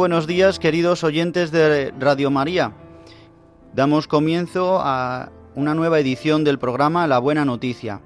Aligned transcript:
Buenos 0.00 0.26
días, 0.26 0.58
queridos 0.58 1.04
oyentes 1.04 1.50
de 1.50 1.92
Radio 2.00 2.30
María. 2.30 2.72
Damos 3.74 4.06
comienzo 4.06 4.80
a 4.80 5.30
una 5.54 5.74
nueva 5.74 6.00
edición 6.00 6.42
del 6.42 6.58
programa 6.58 7.06
La 7.06 7.18
Buena 7.18 7.44
Noticia. 7.44 8.00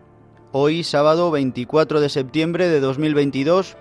Hoy, 0.51 0.83
sábado 0.83 1.31
24 1.31 2.01
de 2.01 2.09
septiembre 2.09 2.69
de 2.69 2.81
2022, 2.81 3.77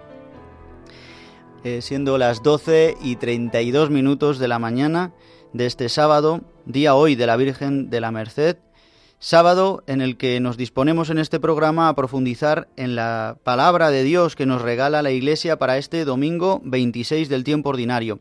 eh, 1.64 1.82
siendo 1.82 2.20
las 2.20 2.44
12 2.44 2.98
y 3.02 3.16
32 3.16 3.90
minutos 3.90 4.38
de 4.38 4.48
la 4.48 4.60
mañana 4.60 5.12
de 5.52 5.66
este 5.66 5.90
sábado, 5.90 6.42
día 6.66 6.94
hoy 6.94 7.16
de 7.16 7.26
la 7.26 7.36
Virgen 7.36 7.90
de 7.90 8.00
la 8.00 8.12
Merced, 8.12 8.58
sábado 9.24 9.86
en 9.88 10.02
el 10.02 10.18
que 10.18 10.42
nos 10.42 10.58
disponemos 10.58 11.10
en 11.10 11.18
este 11.18 11.40
programa 11.40 11.88
a 11.88 11.96
profundizar 11.96 12.68
en 12.76 12.94
la 12.98 13.38
palabra 13.46 13.90
de 13.90 14.04
Dios 14.04 14.36
que 14.36 14.46
nos 14.46 14.62
regala 14.62 15.02
la 15.02 15.12
Iglesia 15.12 15.58
para 15.58 15.78
este 15.78 16.04
domingo 16.04 16.60
26 16.66 17.30
del 17.30 17.46
tiempo 17.46 17.70
ordinario. 17.70 18.20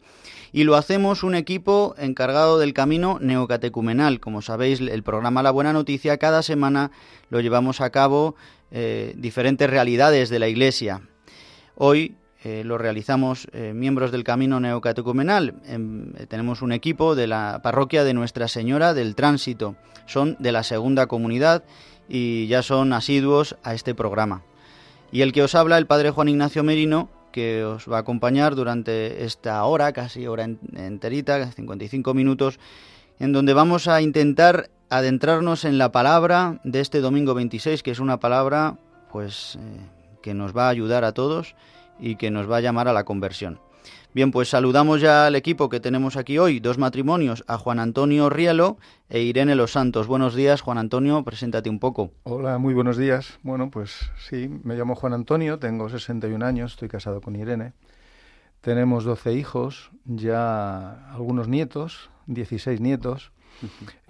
Y 0.53 0.63
lo 0.63 0.77
hacemos 0.77 1.25
un 1.25 1.35
equipo 1.35 1.97
encargado 1.99 2.61
del 2.61 2.73
camino 2.73 3.19
neocatecumenal. 3.21 4.21
Como 4.21 4.43
sabéis, 4.43 4.81
el 4.81 5.03
programa 5.03 5.43
La 5.43 5.51
Buena 5.51 5.73
Noticia 5.73 6.19
cada 6.19 6.41
semana 6.41 6.93
lo 7.31 7.41
llevamos 7.41 7.81
a 7.81 7.91
cabo 7.91 8.37
eh, 8.71 9.13
diferentes 9.17 9.69
realidades 9.69 10.31
de 10.31 10.39
la 10.39 10.47
Iglesia. 10.47 11.03
Hoy 11.75 12.15
eh, 12.45 12.65
lo 12.65 12.77
realizamos 12.77 13.47
eh, 13.53 13.73
miembros 13.73 14.11
del 14.11 14.25
Camino 14.25 14.59
Neocatecumenal. 14.59 15.55
Em, 15.65 16.13
eh, 16.17 16.27
tenemos 16.27 16.61
un 16.61 16.73
equipo 16.73 17.15
de 17.15 17.29
la 17.29 17.61
parroquia 17.63 18.03
de 18.03 18.15
Nuestra 18.15 18.49
Señora 18.49 18.95
del 18.95 19.15
Tránsito. 19.15 19.77
Son 20.07 20.37
de 20.41 20.51
la 20.51 20.65
segunda 20.65 21.07
comunidad 21.07 21.63
y 22.09 22.49
ya 22.49 22.63
son 22.63 22.93
asiduos 22.93 23.57
a 23.63 23.75
este 23.75 23.95
programa. 23.95 24.43
Y 25.13 25.21
el 25.21 25.33
que 25.33 25.45
os 25.45 25.55
habla, 25.55 25.79
el 25.79 25.87
Padre 25.87 26.11
Juan 26.11 26.29
Ignacio 26.29 26.65
Merino, 26.65 27.11
que 27.31 27.63
os 27.65 27.89
va 27.89 27.99
a 27.99 28.01
acompañar 28.01 28.57
durante 28.57 29.25
esta 29.25 29.63
hora, 29.63 29.93
casi 29.93 30.27
hora 30.27 30.45
enterita, 30.45 31.49
55 31.53 32.13
minutos, 32.13 32.59
en 33.21 33.33
donde 33.33 33.55
vamos 33.55 33.87
a 33.87 34.03
intentar 34.03 34.69
adentrarnos 34.91 35.65
en 35.65 35.79
la 35.79 35.93
palabra 35.93 36.61
de 36.65 36.81
este 36.81 37.01
domingo 37.01 37.35
26, 37.35 37.85
que 37.85 37.93
es 37.93 38.01
una 38.01 38.19
palabra 38.19 38.79
pues 39.13 39.59
que 40.23 40.35
nos 40.35 40.57
va 40.57 40.67
a 40.67 40.71
ayudar 40.71 41.05
a 41.05 41.13
todos 41.13 41.55
y 41.99 42.17
que 42.17 42.31
nos 42.31 42.51
va 42.51 42.59
a 42.59 42.61
llamar 42.61 42.89
a 42.89 42.93
la 42.93 43.05
conversión. 43.05 43.61
Bien, 44.15 44.31
pues 44.31 44.51
saludamos 44.51 45.01
ya 45.01 45.27
al 45.27 45.37
equipo 45.37 45.71
que 45.71 45.81
tenemos 45.81 46.17
aquí 46.17 46.37
hoy, 46.37 46.61
dos 46.61 46.77
matrimonios, 46.77 47.45
a 47.47 47.57
Juan 47.57 47.79
Antonio 47.79 48.29
Rielo 48.29 48.77
e 49.09 49.23
Irene 49.23 49.55
Los 49.55 49.73
Santos. 49.73 50.07
Buenos 50.07 50.35
días, 50.35 50.61
Juan 50.61 50.77
Antonio, 50.77 51.25
preséntate 51.25 51.71
un 51.71 51.79
poco. 51.79 52.11
Hola, 52.25 52.59
muy 52.59 52.75
buenos 52.75 52.99
días. 52.99 53.39
Bueno, 53.43 53.71
pues 53.71 54.11
sí, 54.29 54.51
me 54.65 54.77
llamo 54.77 54.97
Juan 54.97 55.15
Antonio, 55.15 55.59
tengo 55.59 55.89
61 55.89 56.45
años, 56.45 56.73
estoy 56.73 56.89
casado 56.89 57.23
con 57.23 57.37
Irene. 57.37 57.73
Tenemos 58.61 59.05
12 59.05 59.33
hijos, 59.33 59.91
ya 60.05 61.11
algunos 61.15 61.49
nietos, 61.49 62.11
16 62.27 62.83
nietos. 62.83 63.33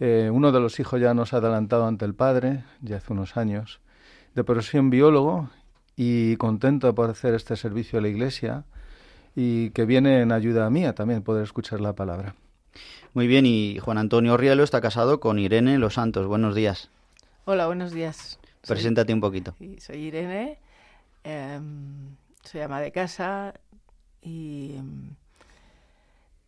Eh, 0.01 0.31
uno 0.33 0.51
de 0.51 0.59
los 0.59 0.81
hijos 0.81 1.01
ya 1.01 1.15
nos 1.15 1.33
ha 1.33 1.37
adelantado 1.37 1.87
ante 1.87 2.05
el 2.05 2.15
padre, 2.15 2.65
ya 2.81 2.97
hace 2.97 3.13
unos 3.13 3.37
años. 3.37 3.81
De 4.35 4.43
profesión 4.43 4.91
biólogo 4.91 5.49
y 5.97 6.37
contento 6.37 6.95
por 6.95 7.11
hacer 7.11 7.35
este 7.35 7.57
servicio 7.57 7.99
a 7.99 8.03
la 8.03 8.09
Iglesia 8.09 8.65
y 9.35 9.71
que 9.71 9.85
viene 9.85 10.21
en 10.21 10.33
ayuda 10.33 10.69
mía 10.71 10.95
también 10.95 11.23
poder 11.23 11.45
escuchar 11.45 11.81
la 11.81 11.95
palabra. 11.95 12.35
Muy 13.15 13.27
bien, 13.27 13.45
y 13.45 13.79
Juan 13.79 13.99
Antonio 13.99 14.37
Rielo 14.37 14.65
está 14.65 14.81
casado 14.81 15.21
con 15.21 15.39
Irene 15.39 15.79
Los 15.79 15.95
Santos. 15.95 16.27
Buenos 16.27 16.55
días. 16.55 16.91
Hola, 17.45 17.67
buenos 17.67 17.93
días. 17.93 18.39
Preséntate 18.67 19.13
un 19.13 19.21
poquito. 19.21 19.55
Soy 19.79 19.97
Irene, 19.97 20.59
em, 21.25 22.17
soy 22.45 22.61
ama 22.61 22.81
de 22.81 22.93
casa 22.93 23.55
y, 24.23 24.77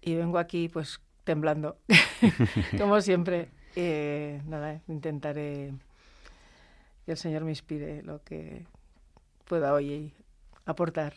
y 0.01 0.15
vengo 0.15 0.39
aquí 0.39 0.69
pues 0.69 1.01
temblando, 1.25 1.77
como 2.79 3.01
siempre. 3.01 3.49
Eh, 3.77 4.41
nada, 4.47 4.81
intentaré 4.87 5.75
que 7.05 7.13
el 7.13 7.19
Señor 7.19 7.43
me 7.43 7.51
inspire 7.51 8.03
lo 8.03 8.23
que 8.23 8.65
pueda 9.45 9.73
hoy 9.73 10.13
aportar. 10.67 11.15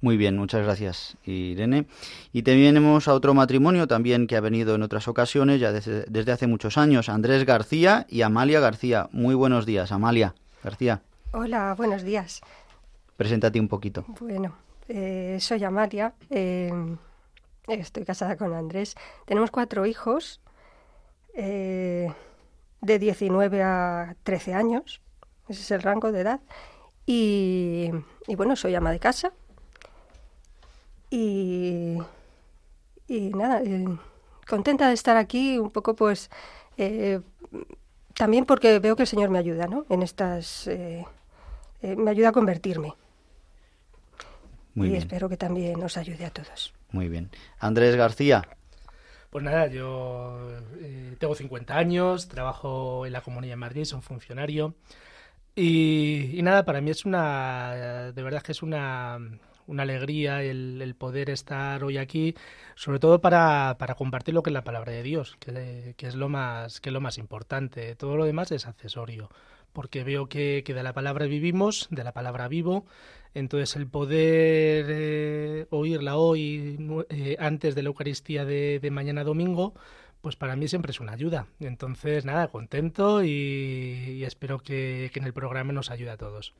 Muy 0.00 0.16
bien, 0.16 0.36
muchas 0.36 0.62
gracias, 0.62 1.16
Irene. 1.24 1.86
Y 2.32 2.42
tenemos 2.42 3.08
a 3.08 3.14
otro 3.14 3.34
matrimonio 3.34 3.88
también 3.88 4.28
que 4.28 4.36
ha 4.36 4.40
venido 4.40 4.76
en 4.76 4.82
otras 4.82 5.08
ocasiones, 5.08 5.60
ya 5.60 5.72
desde, 5.72 6.04
desde, 6.08 6.30
hace 6.30 6.46
muchos 6.46 6.78
años, 6.78 7.08
Andrés 7.08 7.44
García 7.44 8.06
y 8.08 8.22
Amalia 8.22 8.60
García. 8.60 9.08
Muy 9.10 9.34
buenos 9.34 9.66
días, 9.66 9.90
Amalia 9.90 10.34
García. 10.62 11.02
Hola, 11.32 11.74
buenos 11.76 12.04
días. 12.04 12.40
Preséntate 13.16 13.58
un 13.58 13.66
poquito. 13.66 14.04
Bueno, 14.20 14.54
eh, 14.88 15.38
soy 15.40 15.64
Amalia, 15.64 16.14
eh, 16.30 16.72
estoy 17.66 18.04
casada 18.04 18.36
con 18.36 18.54
Andrés. 18.54 18.94
Tenemos 19.26 19.50
cuatro 19.50 19.84
hijos, 19.84 20.40
eh, 21.34 22.12
de 22.80 22.98
19 22.98 23.62
a 23.62 24.16
13 24.22 24.54
años, 24.54 25.00
ese 25.48 25.62
es 25.62 25.70
el 25.72 25.82
rango 25.82 26.12
de 26.12 26.20
edad. 26.20 26.40
Y, 27.10 27.90
y, 28.26 28.34
bueno, 28.36 28.54
soy 28.54 28.74
ama 28.74 28.92
de 28.92 28.98
casa. 28.98 29.32
Y, 31.08 31.96
y 33.06 33.30
nada, 33.30 33.62
eh, 33.64 33.86
contenta 34.46 34.88
de 34.88 34.92
estar 34.92 35.16
aquí, 35.16 35.58
un 35.58 35.70
poco 35.70 35.96
pues 35.96 36.28
eh, 36.76 37.20
también 38.14 38.44
porque 38.44 38.78
veo 38.78 38.94
que 38.94 39.04
el 39.04 39.08
Señor 39.08 39.30
me 39.30 39.38
ayuda, 39.38 39.66
¿no? 39.66 39.86
En 39.88 40.02
estas. 40.02 40.66
Eh, 40.66 41.06
me 41.80 42.10
ayuda 42.10 42.28
a 42.28 42.32
convertirme. 42.32 42.92
Muy 44.74 44.88
y 44.88 44.90
bien. 44.90 45.02
espero 45.02 45.30
que 45.30 45.38
también 45.38 45.80
nos 45.80 45.96
ayude 45.96 46.26
a 46.26 46.30
todos. 46.30 46.74
Muy 46.92 47.08
bien. 47.08 47.30
Andrés 47.58 47.96
García. 47.96 48.46
Pues 49.30 49.42
nada, 49.44 49.66
yo 49.68 50.60
tengo 51.18 51.34
50 51.34 51.74
años, 51.74 52.28
trabajo 52.28 53.06
en 53.06 53.14
la 53.14 53.22
Comunidad 53.22 53.52
de 53.52 53.56
Madrid, 53.56 53.84
soy 53.84 53.96
un 53.96 54.02
funcionario. 54.02 54.74
Y, 55.60 56.38
y, 56.38 56.42
nada, 56.42 56.64
para 56.64 56.80
mí 56.80 56.92
es 56.92 57.04
una, 57.04 58.12
de 58.12 58.22
verdad 58.22 58.42
que 58.42 58.52
es 58.52 58.62
una, 58.62 59.18
una 59.66 59.82
alegría 59.82 60.40
el, 60.40 60.94
poder 60.96 61.30
estar 61.30 61.82
hoy 61.82 61.98
aquí, 61.98 62.36
sobre 62.76 63.00
todo 63.00 63.20
para, 63.20 63.74
para, 63.76 63.96
compartir 63.96 64.34
lo 64.34 64.44
que 64.44 64.50
es 64.50 64.54
la 64.54 64.62
palabra 64.62 64.92
de 64.92 65.02
Dios, 65.02 65.36
que, 65.40 65.94
que, 65.96 66.06
es 66.06 66.14
lo 66.14 66.28
más, 66.28 66.80
que 66.80 66.90
es 66.90 66.92
lo 66.92 67.00
más 67.00 67.18
importante. 67.18 67.96
Todo 67.96 68.16
lo 68.16 68.24
demás 68.24 68.52
es 68.52 68.68
accesorio, 68.68 69.30
porque 69.72 70.04
veo 70.04 70.28
que, 70.28 70.62
que 70.64 70.74
de 70.74 70.84
la 70.84 70.92
palabra 70.92 71.26
vivimos, 71.26 71.88
de 71.90 72.04
la 72.04 72.12
palabra 72.12 72.46
vivo, 72.46 72.86
entonces 73.34 73.74
el 73.74 73.88
poder 73.88 74.86
eh, 74.88 75.66
oírla 75.70 76.18
hoy, 76.18 77.04
eh, 77.08 77.34
antes 77.40 77.74
de 77.74 77.82
la 77.82 77.88
Eucaristía 77.88 78.44
de 78.44 78.90
mañana 78.92 79.24
domingo, 79.24 79.74
pues 80.20 80.36
para 80.36 80.56
mí 80.56 80.68
siempre 80.68 80.90
es 80.90 81.00
una 81.00 81.12
ayuda. 81.12 81.46
Entonces, 81.60 82.24
nada, 82.24 82.48
contento 82.48 83.22
y, 83.24 84.22
espero 84.24 84.58
que, 84.58 85.10
que, 85.12 85.20
en 85.20 85.26
el 85.26 85.32
programa 85.32 85.72
nos 85.72 85.90
ayude 85.90 86.10
a 86.10 86.16
todos. 86.16 86.54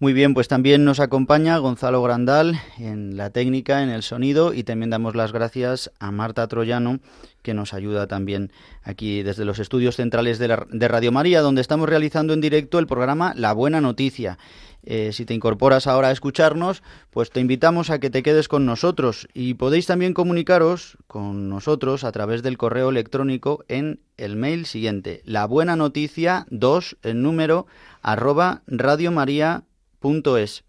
Muy 0.00 0.12
bien, 0.12 0.32
pues 0.32 0.46
también 0.48 0.84
nos 0.84 1.00
acompaña 1.00 1.58
Gonzalo 1.58 2.02
Grandal 2.02 2.60
en 2.78 3.16
la 3.16 3.30
técnica, 3.30 3.82
en 3.82 3.90
el 3.90 4.02
sonido 4.02 4.54
y 4.54 4.62
también 4.62 4.90
damos 4.90 5.16
las 5.16 5.32
gracias 5.32 5.90
a 5.98 6.12
Marta 6.12 6.46
Troyano 6.46 7.00
que 7.48 7.54
nos 7.54 7.72
ayuda 7.72 8.06
también 8.06 8.52
aquí 8.82 9.22
desde 9.22 9.46
los 9.46 9.58
estudios 9.58 9.96
centrales 9.96 10.38
de, 10.38 10.48
la, 10.48 10.66
de 10.70 10.86
Radio 10.86 11.12
María 11.12 11.40
donde 11.40 11.62
estamos 11.62 11.88
realizando 11.88 12.34
en 12.34 12.42
directo 12.42 12.78
el 12.78 12.86
programa 12.86 13.32
La 13.34 13.54
Buena 13.54 13.80
Noticia. 13.80 14.36
Eh, 14.82 15.14
si 15.14 15.24
te 15.24 15.32
incorporas 15.32 15.86
ahora 15.86 16.08
a 16.08 16.10
escucharnos, 16.12 16.82
pues 17.10 17.30
te 17.30 17.40
invitamos 17.40 17.88
a 17.88 18.00
que 18.00 18.10
te 18.10 18.22
quedes 18.22 18.48
con 18.48 18.66
nosotros 18.66 19.28
y 19.32 19.54
podéis 19.54 19.86
también 19.86 20.12
comunicaros 20.12 20.98
con 21.06 21.48
nosotros 21.48 22.04
a 22.04 22.12
través 22.12 22.42
del 22.42 22.58
correo 22.58 22.90
electrónico 22.90 23.64
en 23.66 24.00
el 24.18 24.36
mail 24.36 24.66
siguiente, 24.66 25.22
la 25.24 25.46
buena 25.46 25.74
noticia 25.74 26.44
2, 26.50 26.98
el 27.02 27.22
número, 27.22 27.66
arroba 28.02 28.60
radiomaria.es. 28.66 30.64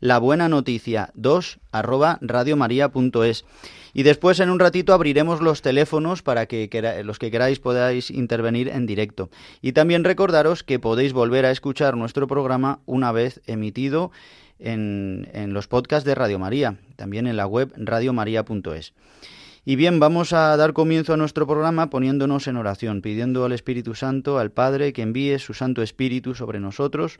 la 0.00 0.18
buena 0.18 0.48
noticia 0.48 1.10
2 1.14 1.60
arroba 1.72 2.18
radiomaria.es. 2.20 3.44
Y 3.92 4.02
después 4.02 4.40
en 4.40 4.50
un 4.50 4.60
ratito 4.60 4.94
abriremos 4.94 5.40
los 5.40 5.62
teléfonos 5.62 6.22
para 6.22 6.46
que 6.46 7.02
los 7.04 7.18
que 7.18 7.30
queráis 7.30 7.58
podáis 7.58 8.10
intervenir 8.10 8.68
en 8.68 8.86
directo. 8.86 9.30
Y 9.60 9.72
también 9.72 10.04
recordaros 10.04 10.62
que 10.62 10.78
podéis 10.78 11.12
volver 11.12 11.44
a 11.44 11.50
escuchar 11.50 11.96
nuestro 11.96 12.26
programa 12.26 12.80
una 12.86 13.12
vez 13.12 13.40
emitido 13.46 14.10
en, 14.58 15.28
en 15.32 15.52
los 15.52 15.66
podcasts 15.66 16.06
de 16.06 16.14
Radio 16.14 16.38
María, 16.38 16.76
también 16.96 17.26
en 17.26 17.36
la 17.36 17.46
web 17.46 17.72
radiomaria.es. 17.76 18.92
Y 19.64 19.76
bien, 19.76 20.00
vamos 20.00 20.32
a 20.32 20.56
dar 20.56 20.72
comienzo 20.72 21.12
a 21.12 21.16
nuestro 21.18 21.46
programa 21.46 21.90
poniéndonos 21.90 22.46
en 22.46 22.56
oración, 22.56 23.02
pidiendo 23.02 23.44
al 23.44 23.52
Espíritu 23.52 23.94
Santo, 23.94 24.38
al 24.38 24.50
Padre, 24.50 24.94
que 24.94 25.02
envíe 25.02 25.38
su 25.38 25.52
Santo 25.52 25.82
Espíritu 25.82 26.34
sobre 26.34 26.60
nosotros, 26.60 27.18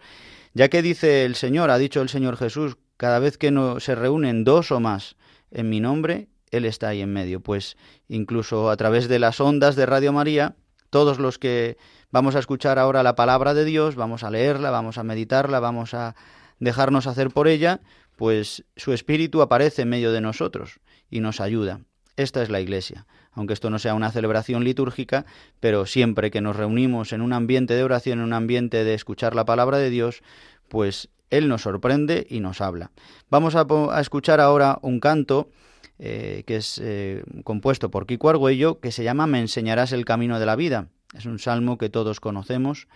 ya 0.55 0.71
que 0.71 0.81
dice 0.81 1.27
el 1.27 1.35
Señor, 1.35 1.71
ha 1.71 1.77
dicho 1.77 2.01
el 2.01 2.09
Señor 2.09 2.39
Jesús, 2.39 2.79
cada 2.97 3.19
vez 3.19 3.37
que 3.37 3.51
no, 3.51 3.79
se 3.79 3.95
reúnen 3.95 4.45
dos 4.45 4.73
o 4.73 4.81
más 4.81 5.17
en 5.51 5.69
mi 5.69 5.81
nombre, 5.81 6.29
Él 6.51 6.65
está 6.65 6.89
ahí 6.89 7.03
en 7.03 7.13
medio. 7.13 7.41
Pues 7.41 7.77
incluso 8.09 8.71
a 8.71 8.77
través 8.79 9.09
de 9.09 9.19
las 9.19 9.39
ondas 9.41 9.77
de 9.77 9.85
Radio 9.85 10.15
María, 10.15 10.57
todos 10.89 11.19
los 11.19 11.39
que 11.39 11.77
vamos 12.11 12.37
a 12.37 12.39
escuchar 12.39 12.79
ahora 12.79 13.03
la 13.03 13.17
palabra 13.17 13.53
de 13.53 13.67
Dios, 13.67 13.97
vamos 13.97 14.25
a 14.25 14.31
leerla, 14.31 14.71
vamos 14.71 14.97
a 14.97 15.03
meditarla, 15.05 15.61
vamos 15.61 15.93
a 15.93 16.17
dejarnos 16.59 17.07
hacer 17.07 17.29
por 17.29 17.49
ella, 17.49 17.81
pues 18.17 18.65
su 18.77 18.95
Espíritu 18.95 19.43
aparece 19.43 19.83
en 19.83 19.91
medio 19.91 20.11
de 20.11 20.23
nosotros 20.23 20.81
y 21.11 21.21
nos 21.21 21.41
ayuda. 21.41 21.81
Esta 22.17 22.43
es 22.43 22.51
la 22.51 22.61
Iglesia. 22.61 23.07
Aunque 23.33 23.55
esto 23.55 23.71
no 23.71 23.79
sea 23.79 23.95
una 23.95 24.11
celebración 24.11 24.65
litúrgica, 24.65 25.25
pero 25.61 25.87
siempre 25.87 26.31
que 26.31 26.41
nos 26.41 26.57
reunimos 26.57 27.13
en 27.13 27.21
un 27.21 27.33
ambiente 27.33 27.75
de 27.75 27.85
oración, 27.85 28.19
en 28.19 28.25
un 28.25 28.33
ambiente 28.33 28.85
de 28.85 28.95
escuchar 28.95 29.35
la 29.35 29.45
palabra 29.45 29.79
de 29.79 29.91
Dios, 29.91 30.23
pues 30.69 31.09
Él 31.31 31.49
nos 31.49 31.63
sorprende 31.63 32.27
y 32.29 32.41
nos 32.41 32.61
habla. 32.61 32.91
Vamos 33.31 33.55
a, 33.55 33.67
escuchar 34.01 34.41
ahora 34.41 34.79
un 34.83 35.01
canto 35.01 35.51
eh, 35.99 36.43
que 36.47 36.57
es 36.57 36.81
eh, 36.83 37.23
compuesto 37.45 37.91
por 37.91 38.07
Kiko 38.07 38.31
Argüello, 38.31 38.81
que 38.81 38.91
se 38.91 39.05
llama 39.05 39.27
Me 39.27 39.41
enseñarás 39.41 39.93
el 39.93 40.05
camino 40.05 40.41
de 40.41 40.47
la 40.47 40.57
vida. 40.57 40.89
Es 41.17 41.27
un 41.27 41.39
salmo 41.39 41.79
que 41.79 41.91
todos 41.91 42.21
conocemos 42.21 42.89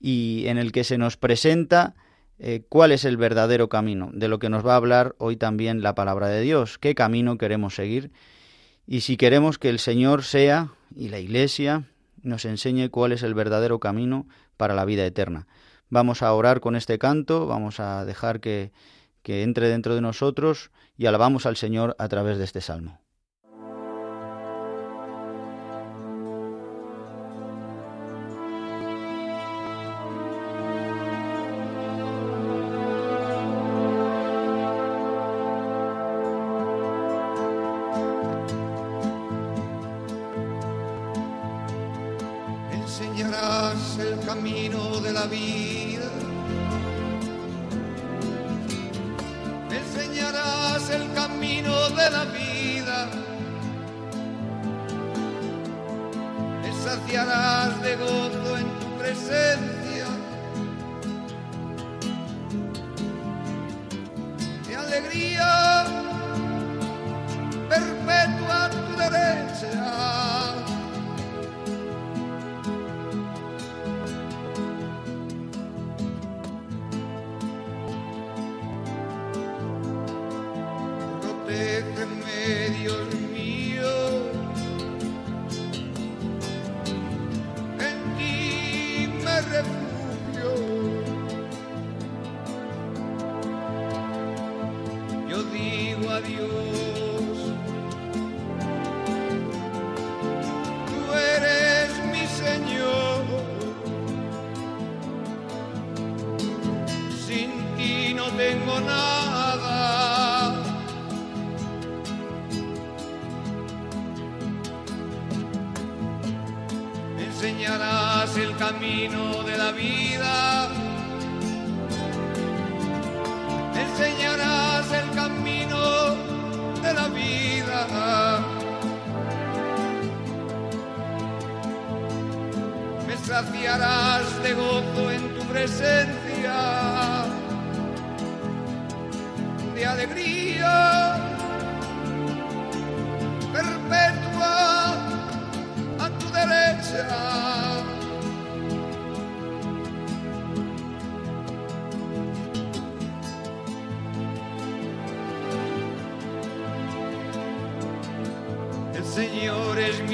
y 0.00 0.44
en 0.46 0.58
el 0.58 0.72
que 0.72 0.84
se 0.84 0.98
nos 0.98 1.16
presenta 1.16 1.94
eh, 2.38 2.62
cuál 2.68 2.92
es 2.92 3.04
el 3.04 3.16
verdadero 3.16 3.68
camino, 3.68 4.10
de 4.12 4.28
lo 4.28 4.38
que 4.38 4.50
nos 4.50 4.66
va 4.66 4.74
a 4.74 4.76
hablar 4.76 5.14
hoy 5.18 5.36
también 5.36 5.82
la 5.82 5.94
palabra 5.94 6.28
de 6.28 6.42
Dios, 6.42 6.78
qué 6.78 6.94
camino 6.94 7.38
queremos 7.38 7.74
seguir 7.74 8.10
y 8.86 9.00
si 9.00 9.16
queremos 9.16 9.58
que 9.58 9.68
el 9.68 9.78
Señor 9.78 10.22
sea 10.22 10.72
y 10.94 11.08
la 11.08 11.18
Iglesia 11.18 11.84
nos 12.22 12.44
enseñe 12.44 12.88
cuál 12.88 13.12
es 13.12 13.22
el 13.22 13.34
verdadero 13.34 13.78
camino 13.80 14.26
para 14.56 14.74
la 14.74 14.84
vida 14.84 15.04
eterna. 15.04 15.46
Vamos 15.88 16.22
a 16.22 16.32
orar 16.32 16.60
con 16.60 16.76
este 16.76 16.98
canto, 16.98 17.46
vamos 17.46 17.78
a 17.78 18.04
dejar 18.04 18.40
que, 18.40 18.72
que 19.22 19.42
entre 19.42 19.68
dentro 19.68 19.94
de 19.94 20.00
nosotros 20.00 20.70
y 20.96 21.06
alabamos 21.06 21.46
al 21.46 21.56
Señor 21.56 21.94
a 21.98 22.08
través 22.08 22.38
de 22.38 22.44
este 22.44 22.60
salmo. 22.60 23.00
Saciarás 44.26 45.95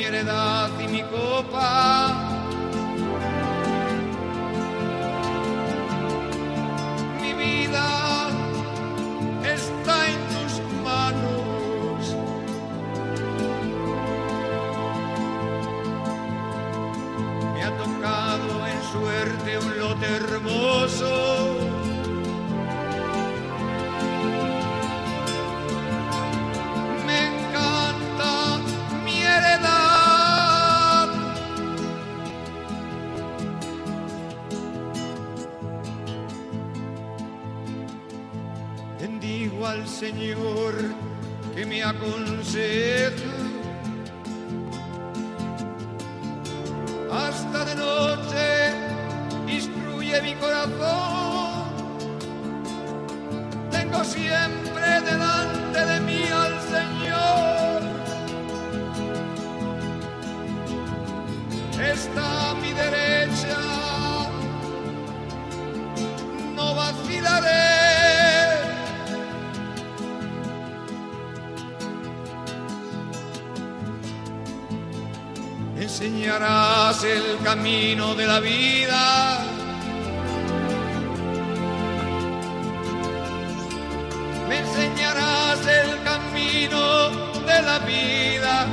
mi 0.03 0.09
heredad 0.09 0.81
y 0.81 0.89
mi 0.89 1.03
copa. 1.03 2.32
El 77.05 77.39
camino 77.43 78.15
de 78.15 78.27
la 78.27 78.39
vida. 78.39 79.39
Me 84.49 84.59
enseñarás 84.59 85.67
el 85.67 86.03
camino 86.05 87.11
de 87.41 87.63
la 87.63 87.79
vida. 87.81 88.67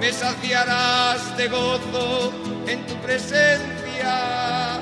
Me 0.00 0.12
saciarás 0.12 1.36
de 1.36 1.48
gozo 1.48 2.32
en 2.66 2.86
tu 2.86 2.94
presencia. 2.96 4.80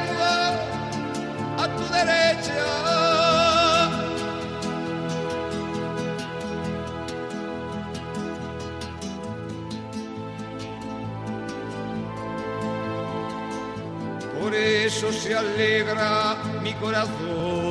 Por 14.49 14.55
eso 14.55 15.11
se 15.11 15.35
alegra 15.35 16.35
mi 16.63 16.73
corazón. 16.73 17.68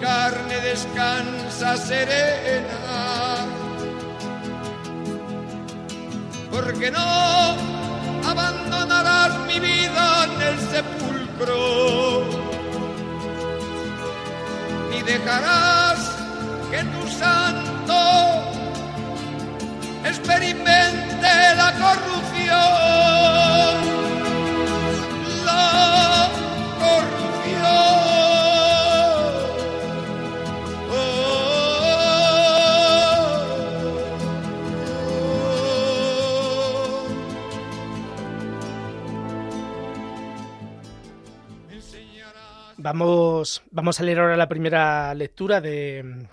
Carne 0.00 0.60
descansa 0.60 1.76
serena. 1.76 3.46
Porque 6.50 6.90
no 6.90 7.56
abandonarás 8.24 9.38
mi 9.46 9.60
vida 9.60 10.24
en 10.24 10.42
el 10.42 10.58
sepulcro, 10.72 12.24
ni 14.90 15.02
dejarás 15.02 15.98
que 16.70 16.82
tu 16.84 17.08
santo 17.08 17.98
experimente 20.04 21.28
la 21.56 21.72
corrupción. 21.72 22.85
Vamos, 42.92 43.62
a 44.00 44.02
leer 44.04 44.20
ahora 44.20 44.36
la 44.36 44.48
primera 44.48 45.12
lectura 45.14 45.60
de, 45.60 46.28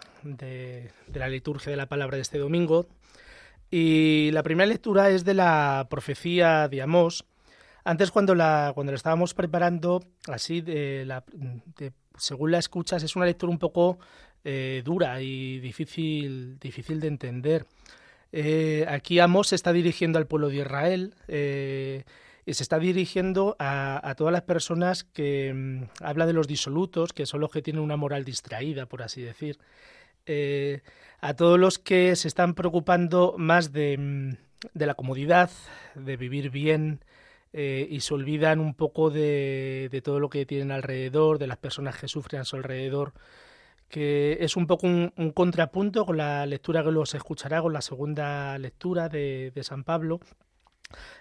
la 1.11 1.27
liturgia 1.27 1.71
de 1.71 1.77
la 1.77 1.87
palabra 1.87 2.17
de 2.17 2.21
este 2.21 2.37
domingo. 2.37 2.87
Y 3.71 4.29
la 4.31 4.43
primera 4.43 4.67
lectura 4.67 5.09
es 5.09 5.25
de 5.25 5.33
la 5.33 5.87
profecía 5.89 6.67
de 6.67 6.83
Amós. 6.83 7.25
Antes, 7.83 8.11
cuando 8.11 8.35
la, 8.35 8.71
cuando 8.75 8.91
la 8.91 8.97
estábamos 8.97 9.33
preparando, 9.33 10.03
así, 10.27 10.61
de 10.61 11.05
la, 11.05 11.23
de- 11.33 11.91
según 12.17 12.51
la 12.51 12.59
escuchas, 12.59 13.01
es 13.01 13.15
una 13.15 13.25
lectura 13.25 13.51
un 13.51 13.57
poco 13.57 13.97
eh, 14.43 14.83
dura 14.85 15.23
y 15.23 15.59
difícil, 15.59 16.59
difícil 16.59 16.99
de 16.99 17.07
entender. 17.07 17.65
Eh, 18.31 18.85
aquí 18.87 19.17
Amós 19.17 19.47
se 19.47 19.55
está 19.55 19.73
dirigiendo 19.73 20.19
al 20.19 20.27
pueblo 20.27 20.49
de 20.49 20.57
Israel 20.57 21.15
eh, 21.27 22.03
se 22.47 22.63
está 22.63 22.79
dirigiendo 22.79 23.55
a, 23.59 24.07
a 24.07 24.15
todas 24.15 24.33
las 24.33 24.41
personas 24.41 25.03
que 25.03 25.53
mm, 25.53 26.03
habla 26.03 26.25
de 26.25 26.33
los 26.33 26.47
disolutos, 26.47 27.13
que 27.13 27.25
son 27.25 27.39
los 27.41 27.51
que 27.51 27.61
tienen 27.61 27.81
una 27.81 27.97
moral 27.97 28.25
distraída, 28.25 28.85
por 28.85 29.01
así 29.01 29.21
decir. 29.21 29.59
Eh, 30.25 30.81
a 31.21 31.35
todos 31.35 31.59
los 31.59 31.79
que 31.79 32.15
se 32.15 32.27
están 32.27 32.53
preocupando 32.53 33.35
más 33.37 33.71
de, 33.71 33.97
mm, 33.97 34.31
de 34.73 34.85
la 34.85 34.95
comodidad, 34.95 35.51
de 35.95 36.17
vivir 36.17 36.49
bien, 36.49 37.03
eh, 37.53 37.87
y 37.89 38.01
se 38.01 38.13
olvidan 38.13 38.59
un 38.59 38.73
poco 38.73 39.09
de, 39.09 39.89
de 39.91 40.01
todo 40.01 40.19
lo 40.19 40.29
que 40.29 40.45
tienen 40.45 40.71
alrededor, 40.71 41.39
de 41.39 41.47
las 41.47 41.57
personas 41.57 41.97
que 41.97 42.07
sufren 42.07 42.41
a 42.41 42.45
su 42.45 42.55
alrededor, 42.55 43.13
que 43.89 44.37
es 44.41 44.55
un 44.57 44.67
poco 44.67 44.87
un, 44.87 45.13
un 45.17 45.31
contrapunto 45.31 46.05
con 46.05 46.17
la 46.17 46.45
lectura 46.45 46.83
que 46.83 46.91
los 46.91 47.13
escuchará, 47.13 47.61
con 47.61 47.73
la 47.73 47.81
segunda 47.81 48.57
lectura 48.57 49.09
de, 49.09 49.51
de 49.53 49.63
San 49.63 49.83
Pablo. 49.83 50.19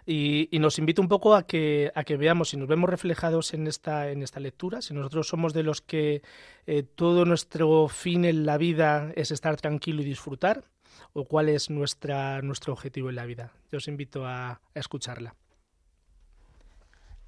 Y, 0.07 0.49
nos 0.59 0.79
invita 0.79 1.02
un 1.02 1.09
poco 1.09 1.35
a 1.35 1.47
que, 1.47 1.91
a 1.95 2.05
que 2.05 2.17
veamos 2.17 2.50
si 2.50 2.57
nos 2.57 2.69
vemos 2.69 2.88
reflejados 2.88 3.55
en 3.55 3.67
esta, 3.67 4.11
en 4.11 4.23
esta 4.23 4.41
lectura, 4.41 4.83
si 4.83 4.95
nosotros 4.95 5.29
somos 5.29 5.52
de 5.52 5.62
los 5.62 5.81
que 5.81 6.23
eh, 6.67 6.83
todo 6.83 7.25
nuestro 7.25 7.88
fin 7.88 8.25
en 8.25 8.47
la 8.47 8.59
vida 8.59 9.12
es 9.17 9.31
estar 9.31 9.57
tranquilo 9.57 10.02
y 10.02 10.05
disfrutar, 10.05 10.64
o 11.12 11.25
cuál 11.25 11.49
es 11.49 11.71
nuestra, 11.71 12.41
nuestro 12.43 12.73
objetivo 12.73 13.11
en 13.11 13.17
la 13.17 13.26
vida. 13.26 13.52
Yo 13.71 13.79
os 13.79 13.88
invito 13.88 14.26
a, 14.26 14.61
escucharla. 14.75 15.35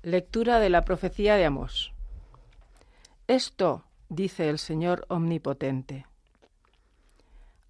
Lectura 0.03 0.61
de 0.61 0.71
la 0.71 0.83
profecía 0.83 1.37
de 1.37 1.45
Amós. 1.47 1.93
Esto 3.27 3.85
dice 4.09 4.51
el 4.51 4.59
Señor 4.59 5.07
Omnipotente. 5.09 6.07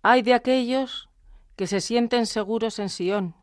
Hay 0.02 0.22
de 0.22 0.34
aquellos 0.34 1.08
que 1.56 1.66
se 1.66 1.80
sienten 1.80 2.26
seguros 2.26 2.78
en 2.78 2.88
Sión, 2.88 3.34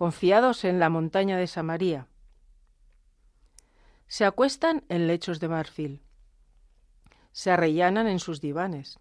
confiados 0.00 0.64
en 0.64 0.80
la 0.80 0.88
montaña 0.88 1.36
de 1.36 1.46
Samaria. 1.46 2.06
Se 4.06 4.24
acuestan 4.24 4.82
en 4.88 5.06
lechos 5.06 5.40
de 5.40 5.48
marfil, 5.48 6.00
se 7.32 7.50
arrellanan 7.50 8.06
en 8.06 8.18
sus 8.18 8.40
divanes, 8.40 8.98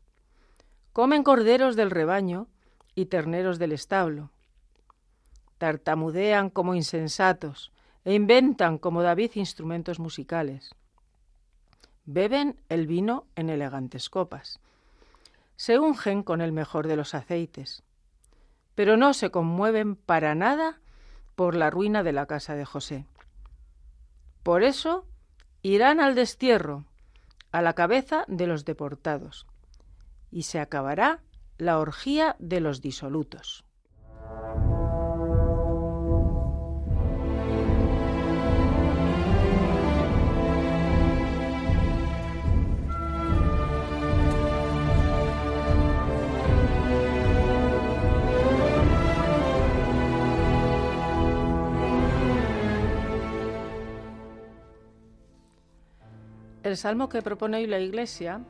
comen 0.91 1.23
corderos 1.23 1.77
del 1.77 1.89
rebaño 1.89 2.49
y 2.95 3.05
terneros 3.05 3.59
del 3.59 3.71
establo, 3.71 4.31
tartamudean 5.57 6.49
como 6.49 6.75
insensatos, 6.75 7.71
e 8.03 8.13
inventan 8.13 8.77
como 8.77 9.01
David 9.01 9.31
instrumentos 9.35 9.99
musicales. 9.99 10.75
Beben 12.03 12.59
el 12.67 12.87
vino 12.87 13.25
en 13.37 13.49
elegantes 13.49 14.09
copas. 14.09 14.59
Se 15.55 15.79
ungen 15.79 16.23
con 16.23 16.41
el 16.41 16.51
mejor 16.51 16.87
de 16.87 16.97
los 16.97 17.15
aceites, 17.15 17.83
pero 18.75 18.97
no 18.97 19.13
se 19.13 19.31
conmueven 19.31 19.95
para 19.95 20.35
nada 20.35 20.81
por 21.39 21.55
la 21.55 21.69
ruina 21.69 22.03
de 22.03 22.11
la 22.11 22.25
casa 22.25 22.53
de 22.55 22.65
José. 22.65 23.05
Por 24.43 24.61
eso 24.61 25.05
irán 25.61 26.01
al 26.01 26.13
destierro, 26.13 26.83
a 27.53 27.61
la 27.61 27.75
cabeza 27.75 28.25
de 28.27 28.45
los 28.45 28.65
deportados, 28.65 29.47
y 30.31 30.43
se 30.43 30.59
acabará 30.59 31.21
la 31.57 31.79
orgía 31.79 32.35
de 32.39 32.59
los 32.59 32.81
disolutos. 32.81 33.63
El 56.69 56.77
salmo 56.77 57.09
que 57.09 57.23
propone 57.23 57.57
hoy 57.57 57.65
la 57.65 57.79
Iglesia 57.79 58.41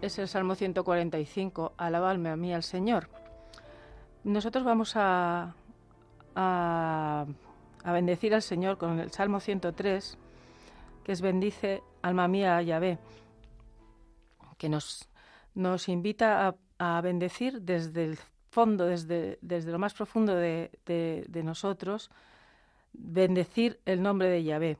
es 0.00 0.18
el 0.18 0.26
Salmo 0.26 0.56
145, 0.56 1.74
Alabadme 1.76 2.30
a 2.30 2.34
mí 2.34 2.52
al 2.52 2.64
Señor. 2.64 3.08
Nosotros 4.24 4.64
vamos 4.64 4.94
a, 4.96 5.54
a, 6.34 7.24
bendecir 7.84 8.34
al 8.34 8.42
Señor 8.42 8.78
con 8.78 8.98
el 8.98 9.12
Salmo 9.12 9.38
103, 9.38 10.18
que 11.04 11.12
es 11.12 11.20
Bendice, 11.20 11.84
alma 12.02 12.26
mía, 12.26 12.56
a 12.56 12.62
Yahvé, 12.62 12.98
que 14.58 14.68
nos, 14.68 15.08
nos 15.54 15.88
invita 15.88 16.48
a, 16.48 16.96
a 16.96 17.00
bendecir 17.00 17.62
desde 17.62 18.06
el 18.06 18.18
fondo, 18.50 18.86
desde, 18.86 19.38
desde 19.40 19.70
lo 19.70 19.78
más 19.78 19.94
profundo 19.94 20.34
de, 20.34 20.80
de, 20.84 21.24
de 21.28 21.42
nosotros, 21.44 22.10
bendecir 22.92 23.78
el 23.84 24.02
nombre 24.02 24.28
de 24.30 24.42
Yahvé. 24.42 24.78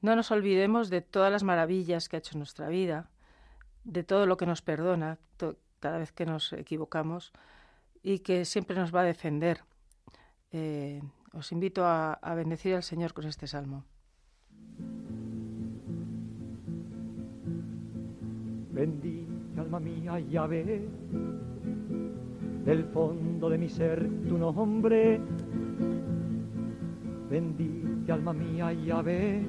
No 0.00 0.14
nos 0.14 0.30
olvidemos 0.30 0.90
de 0.90 1.00
todas 1.00 1.32
las 1.32 1.42
maravillas 1.42 2.08
que 2.08 2.16
ha 2.16 2.18
hecho 2.18 2.38
nuestra 2.38 2.68
vida, 2.68 3.10
de 3.84 4.02
todo 4.02 4.26
lo 4.26 4.36
que 4.36 4.46
nos 4.46 4.62
perdona 4.62 5.18
cada 5.80 5.98
vez 5.98 6.12
que 6.12 6.26
nos 6.26 6.52
equivocamos 6.52 7.32
y 8.02 8.20
que 8.20 8.44
siempre 8.44 8.76
nos 8.76 8.94
va 8.94 9.00
a 9.02 9.04
defender. 9.04 9.62
Eh, 10.52 11.02
os 11.32 11.52
invito 11.52 11.84
a, 11.84 12.18
bendecir 12.34 12.74
al 12.74 12.82
Señor 12.82 13.12
con 13.12 13.26
este 13.26 13.46
salmo. 13.46 13.84
Bendice 18.72 19.60
alma 19.60 19.80
mía 19.80 20.20
llave 20.20 20.88
del 22.64 22.84
fondo 22.84 23.48
de 23.48 23.58
mi 23.58 23.68
ser 23.68 24.08
tu 24.28 24.38
nombre. 24.38 25.20
Bendice 27.28 28.12
alma 28.12 28.32
mía 28.32 28.72
llave, 28.72 29.46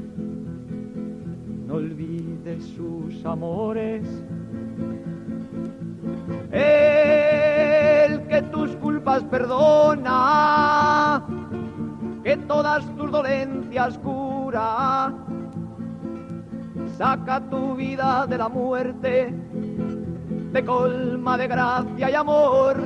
no 1.68 1.76
olvides 1.76 2.64
sus 2.76 3.26
amores. 3.26 4.08
El 6.52 8.22
que 8.28 8.42
tus 8.52 8.76
culpas 8.78 9.24
perdona, 9.26 11.22
que 12.24 12.38
todas 12.38 12.86
tus 12.96 13.12
dolencias 13.12 13.98
cura 13.98 15.14
saca 16.98 17.42
tu 17.50 17.76
vida 17.76 18.26
de 18.28 18.38
la 18.38 18.48
muerte, 18.48 19.34
te 20.54 20.66
colma 20.66 21.38
de 21.38 21.48
gracia 21.48 22.10
y 22.10 22.14
amor. 22.14 22.78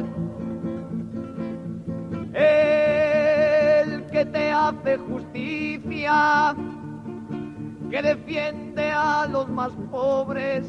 El 2.34 4.06
que 4.08 4.26
te 4.26 4.52
hace 4.52 4.98
justicia, 4.98 6.56
que 7.92 8.02
defiende 8.02 8.90
a 8.90 9.28
los 9.28 9.50
más 9.50 9.74
pobres. 9.92 10.66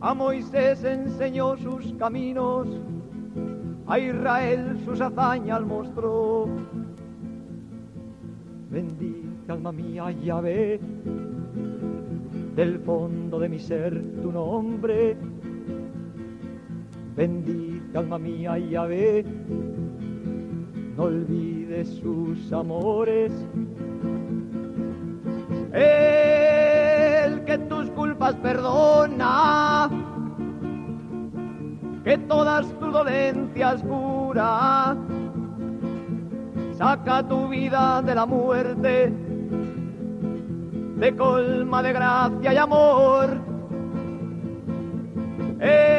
A 0.00 0.14
Moisés 0.14 0.84
enseñó 0.84 1.56
sus 1.56 1.92
caminos, 1.94 2.68
a 3.88 3.98
Israel 3.98 4.78
sus 4.84 5.00
hazañas 5.00 5.62
mostró. 5.62 6.48
Bendice 8.70 9.52
alma 9.52 9.72
mía, 9.72 10.12
Yahvé 10.12 10.78
del 12.54 12.78
fondo 12.78 13.38
de 13.40 13.48
mi 13.48 13.58
ser 13.58 14.02
tu 14.22 14.30
nombre. 14.30 15.16
Bendice 17.16 17.98
alma 17.98 18.18
mía 18.18 18.56
Yahvé, 18.56 19.24
no 20.96 21.02
olvides 21.02 21.88
sus 21.88 22.52
amores. 22.52 23.32
El 25.78 27.44
que 27.44 27.58
tus 27.68 27.90
culpas 27.90 28.34
perdona, 28.36 29.90
que 32.02 32.16
todas 32.18 32.66
tus 32.78 32.92
dolencias 32.92 33.82
cura, 33.82 34.96
saca 36.78 37.22
tu 37.28 37.48
vida 37.48 38.00
de 38.02 38.14
la 38.14 38.24
muerte 38.24 39.12
de 40.96 41.14
colma 41.14 41.82
de 41.82 41.92
gracia 41.92 42.54
y 42.54 42.56
amor. 42.56 43.28
El 45.60 45.90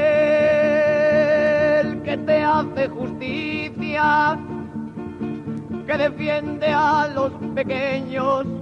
que 2.02 2.18
te 2.18 2.44
hace 2.44 2.88
justicia, 2.90 4.40
que 5.86 5.98
defiende 5.98 6.68
a 6.68 7.08
los 7.14 7.32
pequeños. 7.54 8.57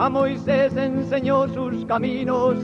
A 0.00 0.08
Moisés 0.08 0.76
enseñó 0.76 1.48
sus 1.52 1.84
caminos, 1.84 2.56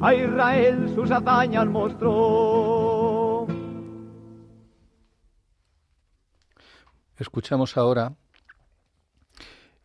a 0.00 0.12
Israel 0.12 0.92
sus 0.92 1.08
hazañas 1.12 1.68
mostró. 1.68 3.46
Escuchamos 7.16 7.76
ahora 7.76 8.16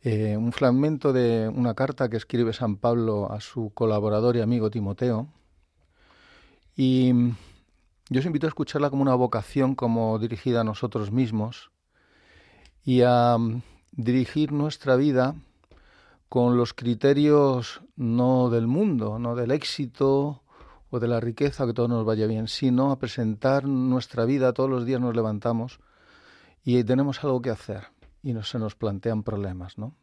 eh, 0.01 0.35
un 0.35 0.51
fragmento 0.51 1.13
de 1.13 1.47
una 1.47 1.75
carta 1.75 2.09
que 2.09 2.17
escribe 2.17 2.53
San 2.53 2.77
Pablo 2.77 3.31
a 3.31 3.39
su 3.39 3.71
colaborador 3.75 4.35
y 4.35 4.41
amigo 4.41 4.71
Timoteo. 4.71 5.27
Y 6.75 7.13
yo 8.09 8.19
os 8.19 8.25
invito 8.25 8.47
a 8.47 8.49
escucharla 8.49 8.89
como 8.89 9.03
una 9.03 9.13
vocación, 9.13 9.75
como 9.75 10.17
dirigida 10.17 10.61
a 10.61 10.63
nosotros 10.63 11.11
mismos, 11.11 11.69
y 12.83 13.03
a 13.03 13.37
mm, 13.37 13.61
dirigir 13.91 14.51
nuestra 14.51 14.95
vida 14.95 15.35
con 16.31 16.55
los 16.55 16.73
criterios 16.73 17.81
no 17.97 18.49
del 18.49 18.65
mundo, 18.65 19.19
no 19.19 19.35
del 19.35 19.51
éxito 19.51 20.43
o 20.89 20.97
de 21.01 21.09
la 21.09 21.19
riqueza, 21.19 21.65
que 21.65 21.73
todo 21.73 21.89
nos 21.89 22.05
vaya 22.05 22.25
bien, 22.25 22.47
sino 22.47 22.93
a 22.93 22.99
presentar 22.99 23.65
nuestra 23.65 24.23
vida, 24.23 24.53
todos 24.53 24.69
los 24.69 24.85
días 24.85 25.01
nos 25.01 25.13
levantamos 25.13 25.81
y 26.63 26.81
tenemos 26.85 27.21
algo 27.25 27.41
que 27.41 27.49
hacer 27.49 27.87
y 28.23 28.31
no 28.31 28.43
se 28.43 28.59
nos 28.59 28.75
plantean 28.75 29.23
problemas, 29.23 29.77
¿no? 29.77 29.93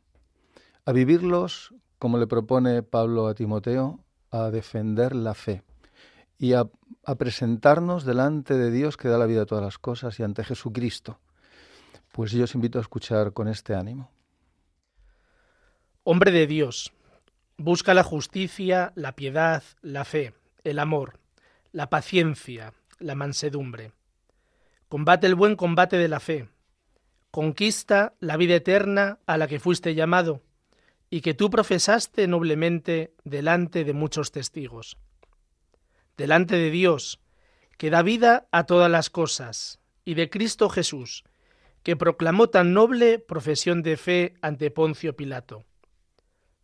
A 0.85 0.93
vivirlos, 0.93 1.75
como 1.99 2.19
le 2.19 2.27
propone 2.27 2.83
Pablo 2.83 3.27
a 3.27 3.35
Timoteo, 3.35 4.05
a 4.31 4.51
defender 4.51 5.17
la 5.17 5.33
fe 5.33 5.62
y 6.37 6.53
a, 6.53 6.69
a 7.07 7.14
presentarnos 7.14 8.05
delante 8.05 8.53
de 8.53 8.71
Dios 8.71 8.99
que 8.99 9.09
da 9.09 9.17
la 9.17 9.25
vida 9.25 9.45
a 9.45 9.47
todas 9.47 9.64
las 9.64 9.79
cosas 9.79 10.21
y 10.21 10.25
ante 10.25 10.45
Jesucristo. 10.45 11.21
Pues 12.12 12.33
yo 12.33 12.45
os 12.45 12.55
invito 12.55 12.77
a 12.77 12.83
escuchar 12.83 13.33
con 13.33 13.49
este 13.49 13.75
ánimo. 13.75 14.11
Hombre 16.11 16.31
de 16.31 16.47
Dios, 16.47 16.94
busca 17.59 17.92
la 17.92 18.03
justicia, 18.03 18.92
la 18.94 19.14
piedad, 19.14 19.62
la 19.83 20.07
fe, 20.07 20.33
el 20.64 20.79
amor, 20.79 21.18
la 21.71 21.90
paciencia, 21.90 22.73
la 22.99 23.14
mansedumbre. 23.14 23.92
Combate 24.88 25.27
el 25.27 25.35
buen 25.35 25.55
combate 25.55 25.99
de 25.99 26.09
la 26.09 26.18
fe 26.18 26.49
conquista 27.31 28.14
la 28.21 28.38
vida 28.38 28.55
eterna 28.55 29.18
a 29.27 29.37
la 29.37 29.49
que 29.49 29.61
fuiste 29.61 29.94
llamado 29.94 30.40
y 31.11 31.21
que 31.21 31.35
tú 31.35 31.51
profesaste 31.51 32.27
noblemente 32.27 33.12
delante 33.25 33.85
de 33.85 33.92
muchos 33.92 34.33
testigos. 34.33 34.97
Delante 36.16 36.57
de 36.57 36.71
Dios, 36.71 37.21
que 37.77 37.90
da 37.90 38.01
vida 38.01 38.49
a 38.51 38.64
todas 38.64 38.90
las 38.90 39.11
cosas, 39.11 39.79
y 40.07 40.14
de 40.14 40.31
Cristo 40.31 40.71
Jesús, 40.71 41.25
que 41.83 41.97
proclamó 41.97 42.49
tan 42.49 42.73
noble 42.73 43.18
profesión 43.18 43.83
de 43.83 43.99
fe 43.99 44.37
ante 44.40 44.71
Poncio 44.71 45.14
Pilato. 45.14 45.66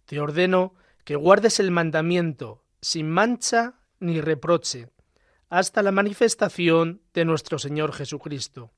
Te 0.06 0.20
ordeno 0.20 0.74
que 1.04 1.16
guardes 1.16 1.60
el 1.60 1.70
mandamiento 1.70 2.64
sin 2.80 3.10
mancha 3.10 3.80
ni 4.00 4.20
reproche, 4.20 4.88
hasta 5.48 5.82
la 5.82 5.92
manifestación 5.92 7.02
de 7.14 7.24
nuestro 7.24 7.58
Señor 7.58 7.92
Jesucristo 7.92 8.72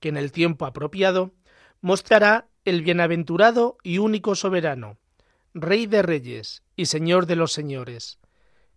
que 0.00 0.08
en 0.08 0.16
el 0.16 0.32
tiempo 0.32 0.66
apropiado 0.66 1.32
mostrará 1.80 2.48
el 2.64 2.82
bienaventurado 2.82 3.76
y 3.84 3.98
único 3.98 4.34
soberano, 4.34 4.98
Rey 5.52 5.86
de 5.86 6.02
reyes 6.02 6.62
y 6.76 6.86
Señor 6.86 7.26
de 7.26 7.36
los 7.36 7.52
señores, 7.52 8.18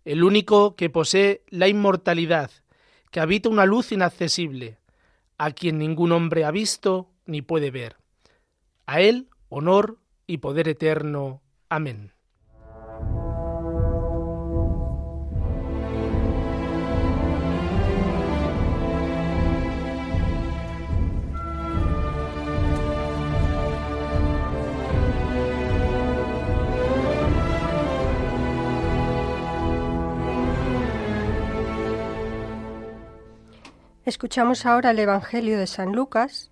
el 0.04 0.24
único 0.24 0.74
que 0.74 0.90
posee 0.90 1.44
la 1.48 1.68
inmortalidad, 1.68 2.50
que 3.10 3.20
habita 3.20 3.48
una 3.48 3.64
luz 3.64 3.92
inaccesible, 3.92 4.78
a 5.38 5.52
quien 5.52 5.78
ningún 5.78 6.12
hombre 6.12 6.44
ha 6.44 6.50
visto 6.50 7.10
ni 7.26 7.42
puede 7.42 7.70
ver. 7.70 7.96
A 8.86 9.00
él 9.00 9.28
honor 9.48 9.98
y 10.26 10.38
poder 10.38 10.68
eterno. 10.68 11.42
Amén. 11.68 12.12
Escuchamos 34.04 34.66
ahora 34.66 34.90
el 34.90 34.98
Evangelio 34.98 35.58
de 35.58 35.66
San 35.66 35.92
Lucas, 35.92 36.50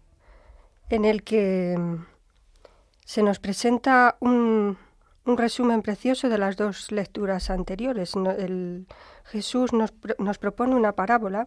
en 0.89 1.05
el 1.05 1.23
que 1.23 1.77
mm, 1.79 2.07
se 3.05 3.23
nos 3.23 3.39
presenta 3.39 4.17
un, 4.21 4.79
resumen 5.25 5.83
precioso 5.83 6.29
de 6.29 6.39
las 6.39 6.57
dos 6.57 6.91
lecturas 6.91 7.51
anteriores. 7.51 8.15
El, 8.15 8.87
Jesús 9.25 9.73
nos, 9.73 9.93
nos, 10.19 10.39
propone 10.39 10.75
una 10.75 10.93
parábola 10.93 11.47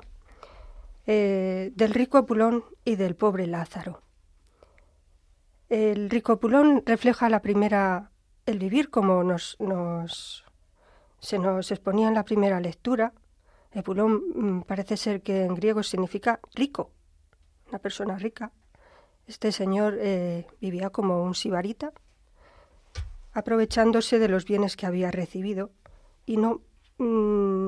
eh, 1.05 1.71
del 1.75 1.93
rico 1.93 2.25
Pulón 2.25 2.63
y 2.83 2.95
del 2.95 3.15
pobre 3.15 3.47
Lázaro. 3.47 4.01
El 5.69 6.09
rico 6.09 6.39
Pulón 6.39 6.83
refleja 6.85 7.29
la 7.29 7.41
primera, 7.41 8.11
el 8.45 8.59
vivir 8.59 8.89
como 8.89 9.23
nos, 9.23 9.57
nos, 9.59 10.45
se 11.19 11.39
nos 11.39 11.71
exponía 11.71 12.07
en 12.07 12.13
la 12.13 12.23
primera 12.23 12.59
lectura, 12.59 13.13
Epulón 13.75 14.23
mm, 14.33 14.61
parece 14.61 14.95
ser 14.95 15.21
que 15.21 15.43
en 15.43 15.53
griego 15.53 15.83
significa 15.83 16.39
rico, 16.53 16.91
una 17.69 17.79
persona 17.79 18.17
rica. 18.17 18.53
Este 19.27 19.51
señor 19.51 19.97
eh, 19.99 20.47
vivía 20.61 20.89
como 20.91 21.23
un 21.23 21.35
sibarita, 21.35 21.91
aprovechándose 23.35 24.17
de 24.17 24.29
los 24.29 24.45
bienes 24.45 24.77
que 24.77 24.85
había 24.85 25.11
recibido 25.11 25.69
y 26.25 26.37
no 26.37 26.61
mm, 26.97 27.67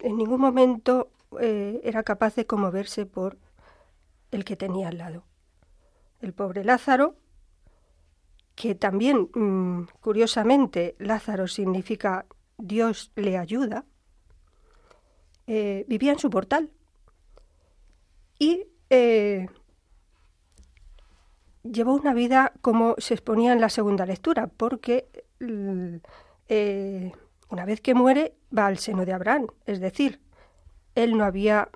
en 0.00 0.16
ningún 0.16 0.40
momento 0.40 1.12
eh, 1.40 1.80
era 1.84 2.02
capaz 2.02 2.34
de 2.34 2.44
conmoverse 2.44 3.06
por 3.06 3.38
el 4.32 4.44
que 4.44 4.56
tenía 4.56 4.88
al 4.88 4.98
lado. 4.98 5.24
El 6.20 6.32
pobre 6.32 6.64
Lázaro, 6.64 7.14
que 8.56 8.74
también, 8.74 9.30
mm, 9.32 9.84
curiosamente, 10.00 10.96
Lázaro 10.98 11.46
significa 11.46 12.26
Dios 12.58 13.12
le 13.14 13.38
ayuda, 13.38 13.84
eh, 15.46 15.84
vivía 15.88 16.12
en 16.12 16.18
su 16.18 16.30
portal. 16.30 16.70
Y 18.40 18.66
eh, 18.90 19.48
llevó 21.62 21.94
una 21.94 22.14
vida 22.14 22.52
como 22.60 22.94
se 22.98 23.14
exponía 23.14 23.52
en 23.52 23.60
la 23.60 23.68
segunda 23.68 24.06
lectura, 24.06 24.48
porque 24.48 25.08
eh, 26.48 27.12
una 27.48 27.64
vez 27.64 27.80
que 27.80 27.94
muere 27.94 28.34
va 28.56 28.66
al 28.66 28.78
seno 28.78 29.04
de 29.04 29.12
Abraham, 29.12 29.46
es 29.66 29.80
decir, 29.80 30.20
él 30.94 31.16
no 31.16 31.24
había 31.24 31.70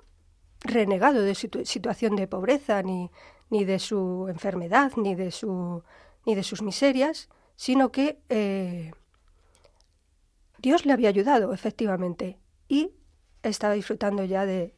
renegado 0.61 1.21
de 1.21 1.35
su 1.35 1.49
situación 1.63 2.15
de 2.15 2.27
pobreza, 2.27 2.81
ni, 2.81 3.11
ni 3.49 3.65
de 3.65 3.79
su 3.79 4.27
enfermedad, 4.29 4.91
ni 4.97 5.15
de, 5.15 5.31
su, 5.31 5.83
ni 6.25 6.35
de 6.35 6.43
sus 6.43 6.61
miserias, 6.61 7.29
sino 7.55 7.91
que 7.91 8.19
eh, 8.29 8.91
Dios 10.59 10.85
le 10.85 10.93
había 10.93 11.09
ayudado, 11.09 11.53
efectivamente, 11.53 12.39
y 12.67 12.91
estaba 13.43 13.75
disfrutando 13.75 14.23
ya 14.23 14.45
de, 14.45 14.73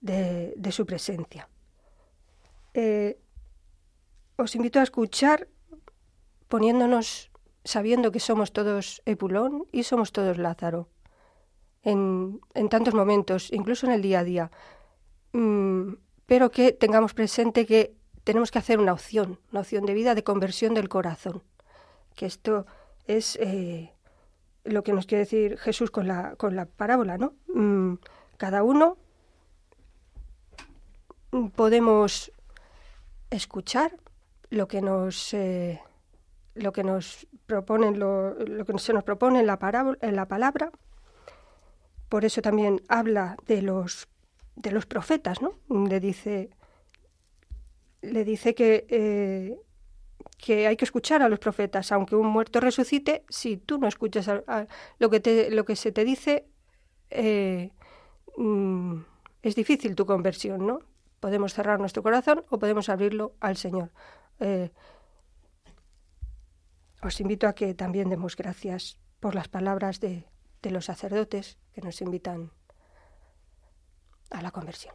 de, 0.00 0.72
su 0.72 0.84
presencia. 0.84 1.48
Eh, 2.74 3.18
os 4.36 4.54
invito 4.54 4.80
a 4.80 4.82
escuchar 4.82 5.48
poniéndonos, 6.48 7.30
sabiendo 7.64 8.12
que 8.12 8.20
somos 8.20 8.52
todos 8.52 9.02
Epulón 9.06 9.66
y 9.72 9.84
somos 9.84 10.12
todos 10.12 10.38
Lázaro, 10.38 10.88
en, 11.82 12.40
en 12.54 12.68
tantos 12.68 12.94
momentos, 12.94 13.52
incluso 13.52 13.86
en 13.86 13.92
el 13.92 14.02
día 14.02 14.20
a 14.20 14.24
día, 14.24 14.50
mm, 15.32 15.94
pero 16.26 16.50
que 16.50 16.72
tengamos 16.72 17.14
presente 17.14 17.66
que 17.66 17.94
tenemos 18.24 18.50
que 18.50 18.58
hacer 18.58 18.78
una 18.78 18.92
opción, 18.92 19.38
una 19.52 19.60
opción 19.60 19.84
de 19.84 19.94
vida 19.94 20.14
de 20.14 20.24
conversión 20.24 20.74
del 20.74 20.88
corazón, 20.88 21.42
que 22.14 22.26
esto 22.26 22.66
es 23.06 23.36
eh, 23.36 23.92
lo 24.64 24.82
que 24.82 24.92
nos 24.92 25.06
quiere 25.06 25.24
decir 25.24 25.58
Jesús 25.58 25.90
con 25.90 26.08
la, 26.08 26.36
con 26.36 26.56
la 26.56 26.66
parábola, 26.66 27.18
¿no? 27.18 27.34
Mm, 27.52 27.94
cada 28.38 28.62
uno 28.62 28.96
podemos 31.54 32.32
escuchar 33.30 33.98
lo 34.54 34.68
que 34.68 34.80
nos 34.80 35.34
eh, 35.34 35.80
lo 36.54 36.72
que 36.72 36.84
nos 36.84 37.26
proponen 37.46 37.98
lo, 37.98 38.36
que 38.64 38.78
se 38.78 38.92
nos 38.92 39.04
propone 39.04 39.40
en 39.40 39.46
la 39.46 39.58
parábola, 39.58 39.98
en 40.00 40.16
la 40.16 40.26
palabra. 40.26 40.70
Por 42.08 42.24
eso 42.24 42.40
también 42.42 42.80
habla 42.88 43.36
de 43.46 43.62
los 43.62 44.08
de 44.56 44.70
los 44.70 44.86
profetas 44.86 45.42
no 45.42 45.54
le 45.88 45.98
dice 45.98 46.50
le 48.02 48.24
dice 48.24 48.54
que 48.54 48.86
eh, 48.88 49.58
que 50.38 50.66
hay 50.66 50.76
que 50.76 50.84
escuchar 50.84 51.22
a 51.22 51.28
los 51.28 51.38
profetas. 51.38 51.90
Aunque 51.90 52.16
un 52.16 52.26
muerto 52.28 52.60
resucite 52.60 53.24
si 53.28 53.56
tú 53.56 53.78
no 53.78 53.88
escuchas 53.88 54.30
lo 54.98 55.10
que 55.10 55.20
te, 55.20 55.50
lo 55.50 55.64
que 55.64 55.74
se 55.74 55.90
te 55.90 56.04
dice 56.04 56.46
eh, 57.10 57.72
mm, 58.36 58.98
es 59.42 59.54
difícil 59.54 59.94
tu 59.94 60.06
conversión 60.06 60.66
no 60.66 60.80
podemos 61.20 61.54
cerrar 61.54 61.80
nuestro 61.80 62.02
corazón 62.02 62.44
o 62.50 62.58
podemos 62.58 62.88
abrirlo 62.88 63.32
al 63.40 63.56
Señor 63.56 63.90
eh, 64.40 64.70
os 67.02 67.20
invito 67.20 67.46
a 67.46 67.54
que 67.54 67.74
también 67.74 68.08
demos 68.08 68.36
gracias 68.36 68.98
por 69.20 69.34
las 69.34 69.48
palabras 69.48 70.00
de, 70.00 70.26
de 70.62 70.70
los 70.70 70.86
sacerdotes 70.86 71.58
que 71.72 71.82
nos 71.82 72.00
invitan 72.00 72.50
a 74.30 74.42
la 74.42 74.50
conversión. 74.50 74.94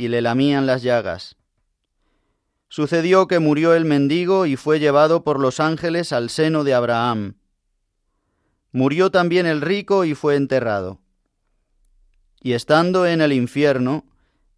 y 0.00 0.08
le 0.08 0.22
lamían 0.22 0.64
las 0.64 0.82
llagas. 0.82 1.36
Sucedió 2.70 3.28
que 3.28 3.38
murió 3.38 3.74
el 3.74 3.84
mendigo 3.84 4.46
y 4.46 4.56
fue 4.56 4.80
llevado 4.80 5.24
por 5.24 5.38
los 5.38 5.60
ángeles 5.60 6.14
al 6.14 6.30
seno 6.30 6.64
de 6.64 6.72
Abraham. 6.72 7.34
Murió 8.72 9.10
también 9.10 9.44
el 9.44 9.60
rico 9.60 10.06
y 10.06 10.14
fue 10.14 10.36
enterrado. 10.36 11.02
Y 12.40 12.54
estando 12.54 13.04
en 13.04 13.20
el 13.20 13.34
infierno, 13.34 14.06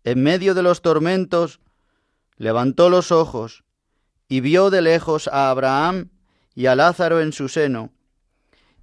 en 0.05 0.22
medio 0.22 0.55
de 0.55 0.62
los 0.62 0.81
tormentos, 0.81 1.59
levantó 2.37 2.88
los 2.88 3.11
ojos 3.11 3.64
y 4.28 4.42
vio 4.42 4.70
de 4.70 4.81
lejos 4.81 5.26
a 5.26 5.50
Abraham 5.50 6.11
y 6.55 6.66
a 6.66 6.76
Lázaro 6.76 7.20
en 7.20 7.33
su 7.33 7.48
seno, 7.48 7.92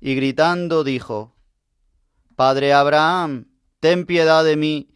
y 0.01 0.13
gritando 0.13 0.83
dijo, 0.83 1.33
Padre 2.35 2.73
Abraham, 2.73 3.45
ten 3.79 4.05
piedad 4.05 4.43
de 4.43 4.57
mí 4.57 4.89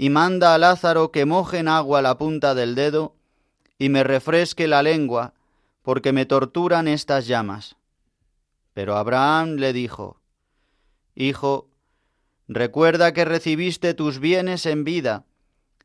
y 0.00 0.08
manda 0.08 0.54
a 0.54 0.58
Lázaro 0.58 1.12
que 1.12 1.26
moje 1.26 1.58
en 1.58 1.68
agua 1.68 2.00
la 2.00 2.16
punta 2.16 2.54
del 2.54 2.74
dedo 2.74 3.16
y 3.76 3.90
me 3.90 4.02
refresque 4.02 4.66
la 4.66 4.82
lengua, 4.82 5.34
porque 5.82 6.14
me 6.14 6.24
torturan 6.24 6.88
estas 6.88 7.26
llamas. 7.26 7.76
Pero 8.72 8.96
Abraham 8.96 9.56
le 9.56 9.74
dijo, 9.74 10.18
Hijo, 11.14 11.68
recuerda 12.48 13.12
que 13.12 13.26
recibiste 13.26 13.92
tus 13.92 14.20
bienes 14.20 14.64
en 14.64 14.84
vida, 14.84 15.26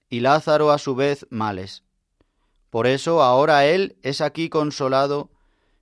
y 0.10 0.22
Lázaro 0.22 0.72
a 0.72 0.78
su 0.78 0.96
vez 0.96 1.28
males. 1.30 1.84
Por 2.70 2.88
eso 2.88 3.22
ahora 3.22 3.66
él 3.66 3.98
es 4.02 4.22
aquí 4.22 4.48
consolado, 4.48 5.30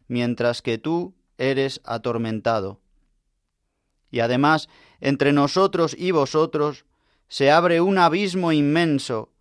mientras 0.08 0.64
que 0.64 0.80
tú 0.80 1.14
eres 1.38 1.82
atormentado. 1.84 2.80
Y 4.10 4.22
además, 4.22 4.70
entre 5.02 5.34
nosotros 5.34 5.96
y 5.96 6.10
vosotros 6.10 6.86
se 7.34 7.50
abre 7.50 7.82
un 7.82 7.98
abismo 7.98 8.52
inmenso 8.52 9.34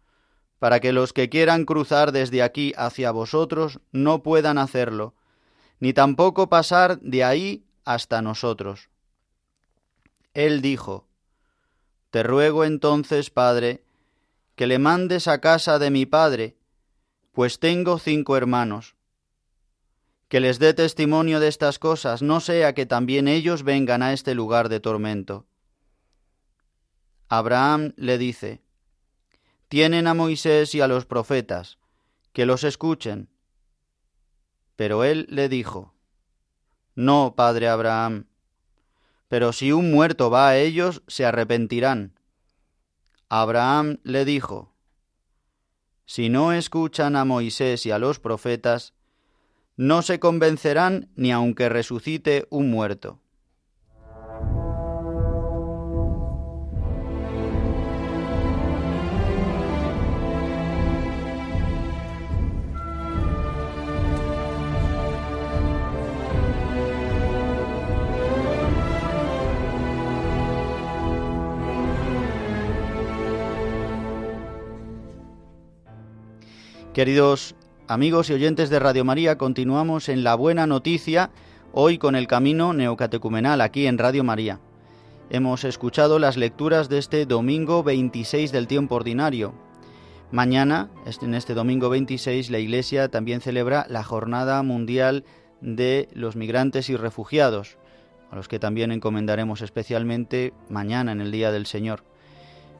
para 0.58 0.80
que 0.80 0.94
los 0.94 1.12
que 1.12 1.28
quieran 1.28 1.66
cruzar 1.66 2.10
desde 2.10 2.42
aquí 2.42 2.72
hacia 2.78 3.10
vosotros 3.10 3.80
no 3.90 4.22
puedan 4.22 4.56
hacerlo, 4.56 5.14
ni 5.78 5.92
tampoco 5.92 6.48
pasar 6.48 6.98
de 7.00 7.22
ahí 7.22 7.66
hasta 7.84 8.22
nosotros. 8.22 8.88
Él 10.32 10.62
dijo, 10.62 11.06
Te 12.10 12.22
ruego 12.22 12.64
entonces, 12.64 13.28
Padre, 13.28 13.84
que 14.54 14.66
le 14.66 14.78
mandes 14.78 15.28
a 15.28 15.42
casa 15.42 15.78
de 15.78 15.90
mi 15.90 16.06
Padre, 16.06 16.56
pues 17.32 17.58
tengo 17.58 17.98
cinco 17.98 18.38
hermanos, 18.38 18.96
que 20.28 20.40
les 20.40 20.58
dé 20.58 20.72
testimonio 20.72 21.40
de 21.40 21.48
estas 21.48 21.78
cosas, 21.78 22.22
no 22.22 22.40
sea 22.40 22.72
que 22.72 22.86
también 22.86 23.28
ellos 23.28 23.64
vengan 23.64 24.02
a 24.02 24.14
este 24.14 24.34
lugar 24.34 24.70
de 24.70 24.80
tormento. 24.80 25.44
Abraham 27.34 27.94
le 27.96 28.18
dice, 28.18 28.60
Tienen 29.68 30.06
a 30.06 30.12
Moisés 30.12 30.74
y 30.74 30.82
a 30.82 30.86
los 30.86 31.06
profetas, 31.06 31.78
que 32.34 32.44
los 32.44 32.62
escuchen. 32.62 33.30
Pero 34.76 35.02
él 35.02 35.26
le 35.30 35.48
dijo, 35.48 35.94
No, 36.94 37.32
padre 37.34 37.68
Abraham, 37.68 38.26
pero 39.28 39.54
si 39.54 39.72
un 39.72 39.90
muerto 39.90 40.28
va 40.28 40.48
a 40.48 40.58
ellos, 40.58 41.00
se 41.06 41.24
arrepentirán. 41.24 42.20
Abraham 43.30 44.00
le 44.02 44.26
dijo, 44.26 44.74
Si 46.04 46.28
no 46.28 46.52
escuchan 46.52 47.16
a 47.16 47.24
Moisés 47.24 47.86
y 47.86 47.92
a 47.92 47.98
los 47.98 48.20
profetas, 48.20 48.92
no 49.78 50.02
se 50.02 50.20
convencerán 50.20 51.08
ni 51.16 51.32
aunque 51.32 51.70
resucite 51.70 52.46
un 52.50 52.70
muerto. 52.70 53.22
Queridos 76.94 77.54
amigos 77.88 78.28
y 78.28 78.34
oyentes 78.34 78.68
de 78.68 78.78
Radio 78.78 79.02
María, 79.02 79.38
continuamos 79.38 80.10
en 80.10 80.22
la 80.22 80.34
buena 80.34 80.66
noticia, 80.66 81.30
hoy 81.72 81.96
con 81.96 82.14
el 82.14 82.26
camino 82.26 82.74
neocatecumenal 82.74 83.62
aquí 83.62 83.86
en 83.86 83.96
Radio 83.96 84.24
María. 84.24 84.60
Hemos 85.30 85.64
escuchado 85.64 86.18
las 86.18 86.36
lecturas 86.36 86.90
de 86.90 86.98
este 86.98 87.24
domingo 87.24 87.82
26 87.82 88.52
del 88.52 88.66
tiempo 88.66 88.96
ordinario. 88.96 89.54
Mañana, 90.32 90.90
en 91.22 91.34
este 91.34 91.54
domingo 91.54 91.88
26, 91.88 92.50
la 92.50 92.58
Iglesia 92.58 93.08
también 93.08 93.40
celebra 93.40 93.86
la 93.88 94.04
Jornada 94.04 94.62
Mundial 94.62 95.24
de 95.62 96.10
los 96.12 96.36
Migrantes 96.36 96.90
y 96.90 96.96
Refugiados, 96.96 97.78
a 98.30 98.36
los 98.36 98.48
que 98.48 98.58
también 98.58 98.92
encomendaremos 98.92 99.62
especialmente 99.62 100.52
mañana 100.68 101.12
en 101.12 101.22
el 101.22 101.32
Día 101.32 101.52
del 101.52 101.64
Señor. 101.64 102.04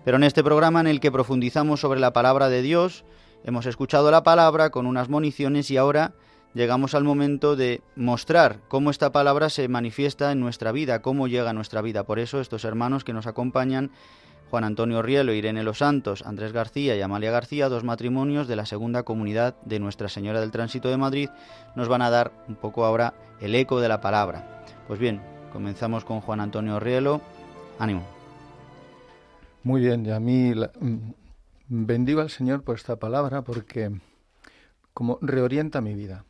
Pero 0.04 0.18
en 0.18 0.24
este 0.24 0.44
programa 0.44 0.80
en 0.80 0.86
el 0.86 1.00
que 1.00 1.10
profundizamos 1.10 1.80
sobre 1.80 1.98
la 1.98 2.12
palabra 2.12 2.50
de 2.50 2.60
Dios, 2.60 3.06
hemos 3.44 3.66
escuchado 3.66 4.10
la 4.10 4.22
palabra 4.22 4.70
con 4.70 4.86
unas 4.86 5.08
municiones 5.08 5.70
y 5.70 5.76
ahora 5.76 6.12
llegamos 6.54 6.94
al 6.94 7.04
momento 7.04 7.56
de 7.56 7.82
mostrar 7.96 8.60
cómo 8.68 8.90
esta 8.90 9.12
palabra 9.12 9.50
se 9.50 9.68
manifiesta 9.68 10.32
en 10.32 10.40
nuestra 10.40 10.72
vida, 10.72 11.02
cómo 11.02 11.28
llega 11.28 11.50
a 11.50 11.54
nuestra 11.54 11.82
vida. 11.82 12.04
Por 12.04 12.18
eso 12.18 12.40
estos 12.40 12.64
hermanos 12.64 13.04
que 13.04 13.12
nos 13.12 13.26
acompañan, 13.26 13.90
Juan 14.50 14.64
Antonio 14.64 15.00
Rielo, 15.00 15.32
Irene 15.32 15.62
Los 15.62 15.78
Santos, 15.78 16.22
Andrés 16.26 16.52
García 16.52 16.94
y 16.94 17.00
Amalia 17.00 17.30
García, 17.30 17.70
dos 17.70 17.84
matrimonios 17.84 18.48
de 18.48 18.56
la 18.56 18.66
segunda 18.66 19.02
comunidad 19.02 19.56
de 19.64 19.78
Nuestra 19.78 20.08
Señora 20.08 20.40
del 20.40 20.50
Tránsito 20.50 20.90
de 20.90 20.98
Madrid, 20.98 21.30
nos 21.74 21.88
van 21.88 22.02
a 22.02 22.10
dar 22.10 22.32
un 22.48 22.56
poco 22.56 22.84
ahora 22.84 23.14
el 23.40 23.54
eco 23.54 23.80
de 23.80 23.88
la 23.88 24.02
palabra. 24.02 24.62
Pues 24.86 25.00
bien, 25.00 25.22
comenzamos 25.52 26.04
con 26.04 26.20
Juan 26.20 26.40
Antonio 26.40 26.78
Rielo. 26.78 27.22
Ánimo. 27.78 28.02
Muy 29.64 29.80
bien, 29.80 30.04
y 30.04 30.10
a 30.10 30.20
mí 30.20 30.52
mm, 30.54 30.98
bendigo 31.74 32.20
al 32.20 32.28
Señor 32.28 32.62
por 32.62 32.76
esta 32.76 32.96
palabra 32.96 33.42
porque 33.42 33.90
como 34.92 35.18
reorienta 35.22 35.80
mi 35.80 35.94
vida. 35.94 36.26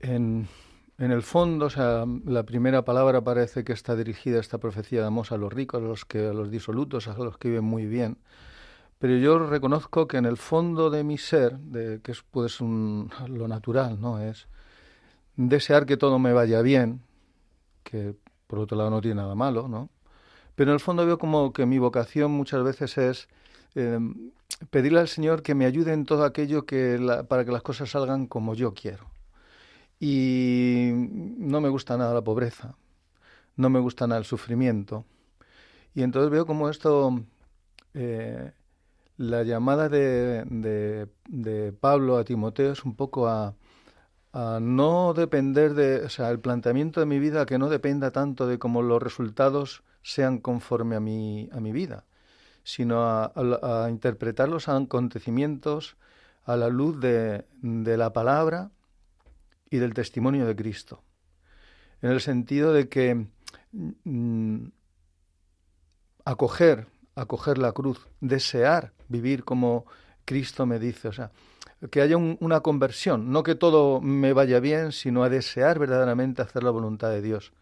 En, 0.00 0.46
el 0.98 1.22
fondo, 1.22 1.66
o 1.66 1.70
sea, 1.70 2.04
la 2.26 2.42
primera 2.44 2.84
palabra 2.84 3.22
parece 3.22 3.64
que 3.64 3.72
está 3.72 3.96
dirigida 3.96 4.40
esta 4.40 4.58
profecía 4.58 5.00
de 5.00 5.06
Amos 5.06 5.32
a 5.32 5.38
los 5.38 5.50
ricos, 5.52 5.82
a 5.82 5.84
los, 5.84 6.04
que, 6.04 6.26
a 6.26 6.34
los 6.34 6.50
disolutos, 6.50 7.08
a 7.08 7.16
los 7.16 7.38
que 7.38 7.48
viven 7.48 7.64
muy 7.64 7.86
bien. 7.86 8.18
Pero 8.98 9.16
yo 9.16 9.38
reconozco 9.38 10.06
que 10.06 10.18
en 10.18 10.26
el 10.26 10.36
fondo 10.36 10.90
de 10.90 11.02
mi 11.02 11.16
ser, 11.16 11.58
de, 11.58 12.00
que 12.02 12.12
es 12.12 12.22
pues 12.22 12.60
lo 12.60 13.48
natural, 13.48 14.00
¿no? 14.00 14.20
Es 14.20 14.48
desear 15.36 15.86
que 15.86 15.96
todo 15.96 16.18
me 16.18 16.34
vaya 16.34 16.60
bien, 16.60 17.02
que 17.82 18.14
por 18.46 18.58
otro 18.58 18.76
lado 18.76 18.90
no 18.90 19.00
tiene 19.00 19.16
nada 19.16 19.34
malo, 19.34 19.66
¿no? 19.66 19.88
Pero 20.56 20.72
en 20.72 20.74
el 20.74 20.80
fondo 20.80 21.06
veo 21.06 21.18
como 21.18 21.52
que 21.52 21.66
mi 21.66 21.78
vocación 21.78 22.32
muchas 22.32 22.64
veces 22.64 22.98
es 22.98 23.28
eh, 23.76 24.00
pedirle 24.70 25.00
al 25.00 25.08
Señor 25.08 25.42
que 25.42 25.54
me 25.54 25.66
ayude 25.66 25.92
en 25.92 26.06
todo 26.06 26.24
aquello 26.24 26.66
que 26.66 26.98
para 27.28 27.44
que 27.44 27.52
las 27.52 27.62
cosas 27.62 27.90
salgan 27.90 28.26
como 28.26 28.54
yo 28.54 28.74
quiero. 28.74 29.10
Y 30.00 30.90
no 30.94 31.60
me 31.60 31.68
gusta 31.68 31.96
nada 31.96 32.14
la 32.14 32.22
pobreza, 32.22 32.74
no 33.56 33.70
me 33.70 33.80
gusta 33.80 34.06
nada 34.06 34.18
el 34.18 34.26
sufrimiento. 34.26 35.04
Y 35.94 36.02
entonces 36.02 36.30
veo 36.30 36.46
como 36.46 36.68
esto, 36.68 37.22
eh, 37.94 38.52
la 39.16 39.42
llamada 39.44 39.88
de, 39.88 40.44
de, 41.28 41.72
Pablo 41.72 42.18
a 42.18 42.24
Timoteo 42.24 42.72
es 42.72 42.84
un 42.84 42.94
poco 42.94 43.28
a, 43.28 43.54
a 44.36 44.60
no 44.60 45.14
depender 45.14 45.72
de, 45.72 46.04
o 46.04 46.10
sea, 46.10 46.28
el 46.28 46.40
planteamiento 46.40 47.00
de 47.00 47.06
mi 47.06 47.18
vida 47.18 47.46
que 47.46 47.56
no 47.56 47.70
dependa 47.70 48.10
tanto 48.10 48.46
de 48.46 48.58
cómo 48.58 48.82
los 48.82 49.02
resultados 49.02 49.82
sean 50.02 50.40
conforme 50.40 50.94
a 50.94 51.00
mi, 51.00 51.48
a 51.52 51.60
mi 51.60 51.72
vida, 51.72 52.04
sino 52.62 53.00
a, 53.02 53.32
a 53.34 53.88
interpretar 53.88 54.50
los 54.50 54.68
acontecimientos 54.68 55.96
a 56.44 56.54
la 56.56 56.68
luz 56.68 57.00
de, 57.00 57.46
de 57.62 57.96
la 57.96 58.12
palabra 58.12 58.70
y 59.70 59.78
del 59.78 59.94
testimonio 59.94 60.46
de 60.46 60.54
Cristo. 60.54 61.02
En 62.02 62.10
el 62.10 62.20
sentido 62.20 62.74
de 62.74 62.90
que 62.90 63.28
mm, 63.72 64.66
acoger, 66.26 66.88
acoger 67.14 67.56
la 67.56 67.72
cruz, 67.72 68.06
desear 68.20 68.92
vivir 69.08 69.44
como 69.44 69.86
Cristo 70.26 70.66
me 70.66 70.78
dice, 70.78 71.08
o 71.08 71.12
sea, 71.12 71.30
que 71.90 72.00
haya 72.00 72.16
una 72.16 72.60
conversión, 72.60 73.30
no 73.32 73.42
que 73.42 73.54
todo 73.54 74.00
me 74.00 74.32
vaya 74.32 74.60
bien, 74.60 74.92
sino 74.92 75.22
a 75.22 75.28
desear 75.28 75.78
verdaderamente 75.78 76.42
hacer 76.42 76.62
la 76.62 76.70
voluntad 76.70 77.10
de 77.10 77.22
Dios. 77.22 77.52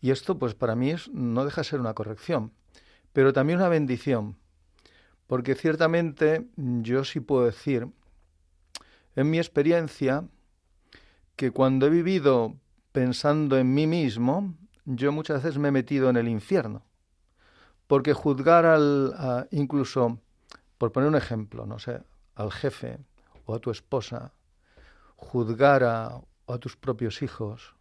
Y 0.00 0.10
esto, 0.10 0.38
pues 0.38 0.54
para 0.54 0.74
mí 0.74 0.90
es, 0.90 1.08
no 1.10 1.44
deja 1.44 1.60
de 1.60 1.68
ser 1.68 1.80
una 1.80 1.94
corrección, 1.94 2.52
pero 3.12 3.32
también 3.32 3.60
una 3.60 3.68
bendición, 3.68 4.36
porque 5.26 5.54
ciertamente 5.54 6.46
yo 6.56 7.04
sí 7.04 7.20
puedo 7.20 7.46
decir, 7.46 7.88
en 9.14 9.30
mi 9.30 9.38
experiencia, 9.38 10.24
que 11.36 11.50
cuando 11.50 11.86
he 11.86 11.90
vivido 11.90 12.56
pensando 12.92 13.58
en 13.58 13.74
mí 13.74 13.86
mismo, 13.86 14.54
yo 14.84 15.12
muchas 15.12 15.42
veces 15.42 15.58
me 15.58 15.68
he 15.68 15.72
metido 15.72 16.10
en 16.10 16.16
el 16.16 16.28
infierno. 16.28 16.82
Porque 17.86 18.12
juzgar 18.12 18.66
al, 18.66 19.48
incluso, 19.50 20.18
por 20.78 20.92
poner 20.92 21.08
un 21.08 21.16
ejemplo, 21.16 21.66
no 21.66 21.78
sé, 21.78 22.02
al 22.34 22.50
jefe 22.50 22.98
o 23.46 23.54
a 23.54 23.58
tu 23.58 23.70
esposa, 23.70 24.34
juzgar 25.16 25.82
a, 25.84 26.20
a 26.46 26.58
tus 26.58 26.76
propios 26.76 27.22
hijos 27.22 27.74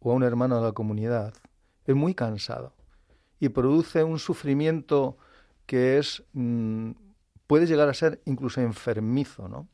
o 0.00 0.12
a 0.12 0.14
un 0.14 0.22
hermano 0.22 0.56
de 0.56 0.62
la 0.62 0.72
comunidad, 0.72 1.34
es 1.84 1.94
muy 1.94 2.14
cansado 2.14 2.72
y 3.38 3.50
produce 3.50 4.04
un 4.04 4.18
sufrimiento 4.18 5.18
que 5.66 5.98
es 5.98 6.24
mm, 6.32 6.92
puede 7.46 7.66
llegar 7.66 7.88
a 7.88 7.94
ser 7.94 8.22
incluso 8.24 8.60
enfermizo, 8.60 9.48
¿no? 9.48 9.68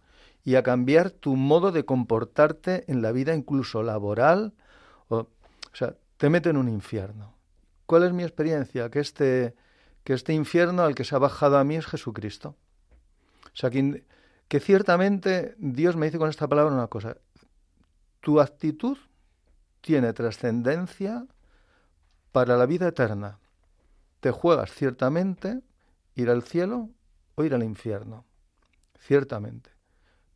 y 0.49 0.55
a 0.55 0.63
cambiar 0.63 1.11
tu 1.11 1.37
modo 1.37 1.73
de 1.73 1.85
comportarte 1.85 2.85
en 2.91 3.03
la 3.03 3.13
vida 3.13 3.35
incluso 3.35 3.83
laboral. 3.83 4.55
O, 5.09 5.17
o 5.19 5.29
sea, 5.75 5.95
te 6.17 6.31
mete 6.31 6.49
en 6.49 6.57
un 6.57 6.69
infierno. 6.69 7.35
¿Cuál 7.85 8.05
es 8.05 8.13
mi 8.13 8.23
experiencia? 8.23 8.91
Que 8.91 9.01
este, 9.01 9.55
que 10.05 10.15
este 10.15 10.33
infierno 10.33 10.85
al 10.85 10.95
que 10.95 11.05
se 11.05 11.15
ha 11.15 11.19
bajado 11.19 11.59
a 11.59 11.65
mí 11.65 11.77
es 11.77 11.87
Jesucristo. 11.87 12.57
O 13.45 13.57
sea, 13.57 13.69
que, 13.69 14.05
que 14.49 14.61
ciertamente 14.61 15.55
Dios 15.59 15.97
me 15.97 16.07
dice 16.07 16.19
con 16.19 16.31
esta 16.31 16.49
palabra 16.49 16.75
una 16.75 16.89
cosa. 16.89 17.17
Tu 18.21 18.41
actitud 18.41 18.99
tiene 19.81 20.13
trascendencia 20.13 21.27
para 22.33 22.57
la 22.57 22.67
vida 22.67 22.89
eterna. 22.89 23.39
Te 24.21 24.31
juegas 24.31 24.73
ciertamente 24.73 25.61
ir 26.15 26.31
al 26.31 26.43
cielo 26.43 26.91
o 27.37 27.45
ir 27.45 27.55
al 27.55 27.63
infierno. 27.63 28.25
Ciertamente 28.99 29.79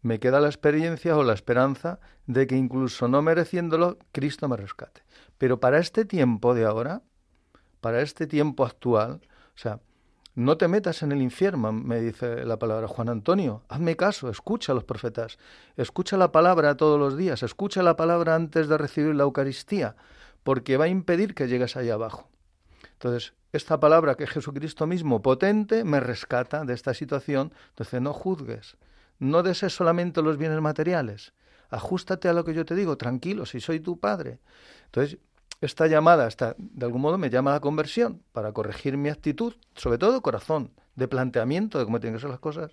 me 0.02 0.18
queda 0.18 0.40
la 0.40 0.48
experiencia 0.48 1.16
o 1.16 1.22
la 1.22 1.32
esperanza 1.32 2.00
de 2.26 2.46
que 2.46 2.56
incluso 2.56 3.08
no 3.08 3.22
mereciéndolo, 3.22 3.98
Cristo 4.10 4.48
me 4.48 4.56
rescate. 4.56 5.02
Pero 5.38 5.60
para 5.60 5.78
este 5.78 6.04
tiempo 6.04 6.54
de 6.54 6.64
ahora, 6.64 7.02
para 7.80 8.02
este 8.02 8.26
tiempo 8.26 8.64
actual, 8.64 9.20
o 9.54 9.58
sea, 9.58 9.80
no 10.34 10.56
te 10.56 10.68
metas 10.68 11.02
en 11.02 11.12
el 11.12 11.20
infierno, 11.20 11.72
me 11.72 12.00
dice 12.00 12.44
la 12.44 12.58
palabra 12.58 12.88
Juan 12.88 13.08
Antonio. 13.08 13.62
Hazme 13.68 13.96
caso, 13.96 14.30
escucha 14.30 14.72
a 14.72 14.74
los 14.74 14.84
profetas, 14.84 15.38
escucha 15.76 16.16
la 16.16 16.32
palabra 16.32 16.76
todos 16.76 16.98
los 16.98 17.16
días, 17.16 17.42
escucha 17.42 17.82
la 17.82 17.96
palabra 17.96 18.34
antes 18.34 18.68
de 18.68 18.78
recibir 18.78 19.14
la 19.14 19.24
Eucaristía, 19.24 19.94
porque 20.42 20.76
va 20.76 20.86
a 20.86 20.88
impedir 20.88 21.34
que 21.34 21.48
llegues 21.48 21.76
ahí 21.76 21.90
abajo. 21.90 22.28
Entonces, 22.94 23.34
esta 23.52 23.78
palabra 23.80 24.14
que 24.14 24.26
Jesucristo 24.26 24.86
mismo, 24.86 25.20
potente, 25.20 25.84
me 25.84 26.00
rescata 26.00 26.64
de 26.64 26.72
esta 26.72 26.94
situación. 26.94 27.52
Entonces, 27.70 28.00
no 28.00 28.14
juzgues, 28.14 28.76
no 29.18 29.42
desees 29.42 29.74
solamente 29.74 30.22
los 30.22 30.38
bienes 30.38 30.60
materiales. 30.60 31.34
Ajustate 31.68 32.28
a 32.28 32.32
lo 32.32 32.44
que 32.44 32.54
yo 32.54 32.64
te 32.64 32.74
digo, 32.74 32.96
tranquilo, 32.96 33.44
si 33.44 33.60
soy 33.60 33.80
tu 33.80 34.00
padre. 34.00 34.40
Entonces, 34.86 35.18
esta 35.62 35.86
llamada, 35.86 36.26
esta, 36.26 36.56
de 36.58 36.84
algún 36.84 37.00
modo, 37.00 37.18
me 37.18 37.30
llama 37.30 37.52
a 37.52 37.54
la 37.54 37.60
conversión 37.60 38.20
para 38.32 38.52
corregir 38.52 38.96
mi 38.96 39.08
actitud, 39.08 39.54
sobre 39.76 39.96
todo 39.96 40.20
corazón, 40.20 40.72
de 40.96 41.06
planteamiento 41.06 41.78
de 41.78 41.84
cómo 41.84 42.00
tienen 42.00 42.16
que 42.16 42.22
ser 42.22 42.30
las 42.30 42.40
cosas, 42.40 42.72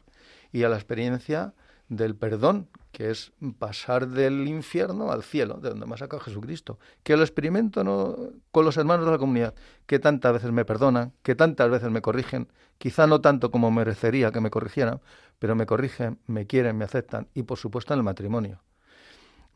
y 0.51 0.63
a 0.63 0.69
la 0.69 0.75
experiencia 0.75 1.53
del 1.87 2.15
perdón, 2.15 2.67
que 2.91 3.11
es 3.11 3.31
pasar 3.59 4.07
del 4.07 4.47
infierno 4.47 5.11
al 5.11 5.21
cielo, 5.21 5.59
de 5.61 5.69
donde 5.69 5.85
me 5.85 5.93
ha 5.93 5.97
sacado 5.97 6.21
Jesucristo. 6.21 6.79
Que 7.03 7.15
lo 7.15 7.23
experimento 7.23 7.83
¿no? 7.83 8.15
con 8.51 8.65
los 8.65 8.77
hermanos 8.77 9.05
de 9.05 9.11
la 9.11 9.17
comunidad, 9.19 9.53
que 9.85 9.99
tantas 9.99 10.33
veces 10.33 10.51
me 10.51 10.65
perdonan, 10.65 11.13
que 11.21 11.35
tantas 11.35 11.69
veces 11.69 11.91
me 11.91 12.01
corrigen, 12.01 12.47
quizá 12.79 13.05
no 13.05 13.21
tanto 13.21 13.51
como 13.51 13.69
merecería 13.69 14.31
que 14.31 14.41
me 14.41 14.49
corrigieran, 14.49 14.99
pero 15.37 15.55
me 15.55 15.67
corrigen, 15.67 16.17
me 16.25 16.47
quieren, 16.47 16.75
me 16.75 16.85
aceptan, 16.85 17.27
y 17.35 17.43
por 17.43 17.59
supuesto 17.59 17.93
en 17.93 17.99
el 17.99 18.03
matrimonio. 18.03 18.61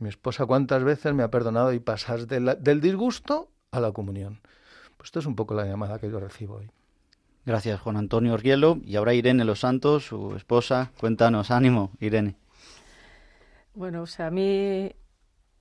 Mi 0.04 0.10
esposa 0.10 0.46
cuántas 0.46 0.84
veces 0.84 1.13
me 1.13 1.24
ha 1.24 1.32
perdonado 1.32 1.72
y 1.72 1.80
pasas 1.80 2.28
del 2.28 2.82
disgusto 2.82 3.48
a 3.72 3.80
la 3.80 3.94
comunión. 3.94 4.42
Pues 4.98 5.08
esto 5.08 5.20
es 5.20 5.26
un 5.26 5.38
poco 5.38 5.54
la 5.54 5.66
llamada 5.66 5.98
que 5.98 6.12
yo 6.12 6.20
recibo 6.20 6.56
hoy. 6.56 6.70
Gracias, 7.46 7.80
Juan 7.80 7.96
Antonio 7.96 8.34
Orguielo. 8.34 8.80
Y 8.84 8.98
ahora 8.98 9.13
Irene 9.13 9.46
Los 9.46 9.62
Santos, 9.62 10.06
su 10.06 10.36
esposa. 10.36 10.92
Cuéntanos, 11.00 11.52
ánimo, 11.52 11.92
Irene. 12.02 12.36
Bueno, 13.76 14.02
o 14.02 14.06
sea, 14.06 14.28
a 14.28 14.30
mí 14.30 14.92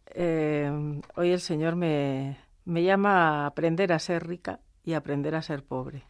eh, 0.09 1.00
hoy 1.14 1.31
el 1.31 1.40
Señor 1.40 1.76
me, 1.76 2.37
me 2.64 2.83
llama 2.83 3.44
a 3.44 3.46
aprender 3.46 3.92
a 3.92 4.00
ser 4.00 4.26
rica 4.26 4.59
y 4.85 4.94
aprender 4.94 5.37
a 5.37 5.42
ser 5.42 5.62
pobre. 5.62 6.02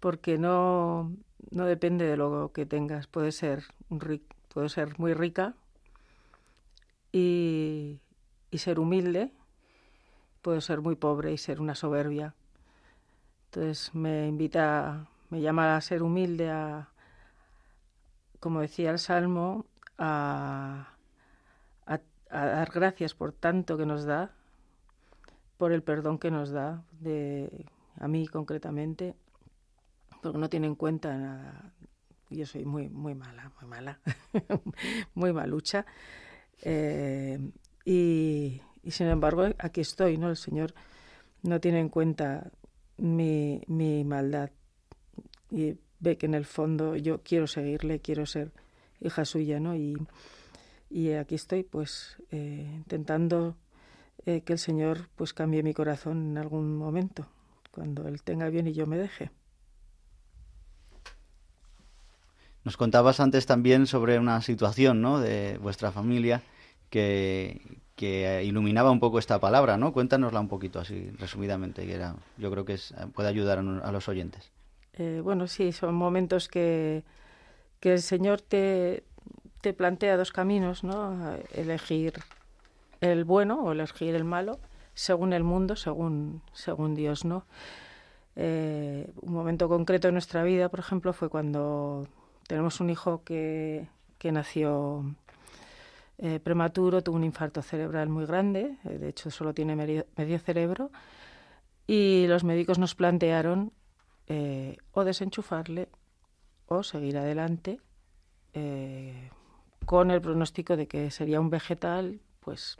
porque 0.00 0.36
no, 0.36 1.12
no 1.52 1.64
depende 1.64 2.06
de 2.06 2.16
lo 2.16 2.50
que 2.52 2.66
tengas. 2.66 3.06
Puede 3.06 3.30
ser, 3.30 3.62
un 3.88 4.00
puede 4.52 4.68
ser 4.68 4.98
muy 4.98 5.14
rica 5.14 5.54
y, 7.14 8.00
ser 8.58 8.80
humilde, 8.80 9.30
puede 10.42 10.60
ser 10.60 10.80
muy 10.80 10.96
pobre 10.96 11.32
y 11.32 11.38
ser 11.38 11.60
una 11.60 11.76
soberbia. 11.76 12.34
Entonces 13.46 13.94
me 13.94 14.26
invita, 14.26 15.06
me 15.30 15.40
llama 15.40 15.76
a 15.76 15.80
ser 15.80 16.02
humilde, 16.02 16.50
a, 16.50 16.88
como 18.40 18.60
decía 18.60 18.90
el 18.90 18.98
Salmo, 18.98 19.64
a, 19.96 20.88
a, 21.86 22.00
dar 22.30 22.70
gracias 22.72 23.14
por 23.14 23.32
tanto 23.32 23.76
que 23.76 23.86
nos 23.86 24.04
da, 24.04 24.32
por 25.56 25.70
el 25.70 25.84
perdón 25.84 26.18
que 26.18 26.32
nos 26.32 26.50
da, 26.50 26.82
de, 26.98 27.66
a 28.00 28.08
mí 28.08 28.26
concretamente, 28.26 29.14
porque 30.20 30.38
no 30.38 30.48
tiene 30.48 30.66
en 30.66 30.74
cuenta 30.74 31.16
nada. 31.16 31.72
Yo 32.28 32.44
soy 32.44 32.64
muy, 32.64 32.88
muy 32.88 33.14
mala, 33.14 33.52
muy 33.60 33.70
mala, 33.70 34.00
muy 35.14 35.32
malucha. 35.32 35.86
Eh, 36.62 37.38
y, 37.84 38.60
sin 38.88 39.06
embargo, 39.06 39.44
aquí 39.58 39.80
estoy, 39.80 40.16
¿no? 40.16 40.30
El 40.30 40.36
Señor 40.36 40.74
no 41.42 41.60
tiene 41.60 41.80
en 41.80 41.88
cuenta 41.88 42.50
mi, 42.96 43.60
mi 43.66 44.04
maldad 44.04 44.50
y 45.50 45.76
ve 46.00 46.16
que 46.16 46.26
en 46.26 46.34
el 46.34 46.44
fondo 46.44 46.96
yo 46.96 47.22
quiero 47.22 47.46
seguirle, 47.46 48.00
quiero 48.00 48.26
ser 48.26 48.52
hija 49.00 49.24
suya, 49.24 49.60
¿no? 49.60 49.74
Y, 49.76 49.96
y 50.90 51.12
aquí 51.12 51.34
estoy, 51.34 51.62
pues, 51.62 52.16
eh, 52.30 52.70
intentando 52.74 53.56
eh, 54.26 54.42
que 54.42 54.54
el 54.54 54.58
Señor, 54.58 55.08
pues, 55.16 55.32
cambie 55.32 55.62
mi 55.62 55.74
corazón 55.74 56.30
en 56.30 56.38
algún 56.38 56.76
momento, 56.76 57.26
cuando 57.70 58.08
Él 58.08 58.22
tenga 58.22 58.48
bien 58.48 58.66
y 58.66 58.72
yo 58.72 58.86
me 58.86 58.98
deje. 58.98 59.30
Nos 62.64 62.76
contabas 62.76 63.20
antes 63.20 63.46
también 63.46 63.86
sobre 63.86 64.18
una 64.18 64.40
situación, 64.40 65.02
¿no? 65.02 65.20
De 65.20 65.58
vuestra 65.58 65.92
familia 65.92 66.42
que, 66.90 67.60
que 67.96 68.42
iluminaba 68.44 68.90
un 68.90 69.00
poco 69.00 69.18
esta 69.18 69.38
palabra, 69.38 69.76
¿no? 69.76 69.92
Cuéntanosla 69.92 70.40
un 70.40 70.48
poquito 70.48 70.80
así, 70.80 71.10
resumidamente, 71.18 71.86
que 71.86 71.94
era, 71.94 72.16
yo 72.38 72.50
creo 72.50 72.64
que 72.64 72.74
es, 72.74 72.94
puede 73.14 73.28
ayudar 73.28 73.58
a, 73.58 73.92
los 73.92 74.08
oyentes. 74.08 74.50
Eh, 74.94 75.20
bueno, 75.22 75.46
sí, 75.46 75.72
son 75.72 75.94
momentos 75.94 76.48
que, 76.48 77.04
que 77.80 77.92
el 77.92 78.02
Señor 78.02 78.40
te, 78.40 79.04
te 79.60 79.72
plantea 79.72 80.16
dos 80.16 80.32
caminos, 80.32 80.84
¿no? 80.84 81.36
Elegir 81.52 82.14
el 83.00 83.24
bueno 83.24 83.62
o 83.62 83.72
elegir 83.72 84.14
el 84.14 84.24
malo, 84.24 84.58
según 84.94 85.32
el 85.32 85.44
mundo, 85.44 85.76
según, 85.76 86.42
según 86.52 86.94
Dios, 86.94 87.24
¿no? 87.24 87.44
Eh, 88.36 89.08
un 89.20 89.32
momento 89.32 89.68
concreto 89.68 90.08
en 90.08 90.14
nuestra 90.14 90.42
vida, 90.42 90.68
por 90.68 90.80
ejemplo, 90.80 91.12
fue 91.12 91.28
cuando 91.28 92.08
tenemos 92.46 92.80
un 92.80 92.90
hijo 92.90 93.22
que, 93.24 93.88
que 94.18 94.32
nació 94.32 95.04
eh, 96.18 96.38
prematuro, 96.38 97.02
tuvo 97.02 97.16
un 97.16 97.24
infarto 97.24 97.60
cerebral 97.60 98.08
muy 98.08 98.24
grande, 98.24 98.78
eh, 98.84 98.98
de 98.98 99.08
hecho 99.08 99.30
solo 99.30 99.52
tiene 99.52 99.74
medio, 99.74 100.38
cerebro, 100.38 100.92
y 101.88 102.26
los 102.28 102.44
médicos 102.44 102.78
nos 102.78 102.94
plantearon 102.94 103.72
eh, 104.28 104.76
o 104.92 105.04
desenchufarle 105.04 105.88
o 106.66 106.82
seguir 106.82 107.18
adelante 107.18 107.80
con 109.84 110.12
el 110.12 110.20
pronóstico 110.20 110.76
de 110.76 110.86
que 110.86 111.10
sería 111.10 111.40
un 111.40 111.50
vegetal, 111.50 112.20
pues 112.38 112.76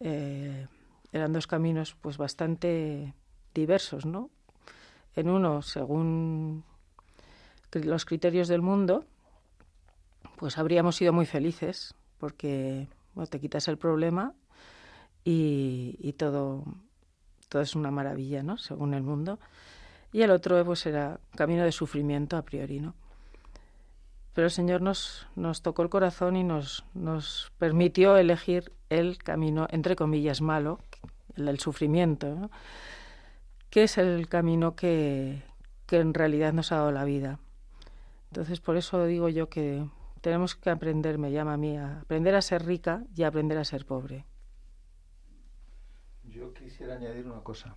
eran 0.00 1.32
dos 1.34 1.46
caminos 1.46 1.94
pues 2.00 2.16
bastante 2.16 3.12
diversos, 3.52 4.06
¿no? 4.06 4.30
En 5.14 5.28
uno, 5.28 5.60
según 5.60 6.64
los 7.72 8.04
criterios 8.04 8.48
del 8.48 8.62
mundo, 8.62 9.04
pues 10.36 10.58
habríamos 10.58 10.96
sido 10.96 11.12
muy 11.12 11.26
felices, 11.26 11.94
porque 12.18 12.88
te 13.30 13.40
quitas 13.40 13.68
el 13.68 13.78
problema 13.78 14.34
y, 15.24 16.14
todo, 16.18 16.64
es 17.52 17.74
una 17.74 17.90
maravilla, 17.90 18.42
¿no? 18.42 18.58
Según 18.58 18.94
el 18.94 19.02
mundo. 19.02 19.38
Y 20.12 20.22
el 20.22 20.30
otro 20.30 20.64
pues 20.64 20.86
era 20.86 21.20
camino 21.34 21.64
de 21.64 21.72
sufrimiento 21.72 22.36
a 22.36 22.42
priori, 22.42 22.80
¿no? 22.80 22.94
Pero 24.34 24.46
el 24.46 24.52
Señor 24.52 24.82
nos, 24.82 25.26
nos 25.34 25.62
tocó 25.62 25.82
el 25.82 25.88
corazón 25.88 26.36
y 26.36 26.44
nos, 26.44 26.84
nos 26.92 27.50
permitió 27.58 28.18
elegir 28.18 28.72
el 28.90 29.16
camino, 29.16 29.66
entre 29.70 29.96
comillas, 29.96 30.42
malo, 30.42 30.78
el 31.36 31.46
del 31.46 31.58
sufrimiento, 31.58 32.34
¿no? 32.34 32.50
que 33.70 33.84
es 33.84 33.98
el 33.98 34.28
camino 34.28 34.76
que, 34.76 35.42
que 35.86 36.00
en 36.00 36.14
realidad 36.14 36.52
nos 36.52 36.72
ha 36.72 36.76
dado 36.76 36.92
la 36.92 37.04
vida. 37.04 37.38
Entonces, 38.30 38.60
por 38.60 38.76
eso 38.76 39.04
digo 39.06 39.28
yo 39.28 39.48
que 39.48 39.86
tenemos 40.20 40.56
que 40.56 40.70
aprender, 40.70 41.18
me 41.18 41.30
llama 41.30 41.54
a 41.54 41.56
mí, 41.56 41.76
a 41.76 42.00
aprender 42.00 42.34
a 42.34 42.42
ser 42.42 42.64
rica 42.64 43.04
y 43.14 43.22
aprender 43.22 43.58
a 43.58 43.64
ser 43.64 43.86
pobre. 43.86 44.24
Yo 46.24 46.52
quisiera 46.52 46.96
añadir 46.96 47.26
una 47.26 47.40
cosa. 47.40 47.76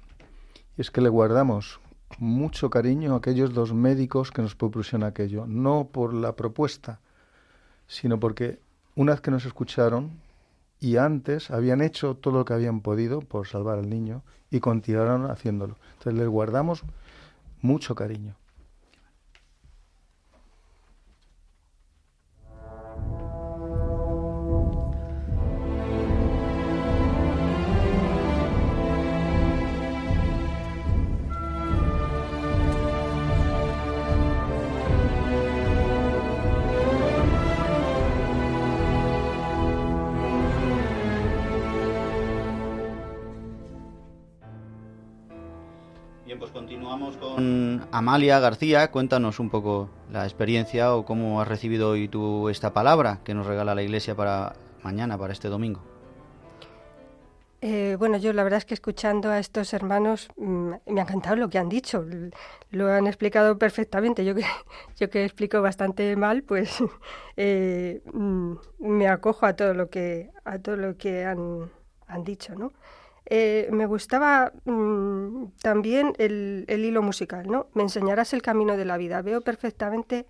Es 0.78 0.92
que 0.92 1.02
le 1.02 1.10
guardamos 1.10 1.80
mucho 2.18 2.70
cariño 2.70 3.14
a 3.14 3.18
aquellos 3.18 3.54
dos 3.54 3.74
médicos 3.74 4.32
que 4.32 4.42
nos 4.42 4.56
propusieron 4.56 5.04
aquello. 5.04 5.46
No 5.46 5.90
por 5.92 6.14
la 6.14 6.36
propuesta, 6.36 7.00
sino 7.88 8.20
porque 8.20 8.60
una 8.96 9.12
vez 9.14 9.22
que 9.22 9.32
nos 9.32 9.46
escucharon 9.46 10.20
y 10.80 10.98
antes 10.98 11.52
habían 11.52 11.82
hecho 11.82 12.16
todo 12.16 12.40
lo 12.40 12.46
que 12.46 12.54
habían 12.54 12.82
podido 12.82 13.20
por 13.20 13.48
salvar 13.48 13.78
al 13.78 13.90
niño 13.90 14.24
y 14.50 14.60
continuaron 14.60 15.30
haciéndolo. 15.30 15.78
Entonces 15.98 16.14
les 16.16 16.28
guardamos 16.28 16.84
mucho 17.62 17.94
cariño. 17.96 18.39
Amalia 47.92 48.40
García, 48.40 48.92
cuéntanos 48.92 49.40
un 49.40 49.50
poco 49.50 49.90
la 50.12 50.24
experiencia 50.24 50.94
o 50.94 51.06
cómo 51.06 51.42
has 51.42 51.48
recibido 51.48 51.90
hoy 51.90 52.08
tú 52.08 52.48
esta 52.50 52.72
palabra 52.72 53.20
que 53.24 53.34
nos 53.34 53.48
regala 53.48 53.74
la 53.74 53.82
Iglesia 53.82 54.16
para 54.16 54.54
mañana, 54.84 55.18
para 55.18 55.34
este 55.34 55.48
domingo. 55.48 55.82
Eh, 57.62 57.98
bueno, 57.98 58.18
yo 58.18 58.32
la 58.32 58.44
verdad 58.44 58.60
es 58.60 58.66
que 58.66 58.76
escuchando 58.76 59.32
a 59.32 59.40
estos 59.40 59.74
hermanos 59.74 60.30
mm, 60.38 60.72
me 60.86 61.02
ha 61.02 61.04
encantado 61.04 61.36
lo 61.36 61.50
que 61.50 61.58
han 61.58 61.68
dicho. 61.68 62.06
Lo 62.70 62.92
han 62.92 63.08
explicado 63.08 63.58
perfectamente. 63.58 64.24
Yo 64.24 64.36
que, 64.36 64.46
yo 64.98 65.10
que 65.10 65.26
explico 65.26 65.62
bastante 65.62 66.16
mal, 66.16 66.44
pues 66.44 66.78
eh, 67.38 68.02
mm, 68.14 68.54
me 68.80 69.08
acojo 69.08 69.48
a 69.48 69.56
todo 69.56 69.74
lo 69.74 69.90
que, 69.90 70.30
a 70.46 70.60
todo 70.60 70.78
lo 70.78 70.96
que 70.96 71.26
han, 71.26 71.72
han 72.08 72.24
dicho, 72.24 72.54
¿no? 72.56 72.72
Eh, 73.32 73.70
me 73.72 73.86
gustaba 73.86 74.52
mm, 74.66 75.52
también 75.62 76.14
el, 76.18 76.66
hilo 76.68 77.04
musical, 77.04 77.48
¿no? 77.48 77.68
Me 77.76 77.84
enseñarás 77.84 78.34
el 78.34 78.42
camino 78.42 78.76
de 78.76 78.86
la 78.86 78.98
vida. 78.98 79.22
Veo 79.22 79.42
perfectamente 79.42 80.26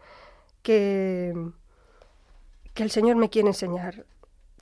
que, 0.62 1.34
que 2.74 2.84
el 2.84 2.92
Señor 2.92 3.16
me 3.16 3.30
quiere 3.30 3.48
enseñar 3.48 4.06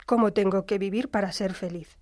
cómo 0.06 0.32
tengo 0.32 0.66
que 0.66 0.78
vivir 0.78 1.10
para 1.10 1.32
ser 1.32 1.52
feliz 1.52 1.98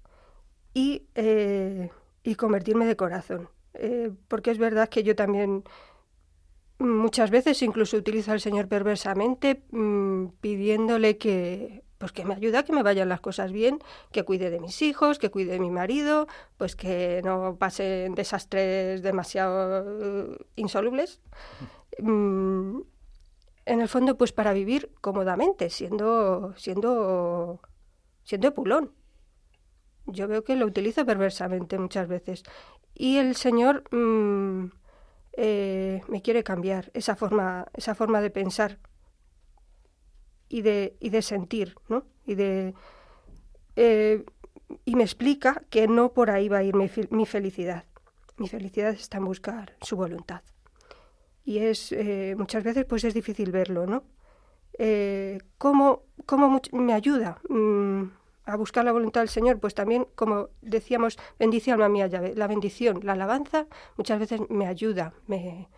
y, 0.75 1.07
eh, 1.15 1.91
y 2.23 2.35
convertirme 2.35 2.85
de 2.85 2.97
corazón. 2.97 3.49
Eh, 3.73 4.11
porque 4.29 4.51
es 4.51 4.59
verdad 4.59 4.91
que 4.91 5.03
yo 5.03 5.17
también 5.17 5.65
muchas 6.79 7.31
veces 7.31 7.63
incluso 7.63 7.97
utilizo 7.97 8.33
al 8.33 8.41
Señor 8.41 8.69
perversamente 8.69 9.63
mm, 9.71 10.27
pidiéndole 10.43 11.17
que 11.17 11.86
pues 11.99 12.13
que 12.13 12.25
me 12.25 12.35
ayuda 12.35 12.61
a 12.61 12.63
que 12.65 12.73
me 12.73 12.83
vayan 12.83 13.09
las 13.09 13.21
cosas 13.21 13.53
bien, 13.53 13.79
que 14.13 14.25
cuide 14.25 14.51
de 14.51 14.61
mis 14.61 14.83
hijos, 14.83 15.19
que 15.19 15.31
cuide 15.31 15.53
de 15.53 15.61
mi 15.61 15.71
marido, 15.71 16.27
pues 16.57 16.77
que 16.77 17.23
no 17.25 17.57
pasen 17.59 18.15
desastres 18.15 19.03
demasiado 19.03 19.85
uh, 19.85 20.37
insolubles. 20.57 21.21
Mm, 21.99 22.81
en 23.67 23.81
el 23.81 23.89
fondo, 23.89 24.17
pues 24.17 24.33
para 24.33 24.53
vivir 24.53 24.93
cómodamente, 25.01 25.71
siendo, 25.71 26.55
siendo, 26.57 27.61
siendo 28.23 28.55
pulón. 28.55 28.93
Yo 30.07 30.29
veo 30.29 30.45
que 30.45 30.55
lo 30.55 30.67
utilizo 30.67 31.05
perversamente 31.05 31.79
muchas 31.79 32.07
veces. 32.07 32.45
Y 32.95 33.19
el 33.19 33.35
Señor 33.35 33.83
mm, 33.93 34.71
eh, 35.33 36.01
me 36.09 36.23
quiere 36.23 36.45
cambiar 36.45 36.91
esa 36.95 37.17
forma, 37.17 37.67
esa 37.75 37.95
forma 37.95 38.21
de 38.21 38.31
pensar 38.31 38.79
y 40.49 40.63
de, 40.63 40.97
y 41.01 41.11
de 41.11 41.23
sentir, 41.23 41.75
¿no? 41.89 42.05
Y 42.27 42.35
de... 42.35 42.75
Eh, 43.77 44.25
y 44.85 44.97
me 44.97 45.05
explica 45.05 45.63
que 45.71 45.87
no 45.87 46.13
por 46.13 46.31
ahí 46.31 46.49
va 46.49 46.59
a 46.59 46.63
ir 46.63 46.75
mi, 46.75 46.91
mi, 47.11 47.27
felicidad. 47.27 47.85
Mi 48.37 48.49
felicidad 48.49 48.91
está 48.91 49.19
en 49.19 49.25
buscar 49.25 49.77
su 49.81 49.97
voluntad. 49.97 50.43
y 51.45 51.59
es 51.59 51.93
eh, 51.93 52.35
muchas 52.37 52.65
veces 52.65 52.85
pues 52.85 53.05
es 53.05 53.15
difícil 53.15 53.53
verlo, 53.53 53.87
¿no? 53.87 54.03
Eh, 54.79 55.39
¿cómo, 55.59 56.03
cómo 56.27 56.61
me 56.73 56.93
ayuda 56.93 57.39
mm, 57.49 58.03
a 58.45 58.57
buscar 58.57 58.85
la 58.85 58.93
voluntad 58.93 59.23
del 59.23 59.29
Señor? 59.29 59.59
Pues 59.59 59.75
también, 59.75 60.07
como 60.15 60.49
decíamos, 60.61 61.19
bendice 61.39 61.73
alma 61.73 61.89
mía, 61.89 62.09
llave. 62.09 62.35
La 62.35 62.47
bendición, 62.47 63.01
la 63.03 63.13
alabanza, 63.13 63.67
muchas 63.97 64.19
veces 64.19 64.41
me 64.51 64.67
ayuda, 64.67 65.15
me, 65.27 65.69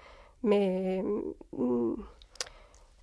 me, 0.43 1.03
mm, 1.53 1.95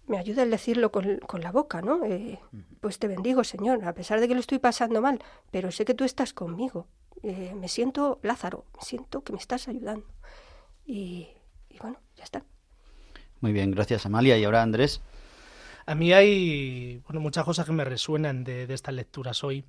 me 0.08 0.18
ayuda 0.18 0.44
el 0.44 0.52
decirlo 0.52 0.92
con, 0.92 1.18
con 1.20 1.42
la 1.42 1.52
boca, 1.52 1.82
¿no? 1.82 2.04
Eh, 2.06 2.40
pues 2.82 3.00
te 3.00 3.08
bendigo, 3.08 3.44
Señor, 3.44 3.86
a 3.86 3.94
pesar 3.94 4.20
de 4.20 4.28
que 4.28 4.34
lo 4.34 4.40
estoy 4.40 4.60
pasando 4.60 5.02
mal, 5.02 5.20
pero 5.52 5.72
sé 5.72 5.86
que 5.86 5.94
tú 5.94 6.04
estás 6.04 6.34
conmigo. 6.34 6.88
Eh, 7.24 7.54
me 7.56 7.68
siento 7.68 8.20
Lázaro, 8.22 8.66
siento 8.80 9.24
que 9.24 9.34
me 9.34 9.40
estás 9.40 9.68
ayudando. 9.68 10.06
Y, 10.86 11.28
y 11.70 11.80
bueno, 11.80 12.00
ya 12.16 12.24
está. 12.24 12.44
Muy 13.42 13.52
bien, 13.52 13.72
gracias 13.72 14.06
Amalia. 14.06 14.38
Y 14.38 14.44
ahora 14.44 14.62
Andrés. 14.62 15.02
A 15.88 15.94
mí 15.94 16.14
hay 16.14 17.02
bueno, 17.06 17.20
muchas 17.20 17.46
cosas 17.46 17.66
que 17.66 17.72
me 17.72 17.86
resuenan 17.86 18.44
de, 18.44 18.66
de 18.66 18.74
estas 18.74 18.96
lecturas 18.96 19.44
hoy, 19.44 19.66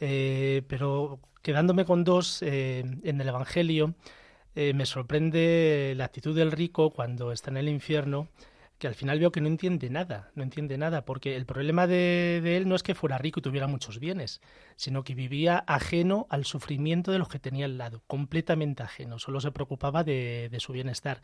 eh, 0.00 0.62
pero 0.68 1.18
quedándome 1.42 1.86
con 1.86 2.04
dos 2.04 2.42
eh, 2.42 2.84
en 3.02 3.20
el 3.20 3.28
Evangelio, 3.28 3.94
eh, 4.54 4.74
me 4.74 4.84
sorprende 4.84 5.94
la 5.96 6.04
actitud 6.04 6.36
del 6.36 6.52
rico 6.52 6.90
cuando 6.90 7.32
está 7.32 7.50
en 7.50 7.56
el 7.56 7.68
infierno 7.68 8.28
que 8.78 8.86
al 8.86 8.94
final 8.94 9.18
veo 9.18 9.32
que 9.32 9.40
no 9.40 9.48
entiende 9.48 9.88
nada, 9.88 10.30
no 10.34 10.42
entiende 10.42 10.76
nada, 10.76 11.04
porque 11.04 11.36
el 11.36 11.46
problema 11.46 11.86
de, 11.86 12.56
él 12.56 12.68
no 12.68 12.74
es 12.74 12.82
que 12.82 12.94
fuera 12.94 13.16
rico 13.16 13.40
y 13.40 13.42
tuviera 13.42 13.66
muchos 13.66 13.98
bienes, 13.98 14.42
sino 14.76 15.02
que 15.02 15.14
vivía 15.14 15.64
ajeno 15.66 16.26
al 16.28 16.44
sufrimiento 16.44 17.10
de 17.10 17.18
los 17.18 17.28
que 17.28 17.38
tenía 17.38 17.64
al 17.64 17.78
lado, 17.78 18.02
completamente 18.06 18.82
ajeno, 18.82 19.18
solo 19.18 19.40
se 19.40 19.50
preocupaba 19.50 20.04
de, 20.04 20.54
su 20.58 20.72
bienestar. 20.72 21.20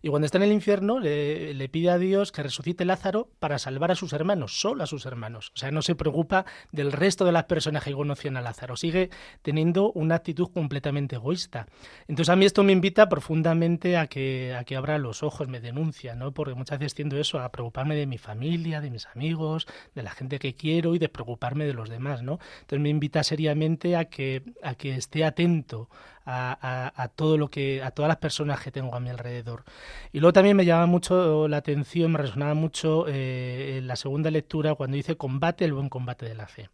Y 0.00 0.08
cuando 0.08 0.26
está 0.26 0.38
en 0.38 0.44
el 0.44 0.52
infierno 0.52 1.00
le, 1.00 1.54
le, 1.54 1.68
pide 1.68 1.90
a 1.90 1.98
Dios 1.98 2.30
que 2.30 2.42
resucite 2.42 2.84
Lázaro 2.84 3.28
para 3.40 3.58
salvar 3.58 3.90
a 3.90 3.96
sus 3.96 4.12
hermanos, 4.12 4.60
solo 4.60 4.84
a 4.84 4.86
sus 4.86 5.06
hermanos. 5.06 5.50
O 5.54 5.58
sea, 5.58 5.72
no 5.72 5.82
se 5.82 5.96
preocupa 5.96 6.46
del 6.70 6.92
resto 6.92 7.24
de 7.24 7.32
las 7.32 7.44
personas 7.44 7.82
que 7.82 7.92
conocían 7.92 8.36
a 8.36 8.40
Lázaro, 8.40 8.76
sigue 8.76 9.10
teniendo 9.42 9.92
una 9.92 10.16
actitud 10.16 10.48
completamente 10.52 11.16
egoísta. 11.16 11.66
Entonces 12.06 12.30
a 12.30 12.36
mí 12.36 12.44
esto 12.44 12.62
me 12.62 12.72
invita 12.72 13.08
profundamente 13.08 13.96
a 13.96 14.06
que, 14.06 14.54
a 14.54 14.64
que 14.64 14.76
abra 14.76 14.98
los 14.98 15.22
ojos, 15.22 15.48
me 15.48 15.60
denuncia, 15.60 16.14
¿no? 16.14 16.32
porque 16.32 16.54
muchas 16.54 16.78
veces 16.78 16.94
eso, 17.18 17.40
a 17.40 17.50
preocuparme 17.50 17.94
de 17.94 18.06
mi 18.06 18.18
familia, 18.18 18.80
de 18.80 18.90
mis 18.90 19.06
amigos, 19.06 19.66
de 19.94 20.02
la 20.02 20.10
gente 20.10 20.38
que 20.38 20.54
quiero 20.54 20.94
y 20.94 20.98
de 20.98 21.08
preocuparme 21.08 21.64
de 21.66 21.74
los 21.74 21.88
demás, 21.88 22.22
¿no? 22.22 22.38
Entonces 22.60 22.80
me 22.80 22.88
invita 22.88 23.22
seriamente 23.22 23.96
a 23.96 24.06
que, 24.06 24.42
a 24.62 24.74
que 24.74 24.94
esté 24.94 25.24
atento 25.24 25.88
a, 26.24 26.58
a, 26.60 27.02
a, 27.02 27.08
todo 27.08 27.38
lo 27.38 27.48
que, 27.48 27.82
a 27.82 27.90
todas 27.92 28.08
las 28.08 28.18
personas 28.18 28.60
que 28.60 28.72
tengo 28.72 28.94
a 28.94 29.00
mi 29.00 29.10
alrededor. 29.10 29.64
Y 30.12 30.20
luego 30.20 30.32
también 30.32 30.56
me 30.56 30.64
llama 30.64 30.86
mucho 30.86 31.48
la 31.48 31.58
atención, 31.58 32.12
me 32.12 32.18
resonaba 32.18 32.54
mucho 32.54 33.06
eh, 33.08 33.78
en 33.78 33.86
la 33.86 33.96
segunda 33.96 34.30
lectura 34.30 34.74
cuando 34.74 34.96
dice 34.96 35.16
combate 35.16 35.64
el 35.64 35.74
buen 35.74 35.88
combate 35.88 36.26
de 36.26 36.34
la 36.34 36.46
fe. 36.46 36.68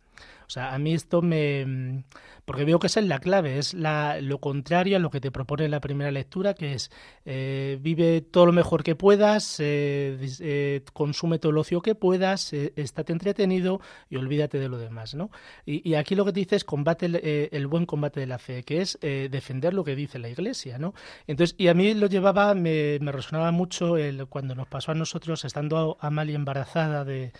Sea, 0.52 0.74
a 0.74 0.78
mí 0.78 0.92
esto 0.92 1.22
me... 1.22 2.04
porque 2.44 2.66
veo 2.66 2.78
que 2.78 2.86
esa 2.88 3.00
es 3.00 3.06
la 3.06 3.20
clave, 3.20 3.56
es 3.56 3.72
la, 3.72 4.20
lo 4.20 4.38
contrario 4.38 4.98
a 4.98 5.00
lo 5.00 5.08
que 5.08 5.18
te 5.18 5.30
propone 5.30 5.66
la 5.66 5.80
primera 5.80 6.10
lectura, 6.10 6.52
que 6.52 6.74
es 6.74 6.90
eh, 7.24 7.78
vive 7.80 8.20
todo 8.20 8.44
lo 8.44 8.52
mejor 8.52 8.82
que 8.82 8.94
puedas, 8.94 9.58
eh, 9.60 10.18
eh, 10.40 10.82
consume 10.92 11.38
todo 11.38 11.52
el 11.52 11.56
ocio 11.56 11.80
que 11.80 11.94
puedas, 11.94 12.52
eh, 12.52 12.74
estate 12.76 13.14
entretenido 13.14 13.80
y 14.10 14.16
olvídate 14.16 14.58
de 14.58 14.68
lo 14.68 14.76
demás, 14.76 15.14
¿no? 15.14 15.30
Y, 15.64 15.88
y 15.88 15.94
aquí 15.94 16.14
lo 16.14 16.26
que 16.26 16.34
te 16.34 16.40
dice 16.40 16.56
es 16.56 16.64
combate 16.64 17.06
el, 17.06 17.16
eh, 17.16 17.48
el, 17.52 17.66
buen 17.66 17.86
combate 17.86 18.20
de 18.20 18.26
la 18.26 18.38
fe, 18.38 18.62
que 18.62 18.82
es 18.82 18.98
eh, 19.00 19.28
defender 19.30 19.72
lo 19.72 19.84
que 19.84 19.96
dice 19.96 20.18
la 20.18 20.28
Iglesia, 20.28 20.76
¿no? 20.76 20.92
Entonces, 21.26 21.56
y 21.56 21.68
a 21.68 21.74
mí 21.74 21.94
lo 21.94 22.08
llevaba, 22.08 22.52
me, 22.52 22.98
me 23.00 23.10
resonaba 23.10 23.52
mucho 23.52 23.96
el, 23.96 24.26
cuando 24.26 24.54
nos 24.54 24.68
pasó 24.68 24.92
a 24.92 24.94
nosotros, 24.94 25.46
estando 25.46 25.96
Amalia 26.00 26.36
embarazada 26.36 27.06
de, 27.06 27.32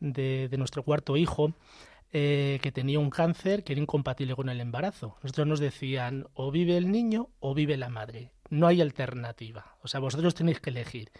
de, 0.00 0.48
de 0.50 0.58
nuestro 0.58 0.82
cuarto 0.82 1.16
hijo, 1.16 1.54
eh, 2.12 2.58
que 2.62 2.72
tenía 2.72 2.98
un 2.98 3.10
cáncer 3.10 3.64
que 3.64 3.74
era 3.74 3.82
incompatible 3.82 4.34
con 4.34 4.48
el 4.48 4.60
embarazo. 4.60 5.16
Nosotros 5.22 5.46
nos 5.46 5.60
decían 5.60 6.26
o 6.34 6.50
vive 6.50 6.76
el 6.76 6.90
niño 6.90 7.28
o 7.40 7.54
vive 7.54 7.76
la 7.76 7.90
madre. 7.90 8.32
No 8.50 8.66
hay 8.66 8.80
alternativa. 8.80 9.76
O 9.82 9.88
sea, 9.88 10.00
vosotros 10.00 10.34
tenéis 10.34 10.60
que 10.60 10.70
elegir. 10.70 11.12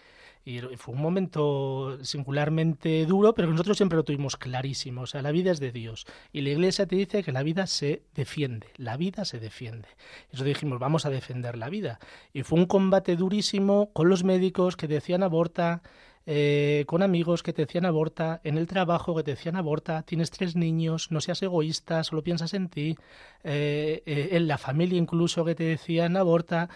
Y 0.44 0.60
fue 0.78 0.94
un 0.94 1.02
momento 1.02 2.02
singularmente 2.02 3.04
duro, 3.04 3.34
pero 3.34 3.50
nosotros 3.50 3.76
siempre 3.76 3.96
lo 3.96 4.04
tuvimos 4.04 4.38
clarísimo. 4.38 5.02
O 5.02 5.06
sea, 5.06 5.20
la 5.20 5.30
vida 5.30 5.50
es 5.50 5.60
de 5.60 5.72
Dios. 5.72 6.06
Y 6.32 6.40
la 6.40 6.50
iglesia 6.50 6.86
te 6.86 6.96
dice 6.96 7.22
que 7.22 7.32
la 7.32 7.42
vida 7.42 7.66
se 7.66 8.04
defiende. 8.14 8.68
La 8.76 8.96
vida 8.96 9.26
se 9.26 9.40
defiende. 9.40 9.88
Nosotros 10.32 10.46
dijimos, 10.46 10.78
vamos 10.78 11.04
a 11.04 11.10
defender 11.10 11.58
la 11.58 11.68
vida. 11.68 11.98
Y 12.32 12.44
fue 12.44 12.58
un 12.58 12.64
combate 12.64 13.14
durísimo 13.14 13.92
con 13.92 14.08
los 14.08 14.24
médicos 14.24 14.78
que 14.78 14.88
decían 14.88 15.22
aborta, 15.22 15.82
eh, 16.30 16.84
con 16.86 17.02
amigos 17.02 17.42
que 17.42 17.54
te 17.54 17.62
decían 17.62 17.86
aborta, 17.86 18.42
en 18.44 18.58
el 18.58 18.66
trabajo 18.66 19.16
que 19.16 19.22
te 19.22 19.30
decían 19.30 19.56
aborta, 19.56 20.02
tienes 20.02 20.30
tres 20.30 20.56
niños, 20.56 21.10
no 21.10 21.22
seas 21.22 21.42
egoísta, 21.42 22.04
solo 22.04 22.22
piensas 22.22 22.52
en 22.52 22.68
ti, 22.68 22.98
eh, 23.44 24.02
eh, 24.04 24.28
en 24.32 24.46
la 24.46 24.58
familia 24.58 24.98
incluso 24.98 25.42
que 25.46 25.54
te 25.54 25.64
decían 25.64 26.18
aborta, 26.18 26.68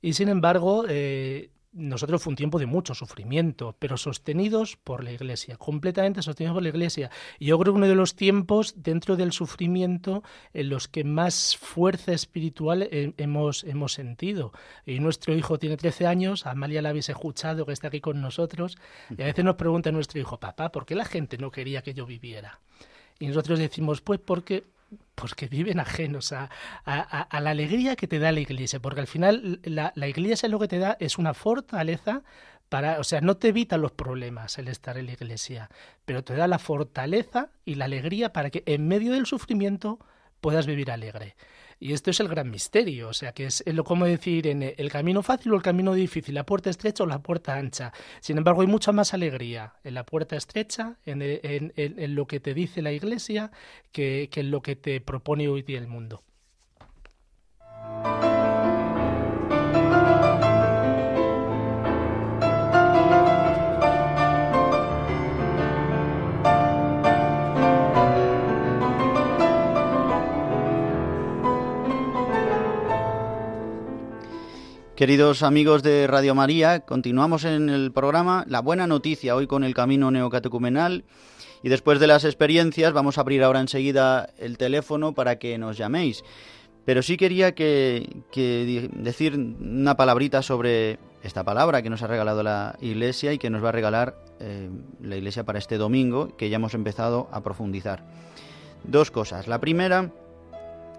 y 0.00 0.12
sin 0.12 0.28
embargo, 0.28 0.84
nosotros 1.72 2.22
fue 2.22 2.32
un 2.32 2.36
tiempo 2.36 2.58
de 2.58 2.66
mucho 2.66 2.94
sufrimiento, 2.94 3.76
pero 3.78 3.96
sostenidos 3.96 4.76
por 4.76 5.04
la 5.04 5.12
Iglesia, 5.12 5.56
completamente 5.56 6.22
sostenidos 6.22 6.54
por 6.54 6.62
la 6.62 6.70
Iglesia. 6.70 7.10
Y 7.38 7.46
yo 7.46 7.58
creo 7.58 7.72
que 7.72 7.78
uno 7.78 7.86
de 7.86 7.94
los 7.94 8.16
tiempos 8.16 8.74
dentro 8.76 9.16
del 9.16 9.32
sufrimiento 9.32 10.24
en 10.52 10.68
los 10.68 10.88
que 10.88 11.04
más 11.04 11.56
fuerza 11.56 12.12
espiritual 12.12 12.88
hemos, 12.90 13.64
hemos 13.64 13.92
sentido. 13.92 14.52
Y 14.84 14.98
nuestro 14.98 15.34
hijo 15.34 15.58
tiene 15.58 15.76
13 15.76 16.06
años, 16.06 16.46
Amalia 16.46 16.82
la 16.82 16.88
habéis 16.88 17.08
escuchado 17.08 17.64
que 17.64 17.72
está 17.72 17.88
aquí 17.88 18.00
con 18.00 18.20
nosotros, 18.20 18.76
y 19.16 19.22
a 19.22 19.26
veces 19.26 19.44
nos 19.44 19.56
pregunta 19.56 19.92
nuestro 19.92 20.20
hijo, 20.20 20.40
papá, 20.40 20.72
¿por 20.72 20.86
qué 20.86 20.96
la 20.96 21.04
gente 21.04 21.38
no 21.38 21.50
quería 21.50 21.82
que 21.82 21.94
yo 21.94 22.04
viviera? 22.04 22.60
Y 23.20 23.28
nosotros 23.28 23.58
decimos, 23.58 24.00
pues 24.00 24.18
porque 24.18 24.64
pues 25.14 25.34
que 25.34 25.48
viven 25.48 25.80
ajenos 25.80 26.32
a, 26.32 26.50
a, 26.84 27.40
la 27.40 27.50
alegría 27.50 27.96
que 27.96 28.08
te 28.08 28.18
da 28.18 28.32
la 28.32 28.40
iglesia, 28.40 28.80
porque 28.80 29.00
al 29.00 29.06
final 29.06 29.60
la, 29.64 29.92
la, 29.94 30.08
iglesia 30.08 30.48
lo 30.48 30.58
que 30.58 30.68
te 30.68 30.78
da 30.78 30.96
es 30.98 31.18
una 31.18 31.34
fortaleza 31.34 32.22
para, 32.68 33.00
o 33.00 33.04
sea, 33.04 33.20
no 33.20 33.36
te 33.36 33.48
evita 33.48 33.76
los 33.76 33.92
problemas 33.92 34.58
el 34.58 34.68
estar 34.68 34.96
en 34.96 35.06
la 35.06 35.12
iglesia, 35.12 35.68
pero 36.04 36.24
te 36.24 36.34
da 36.34 36.46
la 36.46 36.58
fortaleza 36.58 37.50
y 37.64 37.74
la 37.74 37.84
alegría 37.86 38.32
para 38.32 38.50
que 38.50 38.62
en 38.66 38.88
medio 38.88 39.12
del 39.12 39.26
sufrimiento 39.26 39.98
puedas 40.40 40.66
vivir 40.66 40.90
alegre. 40.90 41.36
Y 41.82 41.94
esto 41.94 42.10
es 42.10 42.20
el 42.20 42.28
gran 42.28 42.50
misterio, 42.50 43.08
o 43.08 43.14
sea, 43.14 43.32
que 43.32 43.46
es 43.46 43.64
lo 43.66 43.84
como 43.84 44.04
decir 44.04 44.46
en 44.46 44.62
el 44.62 44.90
camino 44.90 45.22
fácil 45.22 45.52
o 45.52 45.56
el 45.56 45.62
camino 45.62 45.94
difícil, 45.94 46.34
la 46.34 46.44
puerta 46.44 46.68
estrecha 46.68 47.04
o 47.04 47.06
la 47.06 47.22
puerta 47.22 47.56
ancha. 47.56 47.90
Sin 48.20 48.36
embargo, 48.36 48.60
hay 48.60 48.66
mucha 48.66 48.92
más 48.92 49.14
alegría 49.14 49.72
en 49.82 49.94
la 49.94 50.04
puerta 50.04 50.36
estrecha, 50.36 50.98
en, 51.06 51.22
en, 51.22 51.72
en, 51.76 51.98
en 51.98 52.14
lo 52.14 52.26
que 52.26 52.38
te 52.38 52.52
dice 52.52 52.82
la 52.82 52.92
Iglesia, 52.92 53.50
que, 53.92 54.28
que 54.30 54.40
en 54.40 54.50
lo 54.50 54.60
que 54.60 54.76
te 54.76 55.00
propone 55.00 55.48
hoy 55.48 55.62
día 55.62 55.78
el 55.78 55.88
mundo. 55.88 56.22
Queridos 75.00 75.42
amigos 75.42 75.82
de 75.82 76.06
Radio 76.06 76.34
María, 76.34 76.80
continuamos 76.80 77.46
en 77.46 77.70
el 77.70 77.90
programa 77.90 78.44
La 78.46 78.60
Buena 78.60 78.86
Noticia, 78.86 79.34
hoy 79.34 79.46
con 79.46 79.64
el 79.64 79.72
Camino 79.72 80.10
Neocatecumenal. 80.10 81.04
Y 81.62 81.70
después 81.70 82.00
de 82.00 82.06
las 82.06 82.26
experiencias, 82.26 82.92
vamos 82.92 83.16
a 83.16 83.22
abrir 83.22 83.42
ahora 83.42 83.60
enseguida 83.60 84.28
el 84.36 84.58
teléfono 84.58 85.14
para 85.14 85.38
que 85.38 85.56
nos 85.56 85.78
llaméis. 85.78 86.22
Pero 86.84 87.00
sí 87.00 87.16
quería 87.16 87.54
que, 87.54 88.20
decir 88.92 89.36
una 89.36 89.96
palabrita 89.96 90.42
sobre 90.42 90.98
esta 91.22 91.44
palabra 91.44 91.80
que 91.80 91.88
nos 91.88 92.02
ha 92.02 92.06
regalado 92.06 92.42
la 92.42 92.76
Iglesia 92.82 93.32
y 93.32 93.38
que 93.38 93.48
nos 93.48 93.64
va 93.64 93.70
a 93.70 93.72
regalar 93.72 94.22
eh, 94.38 94.68
la 95.00 95.16
Iglesia 95.16 95.44
para 95.44 95.58
este 95.58 95.78
domingo, 95.78 96.36
que 96.36 96.50
ya 96.50 96.56
hemos 96.56 96.74
empezado 96.74 97.30
a 97.32 97.42
profundizar. 97.42 98.04
Dos 98.84 99.10
cosas. 99.10 99.48
La 99.48 99.62
primera 99.62 100.12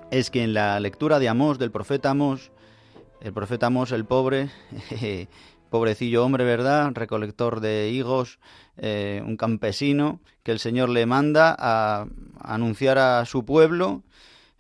es 0.10 0.32
que 0.32 0.42
en 0.42 0.56
la 0.56 0.80
lectura 0.80 1.20
de 1.20 1.30
Amós, 1.30 1.60
del 1.60 1.70
profeta 1.70 2.10
Amós, 2.10 2.52
el 3.22 3.34
profeta 3.34 3.70
Mos, 3.70 3.92
el 3.92 4.06
pobre, 4.06 4.50
pobrecillo 5.70 6.26
hombre, 6.26 6.44
¿verdad? 6.44 6.92
Recolector 6.94 7.62
de 7.62 7.90
higos, 7.90 8.40
eh, 8.78 9.22
un 9.26 9.38
campesino, 9.38 10.20
que 10.44 10.52
el 10.52 10.60
Señor 10.60 10.90
le 10.90 11.06
manda 11.06 11.56
a, 11.58 12.08
anunciar 12.40 12.98
a 12.98 13.26
su 13.26 13.46
pueblo 13.46 14.04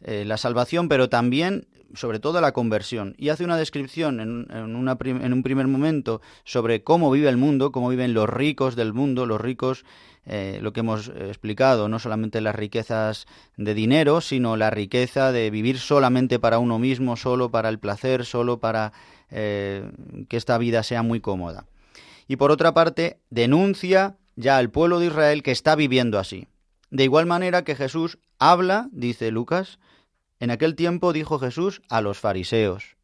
eh, 0.02 0.24
la 0.26 0.38
salvación, 0.38 0.88
pero 0.90 1.10
también, 1.10 1.68
sobre 1.94 2.20
todo, 2.20 2.40
la 2.40 2.54
conversión. 2.54 3.16
Y 3.18 3.30
hace 3.30 3.44
una 3.44 3.58
descripción 3.58 4.20
en, 4.20 4.48
en 4.50 5.34
un 5.34 5.44
primer 5.44 5.68
momento 5.68 6.22
sobre 6.44 6.84
cómo 6.84 7.12
vive 7.12 7.30
el 7.30 7.38
mundo, 7.38 7.72
cómo 7.72 7.90
viven 7.90 8.14
los 8.14 8.30
ricos 8.30 8.76
del 8.76 8.94
mundo, 8.94 9.26
los 9.26 9.42
ricos 9.42 9.86
eh, 10.26 10.60
lo 10.62 10.72
que 10.72 10.82
hemos 10.82 11.08
explicado, 11.10 11.90
no 11.90 12.00
solamente 12.00 12.42
las 12.42 12.56
riquezas 12.56 13.26
de 13.58 13.74
dinero, 13.74 14.22
sino 14.22 14.56
la 14.56 14.70
riqueza 14.70 15.32
de 15.32 15.50
vivir 15.50 15.80
solamente 15.80 16.40
para 16.40 16.60
uno 16.60 16.80
mismo, 16.80 17.18
solo 17.18 17.50
para 17.50 17.70
el 17.70 17.80
placer, 17.80 18.26
solo 18.26 18.60
para 18.60 18.94
eh, 19.30 19.92
que 20.30 20.38
esta 20.38 20.58
vida 20.58 20.84
sea 20.84 21.04
muy 21.04 21.22
cómoda. 21.22 21.66
y 22.28 22.36
por 22.38 22.52
otra 22.52 22.74
parte 22.74 23.20
denuncia 23.30 24.16
ya 24.36 24.58
al 24.58 24.70
pueblo 24.70 25.00
de 25.00 25.08
Israel 25.08 25.44
que 25.44 25.52
está 25.52 25.76
viviendo 25.76 26.20
así. 26.20 26.48
De 26.90 27.04
igual 27.04 27.26
manera 27.26 27.64
que 27.64 27.76
Jesús 27.76 28.20
habla, 28.40 28.90
dice 28.92 29.32
Lucas, 29.32 29.80
en 30.40 30.52
aquel 30.52 30.76
tiempo 30.76 31.14
dijo 31.14 31.40
Jesús 31.40 31.82
a 31.90 32.02
los 32.02 32.20
fariseos. 32.20 32.98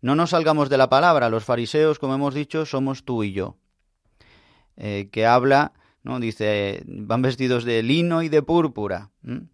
No 0.00 0.14
nos 0.14 0.30
salgamos 0.30 0.68
de 0.68 0.78
la 0.78 0.88
palabra, 0.88 1.28
los 1.28 1.44
fariseos, 1.44 1.98
como 1.98 2.14
hemos 2.14 2.34
dicho, 2.34 2.66
somos 2.66 3.04
tú 3.04 3.22
y 3.22 3.32
yo. 3.32 3.56
Eh, 4.76 5.08
que 5.10 5.26
habla, 5.26 5.72
¿no? 6.06 6.20
Dice, 6.20 6.84
van 6.86 7.20
vestidos 7.20 7.64
de 7.64 7.82
lino 7.82 8.22
y 8.22 8.28
de 8.28 8.40
púrpura. 8.40 9.10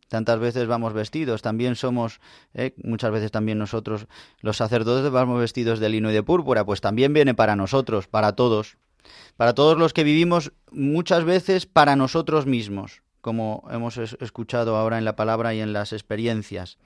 Tantas 0.08 0.38
veces 0.38 0.66
vamos 0.66 0.92
vestidos, 0.92 1.40
también 1.40 1.76
somos, 1.76 2.20
eh, 2.52 2.74
muchas 2.84 3.10
veces 3.10 3.30
también 3.30 3.56
nosotros, 3.56 4.06
los 4.42 4.58
sacerdotes, 4.58 5.10
vamos 5.10 5.40
vestidos 5.40 5.80
de 5.80 5.88
lino 5.88 6.10
y 6.10 6.12
de 6.12 6.22
púrpura, 6.22 6.66
pues 6.66 6.82
también 6.82 7.14
viene 7.14 7.32
para 7.32 7.56
nosotros, 7.56 8.06
para 8.06 8.34
todos, 8.34 8.76
para 9.38 9.54
todos 9.54 9.78
los 9.78 9.94
que 9.94 10.04
vivimos 10.04 10.52
muchas 10.70 11.24
veces 11.24 11.64
para 11.64 11.96
nosotros 11.96 12.44
mismos, 12.44 13.02
como 13.22 13.66
hemos 13.70 13.96
escuchado 13.96 14.76
ahora 14.76 14.98
en 14.98 15.06
la 15.06 15.16
palabra 15.16 15.54
y 15.54 15.60
en 15.60 15.72
las 15.72 15.94
experiencias. 15.94 16.76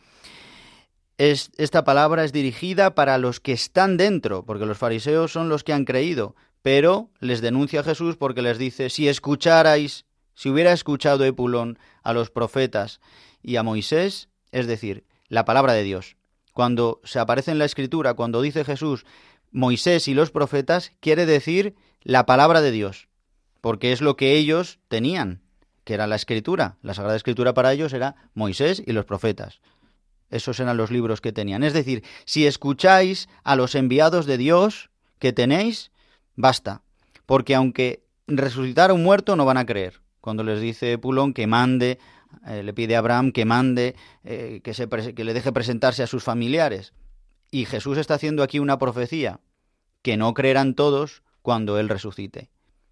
Es, 1.18 1.50
esta 1.56 1.82
palabra 1.82 2.22
es 2.22 2.32
dirigida 2.32 2.94
para 2.94 3.18
los 3.18 3.40
que 3.40 3.52
están 3.52 3.96
dentro, 3.96 4.44
porque 4.44 4.66
los 4.66 4.78
fariseos 4.78 5.32
son 5.32 5.48
los 5.48 5.64
que 5.64 5.72
han 5.72 5.86
creído, 5.86 6.36
pero 6.66 7.10
les 7.20 7.42
denuncia 7.42 7.78
a 7.78 7.84
Jesús 7.84 8.16
porque 8.16 8.42
les 8.42 8.58
dice, 8.58 8.90
si 8.90 9.06
escucharais, 9.06 10.04
si 10.34 10.50
hubiera 10.50 10.72
escuchado 10.72 11.24
Epulón 11.24 11.78
a 12.02 12.12
los 12.12 12.28
profetas 12.28 13.00
y 13.40 13.54
a 13.54 13.62
Moisés, 13.62 14.30
es 14.50 14.66
decir, 14.66 15.04
la 15.28 15.44
palabra 15.44 15.74
de 15.74 15.84
Dios. 15.84 16.16
Cuando 16.52 17.00
se 17.04 17.20
aparece 17.20 17.52
en 17.52 17.60
la 17.60 17.66
escritura, 17.66 18.14
cuando 18.14 18.42
dice 18.42 18.64
Jesús 18.64 19.06
Moisés 19.52 20.08
y 20.08 20.14
los 20.14 20.32
profetas, 20.32 20.90
quiere 20.98 21.24
decir 21.24 21.76
la 22.02 22.26
palabra 22.26 22.60
de 22.60 22.72
Dios, 22.72 23.06
porque 23.60 23.92
es 23.92 24.00
lo 24.00 24.16
que 24.16 24.32
ellos 24.32 24.80
tenían, 24.88 25.42
que 25.84 25.94
era 25.94 26.08
la 26.08 26.16
escritura. 26.16 26.78
La 26.82 26.94
Sagrada 26.94 27.16
Escritura 27.16 27.54
para 27.54 27.72
ellos 27.72 27.92
era 27.92 28.16
Moisés 28.34 28.82
y 28.84 28.90
los 28.90 29.04
profetas. 29.04 29.60
Esos 30.30 30.58
eran 30.58 30.76
los 30.76 30.90
libros 30.90 31.20
que 31.20 31.30
tenían. 31.30 31.62
Es 31.62 31.74
decir, 31.74 32.02
si 32.24 32.44
escucháis 32.44 33.28
a 33.44 33.54
los 33.54 33.76
enviados 33.76 34.26
de 34.26 34.36
Dios 34.36 34.90
que 35.20 35.32
tenéis, 35.32 35.92
Basta, 36.36 36.82
porque 37.24 37.54
aunque 37.54 38.04
resucitar 38.26 38.90
a 38.90 38.94
un 38.94 39.02
muerto 39.02 39.36
no 39.36 39.44
van 39.44 39.56
a 39.56 39.66
creer. 39.66 40.00
Cuando 40.20 40.44
les 40.44 40.60
dice 40.60 40.98
Pulón 40.98 41.32
que 41.32 41.46
mande, 41.46 41.98
eh, 42.46 42.62
le 42.62 42.74
pide 42.74 42.96
a 42.96 42.98
Abraham 42.98 43.32
que 43.32 43.44
mande, 43.44 43.96
eh, 44.24 44.60
que, 44.62 44.74
se 44.74 44.88
que 44.88 45.24
le 45.24 45.34
deje 45.34 45.52
presentarse 45.52 46.02
a 46.02 46.06
sus 46.06 46.24
familiares. 46.24 46.92
Y 47.50 47.64
Jesús 47.64 47.98
está 47.98 48.14
haciendo 48.14 48.42
aquí 48.42 48.58
una 48.58 48.78
profecía, 48.78 49.40
que 50.02 50.16
no 50.16 50.34
creerán 50.34 50.74
todos 50.74 51.22
cuando 51.42 51.78
Él 51.78 51.88
resucite. 51.88 52.50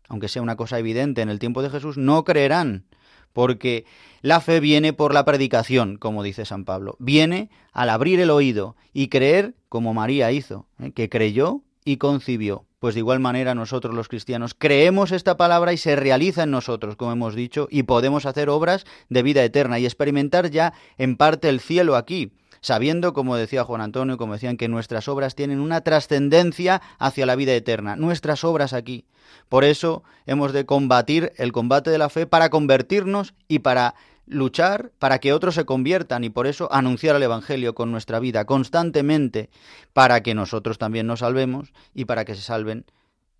Aunque 0.08 0.28
sea 0.28 0.42
una 0.42 0.56
cosa 0.56 0.78
evidente 0.78 1.22
en 1.22 1.28
el 1.28 1.38
tiempo 1.38 1.62
de 1.62 1.70
Jesús, 1.70 1.98
no 1.98 2.24
creerán, 2.24 2.86
porque 3.32 3.84
la 4.22 4.40
fe 4.40 4.60
viene 4.60 4.92
por 4.92 5.12
la 5.12 5.24
predicación, 5.24 5.96
como 5.96 6.22
dice 6.22 6.44
San 6.44 6.64
Pablo. 6.64 6.96
Viene 7.00 7.50
al 7.72 7.90
abrir 7.90 8.20
el 8.20 8.30
oído 8.30 8.76
y 8.92 9.08
creer 9.08 9.54
como 9.68 9.92
María 9.92 10.30
hizo, 10.30 10.68
¿eh? 10.78 10.92
que 10.92 11.08
creyó 11.08 11.62
y 11.84 11.98
concibió. 11.98 12.66
Pues 12.78 12.94
de 12.94 13.00
igual 13.00 13.20
manera 13.20 13.54
nosotros 13.54 13.94
los 13.94 14.08
cristianos 14.08 14.54
creemos 14.56 15.12
esta 15.12 15.36
palabra 15.36 15.72
y 15.72 15.78
se 15.78 15.96
realiza 15.96 16.42
en 16.42 16.50
nosotros, 16.50 16.96
como 16.96 17.12
hemos 17.12 17.34
dicho, 17.34 17.66
y 17.70 17.84
podemos 17.84 18.26
hacer 18.26 18.48
obras 18.50 18.84
de 19.08 19.22
vida 19.22 19.42
eterna 19.42 19.78
y 19.78 19.86
experimentar 19.86 20.50
ya 20.50 20.74
en 20.98 21.16
parte 21.16 21.48
el 21.48 21.60
cielo 21.60 21.96
aquí, 21.96 22.32
sabiendo, 22.64 23.12
como 23.12 23.36
decía 23.36 23.62
Juan 23.62 23.82
Antonio, 23.82 24.16
como 24.16 24.32
decían, 24.32 24.56
que 24.56 24.68
nuestras 24.68 25.06
obras 25.06 25.34
tienen 25.34 25.60
una 25.60 25.82
trascendencia 25.82 26.80
hacia 26.98 27.26
la 27.26 27.36
vida 27.36 27.52
eterna, 27.52 27.94
nuestras 27.94 28.42
obras 28.42 28.72
aquí. 28.72 29.04
Por 29.50 29.64
eso 29.64 30.02
hemos 30.24 30.54
de 30.54 30.64
combatir 30.64 31.32
el 31.36 31.52
combate 31.52 31.90
de 31.90 31.98
la 31.98 32.08
fe 32.08 32.26
para 32.26 32.48
convertirnos 32.48 33.34
y 33.48 33.58
para 33.58 33.96
luchar 34.24 34.92
para 34.98 35.18
que 35.18 35.34
otros 35.34 35.56
se 35.56 35.66
conviertan 35.66 36.24
y 36.24 36.30
por 36.30 36.46
eso 36.46 36.72
anunciar 36.72 37.16
el 37.16 37.24
Evangelio 37.24 37.74
con 37.74 37.92
nuestra 37.92 38.18
vida 38.18 38.46
constantemente 38.46 39.50
para 39.92 40.22
que 40.22 40.34
nosotros 40.34 40.78
también 40.78 41.06
nos 41.06 41.18
salvemos 41.18 41.74
y 41.92 42.06
para 42.06 42.24
que 42.24 42.34
se 42.34 42.40
salven 42.40 42.86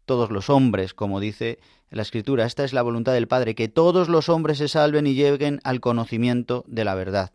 todos 0.05 0.31
los 0.31 0.51
hombres, 0.51 0.93
como 0.93 1.19
dice 1.19 1.59
la 1.89 2.03
Escritura. 2.03 2.45
Esta 2.45 2.63
es 2.65 2.75
la 2.75 2.83
voluntad 2.83 3.15
del 3.15 3.27
Padre, 3.27 3.55
que 3.55 3.69
todos 3.69 4.11
los 4.11 4.29
hombres 4.29 4.59
se 4.59 4.69
salven 4.69 5.07
y 5.07 5.15
lleguen 5.15 5.61
al 5.65 5.81
conocimiento 5.81 6.63
de 6.67 6.85
la 6.85 6.95
verdad. 6.95 7.33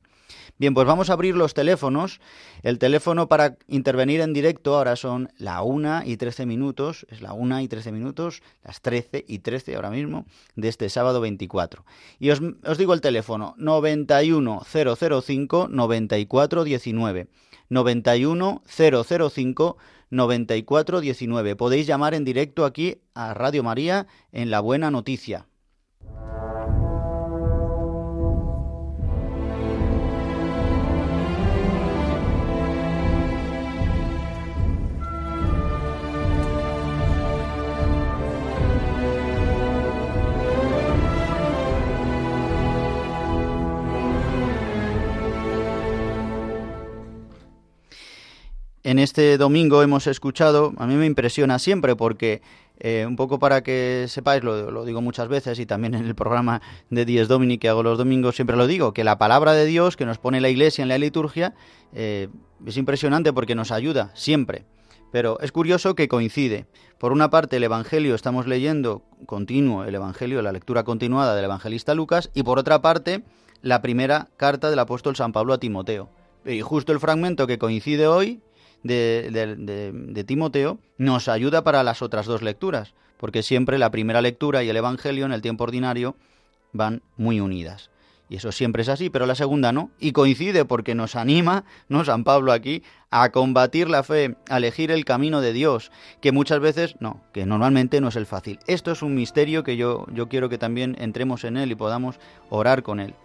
Bien, 0.57 0.73
pues 0.73 0.87
vamos 0.87 1.09
a 1.09 1.13
abrir 1.13 1.35
los 1.35 1.53
teléfonos. 1.53 2.21
El 2.63 2.79
teléfono 2.79 3.27
para 3.27 3.57
intervenir 3.67 4.21
en 4.21 4.31
directo 4.33 4.77
ahora 4.77 4.95
son 4.95 5.29
la 5.37 5.61
1 5.61 6.03
y 6.05 6.15
13 6.17 6.45
minutos, 6.45 7.05
es 7.09 7.21
la 7.21 7.33
1 7.33 7.61
y 7.61 7.67
13 7.67 7.91
minutos, 7.91 8.41
las 8.63 8.81
13 8.81 9.25
y 9.27 9.39
13 9.39 9.75
ahora 9.75 9.89
mismo, 9.89 10.25
de 10.55 10.67
este 10.67 10.89
sábado 10.89 11.21
24. 11.21 11.85
Y 12.19 12.29
os, 12.31 12.41
os 12.65 12.77
digo 12.77 12.93
el 12.93 13.01
teléfono, 13.01 13.55
91005 13.57 15.67
9419. 15.69 17.27
91005 17.69 19.77
9419. 20.09 21.55
Podéis 21.55 21.87
llamar 21.87 22.13
en 22.13 22.25
directo 22.25 22.65
aquí 22.65 22.97
a 23.13 23.33
Radio 23.33 23.63
María 23.63 24.07
en 24.31 24.49
La 24.49 24.59
Buena 24.59 24.91
Noticia. 24.91 25.48
En 48.89 48.97
este 48.97 49.37
domingo 49.37 49.83
hemos 49.83 50.07
escuchado, 50.07 50.73
a 50.77 50.87
mí 50.87 50.95
me 50.95 51.05
impresiona 51.05 51.59
siempre 51.59 51.95
porque, 51.95 52.41
eh, 52.79 53.05
un 53.07 53.17
poco 53.17 53.37
para 53.37 53.61
que 53.61 54.05
sepáis, 54.07 54.43
lo, 54.43 54.83
digo 54.83 54.99
muchas 54.99 55.27
veces 55.27 55.59
y 55.59 55.67
también 55.67 55.93
en 55.93 56.07
el 56.07 56.15
programa 56.15 56.63
de 56.89 57.05
Dies 57.05 57.27
Domini 57.27 57.59
que 57.59 57.69
hago 57.69 57.83
los 57.83 57.99
domingos 57.99 58.35
siempre 58.35 58.57
lo 58.57 58.65
digo, 58.65 58.91
que 58.91 59.03
la 59.03 59.19
palabra 59.19 59.53
de 59.53 59.67
Dios 59.67 59.95
que 59.95 60.07
nos 60.07 60.17
pone 60.17 60.41
la 60.41 60.49
iglesia 60.49 60.81
en 60.81 60.89
la 60.89 60.97
liturgia 60.97 61.53
eh, 61.93 62.29
es 62.65 62.77
impresionante 62.77 63.31
porque 63.31 63.53
nos 63.53 63.71
ayuda 63.71 64.09
siempre. 64.15 64.65
Pero 65.11 65.39
es 65.39 65.51
curioso 65.51 65.93
que 65.93 66.07
coincide. 66.07 66.65
Por 66.97 67.11
una 67.11 67.29
parte, 67.29 67.57
el 67.57 67.63
Evangelio, 67.63 68.15
estamos 68.15 68.47
leyendo 68.47 69.03
continuo 69.27 69.83
el 69.83 69.93
Evangelio, 69.93 70.41
la 70.41 70.51
lectura 70.51 70.83
continuada 70.83 71.35
del 71.35 71.45
evangelista 71.45 71.93
Lucas, 71.93 72.31
y 72.33 72.41
por 72.41 72.57
otra 72.57 72.81
parte, 72.81 73.21
la 73.61 73.83
primera 73.83 74.29
carta 74.37 74.71
del 74.71 74.79
apóstol 74.79 75.15
San 75.15 75.31
Pablo 75.31 75.53
a 75.53 75.59
Timoteo. 75.59 76.09
Y 76.43 76.61
justo 76.61 76.91
el 76.91 76.99
fragmento 76.99 77.45
que 77.45 77.59
coincide 77.59 78.07
hoy 78.07 78.41
de, 78.83 80.23
Timoteo 80.25 80.79
nos 80.97 81.27
ayuda 81.27 81.63
para 81.63 81.83
las 81.83 82.01
otras 82.01 82.25
dos 82.25 82.41
lecturas, 82.41 82.93
porque 83.17 83.43
siempre 83.43 83.77
la 83.77 83.91
primera 83.91 84.21
lectura 84.21 84.63
y 84.63 84.69
el 84.69 84.77
Evangelio 84.77 85.25
en 85.25 85.31
el 85.31 85.41
tiempo 85.41 85.63
ordinario 85.63 86.15
van 86.71 87.01
muy 87.17 87.39
unidas. 87.39 87.89
Y 88.29 88.35
eso 88.35 88.51
siempre 88.51 88.83
es 88.83 88.89
así, 88.89 89.09
pero 89.09 89.25
la 89.25 89.33
segunda 89.33 89.71
no. 89.71 89.89
Y 89.99 90.11
coincide 90.11 90.63
porque 90.63 90.93
nos 90.93 91.15
anima, 91.15 91.63
¿no? 91.87 92.05
San 92.05 92.23
Pablo 92.23 92.51
aquí, 92.51 92.83
a 93.09 93.31
combatir 93.31 93.89
la 93.89 94.03
fe, 94.03 94.35
a 94.49 94.57
elegir 94.57 94.91
el 94.91 95.03
camino 95.03 95.41
de 95.41 95.51
Dios, 95.51 95.91
que 96.21 96.31
muchas 96.31 96.59
veces, 96.59 96.95
no, 96.99 97.23
que 97.33 97.47
normalmente 97.47 97.99
no 98.01 98.09
es 98.09 98.15
el 98.15 98.27
fácil. 98.27 98.59
Esto 98.67 98.91
es 98.91 99.01
un 99.01 99.15
misterio 99.15 99.63
que 99.63 99.77
yo, 99.77 100.05
yo 100.13 100.29
quiero 100.29 100.47
que 100.47 100.59
también 100.59 100.95
entremos 100.99 101.43
en 101.43 101.57
él 101.57 101.71
y 101.71 101.75
podamos 101.75 102.19
orar 102.51 102.83
con 102.83 102.99
él. 102.99 103.15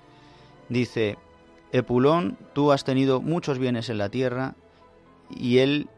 Dice, 0.70 1.18
Epulón, 1.70 2.38
tú 2.54 2.72
has 2.72 2.84
tenido 2.84 3.20
muchos 3.20 3.58
bienes 3.58 3.90
en 3.90 3.98
la 3.98 4.08
tierra 4.08 4.54
y 5.36 5.58
él 5.58 5.88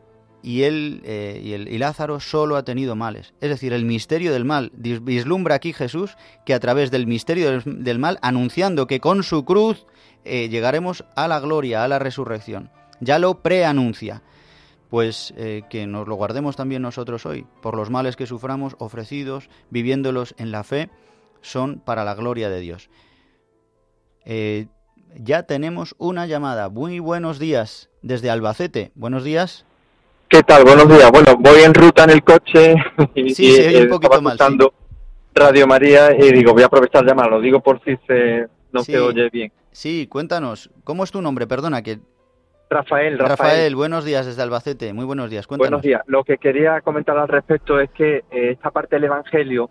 y 0.47 0.63
él 0.63 1.01
eh, 1.05 1.41
y, 1.43 1.53
el, 1.55 1.81
Lázaro 1.81 2.21
solo 2.21 2.57
ha 2.57 2.65
tenido 2.65 2.95
males. 2.95 3.35
Es 3.41 3.51
decir, 3.51 3.73
el 3.73 3.85
misterio 3.85 4.33
del 4.33 4.45
mal. 4.45 4.71
Vislumbra 4.77 5.57
aquí 5.57 5.73
Jesús 5.73 6.17
que 6.45 6.55
a 6.55 6.61
través 6.61 6.93
del 6.93 7.09
misterio 7.09 7.61
del, 7.65 7.99
mal, 7.99 8.21
anunciando 8.23 8.87
que 8.87 9.01
con 9.01 9.25
su 9.25 9.45
cruz 9.45 9.87
eh, 10.25 10.49
llegaremos 10.49 11.05
a 11.17 11.27
la 11.27 11.41
gloria, 11.41 11.83
a 11.83 11.89
la 11.89 11.99
resurrección. 11.99 12.71
Ya 13.01 13.19
lo 13.19 13.43
preanuncia. 13.43 14.23
Pues 14.89 15.35
eh, 15.37 15.63
que 15.69 15.89
nos 15.89 16.07
lo 16.07 16.15
guardemos 16.15 16.55
también 16.55 16.81
nosotros 16.81 17.27
hoy, 17.27 17.45
por 17.61 17.77
los 17.77 17.91
males 17.91 18.15
que 18.15 18.29
suframos, 18.29 18.77
ofrecidos, 18.79 19.51
viviéndolos 19.71 20.37
en 20.39 20.53
la 20.53 20.63
fe, 20.63 20.91
son 21.41 21.81
para 21.81 22.05
la 22.05 22.15
gloria 22.15 22.49
de 22.49 22.61
Dios. 22.61 22.89
Ya 25.15 25.45
tenemos 25.45 25.95
una 25.99 26.27
llamada. 26.27 26.69
Muy 26.69 26.99
buenos 26.99 27.39
días 27.39 27.91
desde 28.03 28.31
Albacete. 28.31 28.93
Buenos 28.95 29.25
días. 29.25 29.67
¿Qué 30.29 30.43
tal? 30.43 30.65
Buenos 30.65 30.89
días. 30.89 31.11
Bueno, 31.11 31.37
voy 31.39 31.61
en 31.61 31.73
ruta 31.73 32.05
en 32.05 32.11
el 32.11 32.25
coche 32.25 32.75
y, 33.15 33.31
sí, 33.35 33.53
se 33.53 33.69
oye 33.69 33.83
un 33.83 33.89
poquito 33.89 34.21
mal, 34.21 34.39
Radio 35.35 35.67
María 35.67 36.17
y 36.19 36.33
digo, 36.33 36.55
voy 36.55 36.63
a 36.63 36.67
aprovechar 36.67 37.03
de 37.03 37.09
llamarlo. 37.09 37.41
Digo 37.41 37.61
por 37.61 37.83
si 37.85 37.97
se, 38.07 38.47
no 38.73 38.83
se 38.83 38.99
oye 38.99 39.29
bien. 39.31 39.53
Sí, 39.71 40.07
cuéntanos, 40.07 40.71
¿cómo 40.85 41.05
es 41.05 41.11
tu 41.11 41.21
nombre? 41.21 41.47
Perdona 41.47 41.83
que... 41.83 41.99
Rafael, 42.69 43.19
Rafael, 43.19 43.39
Rafael. 43.39 43.77
buenos 43.77 44.05
días 44.05 44.27
desde 44.27 44.43
Albacete. 44.43 44.93
Muy 44.93 45.05
buenos 45.05 45.31
días. 45.31 45.47
Cuéntanos. 45.47 45.83
Buenos 45.83 45.83
días. 45.83 46.03
Lo 46.07 46.25
que 46.25 46.39
quería 46.39 46.81
comentar 46.81 47.17
al 47.17 47.29
respecto 47.29 47.79
es 47.79 47.91
que 47.91 48.25
eh, 48.31 48.51
esta 48.51 48.71
parte 48.73 48.97
del 48.97 49.05
Evangelio 49.05 49.71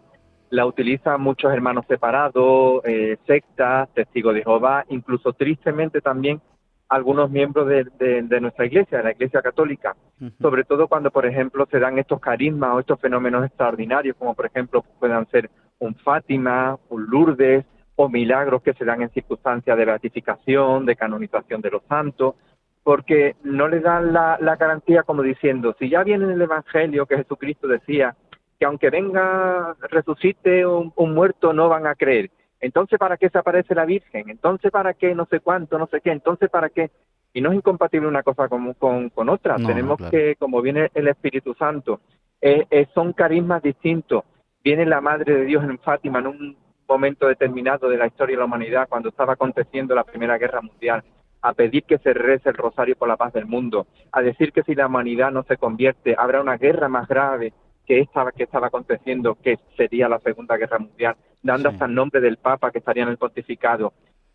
la 0.56 0.66
utilizan 0.66 1.22
muchos 1.22 1.52
hermanos 1.54 1.86
separados, 1.88 2.82
eh, 2.86 3.18
sectas, 3.28 3.90
testigos 3.94 4.34
de 4.34 4.44
Jehová, 4.44 4.86
incluso 4.90 5.34
tristemente 5.34 6.02
también 6.02 6.42
algunos 6.88 7.30
miembros 7.32 7.68
de, 7.68 7.86
de- 8.00 8.22
de 8.24 8.42
nuestra 8.42 8.66
iglesia, 8.66 9.00
de 9.00 9.04
la 9.04 9.12
iglesia 9.12 9.42
católica, 9.42 9.96
sobre 10.40 10.64
todo 10.64 10.88
cuando, 10.88 11.10
por 11.12 11.26
ejemplo, 11.26 11.68
se 11.72 11.80
dan 11.80 11.98
estos 11.98 12.20
carismas 12.20 12.72
o 12.76 12.80
estos 12.80 13.00
fenómenos 13.00 13.44
extraordinarios, 13.46 14.16
como 14.18 14.34
por 14.36 14.46
ejemplo 14.46 14.84
puedan 15.00 15.28
ser 15.30 15.50
un 15.80 15.96
Fátima, 15.96 16.78
un 16.90 17.06
Lourdes, 17.10 17.66
o 17.98 18.08
milagros 18.10 18.62
que 18.62 18.74
se 18.74 18.86
dan 18.86 19.02
en 19.02 19.10
circunstancias 19.10 19.76
de 19.78 19.86
beatificación, 19.86 20.86
de 20.86 20.96
canonización 20.96 21.62
de 21.62 21.72
los 21.72 21.82
santos, 21.90 22.36
porque 22.84 23.36
no 23.44 23.68
le 23.68 23.80
dan 23.80 24.14
la, 24.14 24.38
la 24.40 24.56
garantía 24.58 25.02
como 25.04 25.24
diciendo, 25.24 25.76
si 25.80 25.90
ya 25.90 26.04
viene 26.04 26.26
en 26.26 26.32
el 26.32 26.42
Evangelio 26.42 27.06
que 27.08 27.18
Jesucristo 27.18 27.68
decía 27.68 28.16
que 28.60 28.66
aunque 28.66 28.90
venga, 28.90 29.76
resucite 29.90 30.66
un, 30.66 30.94
un 30.96 31.14
muerto, 31.14 31.54
no 31.54 31.70
van 31.70 31.88
a 31.88 31.96
creer. 31.96 32.32
Entonces, 32.60 32.98
¿para 32.98 33.18
qué 33.18 33.30
se 33.30 33.38
aparece 33.38 33.76
la 33.76 33.86
Virgen? 33.86 34.30
Entonces, 34.30 34.72
¿para 34.72 34.94
qué 34.94 35.14
no 35.14 35.26
sé 35.26 35.40
cuánto, 35.40 35.78
no 35.78 35.88
sé 35.88 36.02
qué? 36.02 36.12
Entonces, 36.12 36.50
¿para 36.50 36.70
qué? 36.70 36.90
Y 37.34 37.42
no 37.42 37.52
es 37.52 37.58
incompatible 37.58 38.08
una 38.08 38.24
cosa 38.24 38.48
con, 38.48 38.74
con, 38.74 39.10
con 39.10 39.30
otra. 39.30 39.58
No, 39.58 39.68
Tenemos 39.68 39.98
claro. 39.98 40.12
que, 40.12 40.36
como 40.38 40.62
viene 40.62 40.90
el 40.94 41.08
Espíritu 41.10 41.54
Santo, 41.54 42.00
eh, 42.42 42.66
eh, 42.72 42.88
son 42.94 43.14
carismas 43.14 43.62
distintos. 43.62 44.24
Viene 44.64 44.86
la 44.86 45.02
Madre 45.02 45.36
de 45.36 45.46
Dios 45.46 45.64
en 45.64 45.78
Fátima 45.80 46.20
en 46.20 46.28
un 46.28 46.58
momento 46.88 47.28
determinado 47.28 47.90
de 47.90 47.98
la 47.98 48.08
historia 48.08 48.36
de 48.36 48.40
la 48.40 48.46
humanidad, 48.46 48.88
cuando 48.88 49.10
estaba 49.10 49.34
aconteciendo 49.34 49.94
la 49.94 50.04
Primera 50.04 50.38
Guerra 50.38 50.62
Mundial, 50.62 51.04
a 51.42 51.54
pedir 51.54 51.84
que 51.84 51.98
se 52.00 52.14
rece 52.14 52.50
el 52.50 52.56
rosario 52.56 52.96
por 52.96 53.08
la 53.08 53.18
paz 53.18 53.34
del 53.34 53.46
mundo, 53.46 53.86
a 54.12 54.22
decir 54.22 54.52
que 54.52 54.64
si 54.64 54.74
la 54.74 54.88
humanidad 54.88 55.32
no 55.32 55.44
se 55.44 55.58
convierte, 55.58 56.16
habrá 56.18 56.42
una 56.42 56.58
guerra 56.58 56.88
más 56.88 57.08
grave 57.08 57.54
que 57.86 58.00
esta 58.00 58.32
que 58.32 58.44
estaba 58.44 58.68
aconteciendo, 58.68 59.36
que 59.42 59.60
sería 59.78 60.10
la 60.10 60.20
Segunda 60.20 60.58
Guerra 60.58 60.80
Mundial, 60.80 61.16
dando 61.44 61.70
Sí. 61.70 61.76
hasta 61.76 61.86
el 61.86 61.94
nombre 61.96 62.22
del 62.22 62.38
Papa 62.38 62.72
que 62.72 62.80
estaría 62.80 63.04
en 63.04 63.10
el 63.10 63.18
pontificado, 63.18 63.94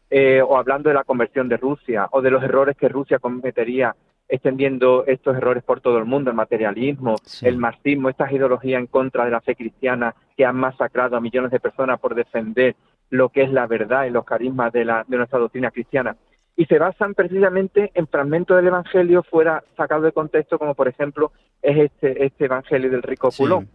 eh, 0.09 0.43
o 0.43 0.57
hablando 0.57 0.89
de 0.89 0.95
la 0.95 1.05
conversión 1.05 1.49
de 1.49 1.57
Rusia, 1.57 2.09
o 2.13 2.21
de 2.23 2.31
los 2.31 2.43
errores 2.43 2.77
que 2.77 2.89
Rusia 2.89 3.19
cometería 3.19 3.95
extendiendo 4.29 5.05
estos 5.07 5.37
errores 5.37 5.65
por 5.65 5.81
todo 5.81 5.99
el 5.99 6.05
mundo, 6.05 6.31
el 6.31 6.37
materialismo, 6.37 7.17
Sí. 7.25 7.49
el 7.49 7.57
marxismo, 7.57 8.09
estas 8.09 8.31
ideologías 8.31 8.79
en 8.81 8.87
contra 8.87 9.25
de 9.25 9.33
la 9.33 9.41
fe 9.41 9.57
cristiana 9.57 10.15
que 10.37 10.45
han 10.47 10.55
masacrado 10.57 11.17
a 11.17 11.21
millones 11.21 11.51
de 11.51 11.59
personas 11.59 11.99
por 11.99 12.15
defender 12.15 12.77
lo 13.11 13.29
que 13.31 13.43
es 13.43 13.51
la 13.51 13.67
verdad 13.67 14.05
y 14.05 14.11
los 14.11 14.25
carismas 14.25 14.73
de, 14.73 14.85
la, 14.85 15.05
de 15.09 15.17
nuestra 15.17 15.41
doctrina 15.41 15.73
cristiana. 15.73 16.17
Y 16.57 16.67
se 16.67 16.79
basan 16.79 17.15
precisamente 17.15 17.91
en 17.95 18.07
fragmentos 18.07 18.57
del 18.57 18.67
Evangelio 18.67 19.23
fuera 19.23 19.65
sacado 19.77 20.03
de 20.03 20.13
contexto, 20.13 20.59
como 20.59 20.75
por 20.75 20.89
ejemplo 20.89 21.33
es 21.63 21.79
este, 21.91 22.27
este 22.27 22.45
Evangelio 22.45 22.91
del 22.91 23.03
rico. 23.03 23.31
Pulón. 23.37 23.69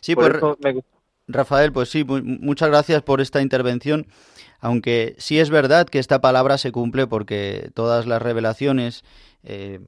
Sí, 0.00 0.14
por 0.14 0.24
pues 0.24 0.36
eso 0.36 0.58
me 0.62 0.72
gusta. 0.74 0.90
Rafael, 1.28 1.72
pues 1.72 1.88
sí, 1.88 2.04
mu- 2.04 2.20
muchas 2.22 2.68
gracias 2.68 3.02
por 3.02 3.20
esta 3.20 3.40
intervención. 3.40 4.06
Aunque 4.60 5.14
sí 5.18 5.38
es 5.38 5.50
verdad 5.50 5.88
que 5.88 5.98
esta 5.98 6.20
palabra 6.20 6.58
se 6.58 6.70
cumple 6.70 7.06
porque 7.06 7.70
todas 7.74 8.06
las 8.06 8.20
revelaciones 8.22 9.04
eh, 9.42 9.80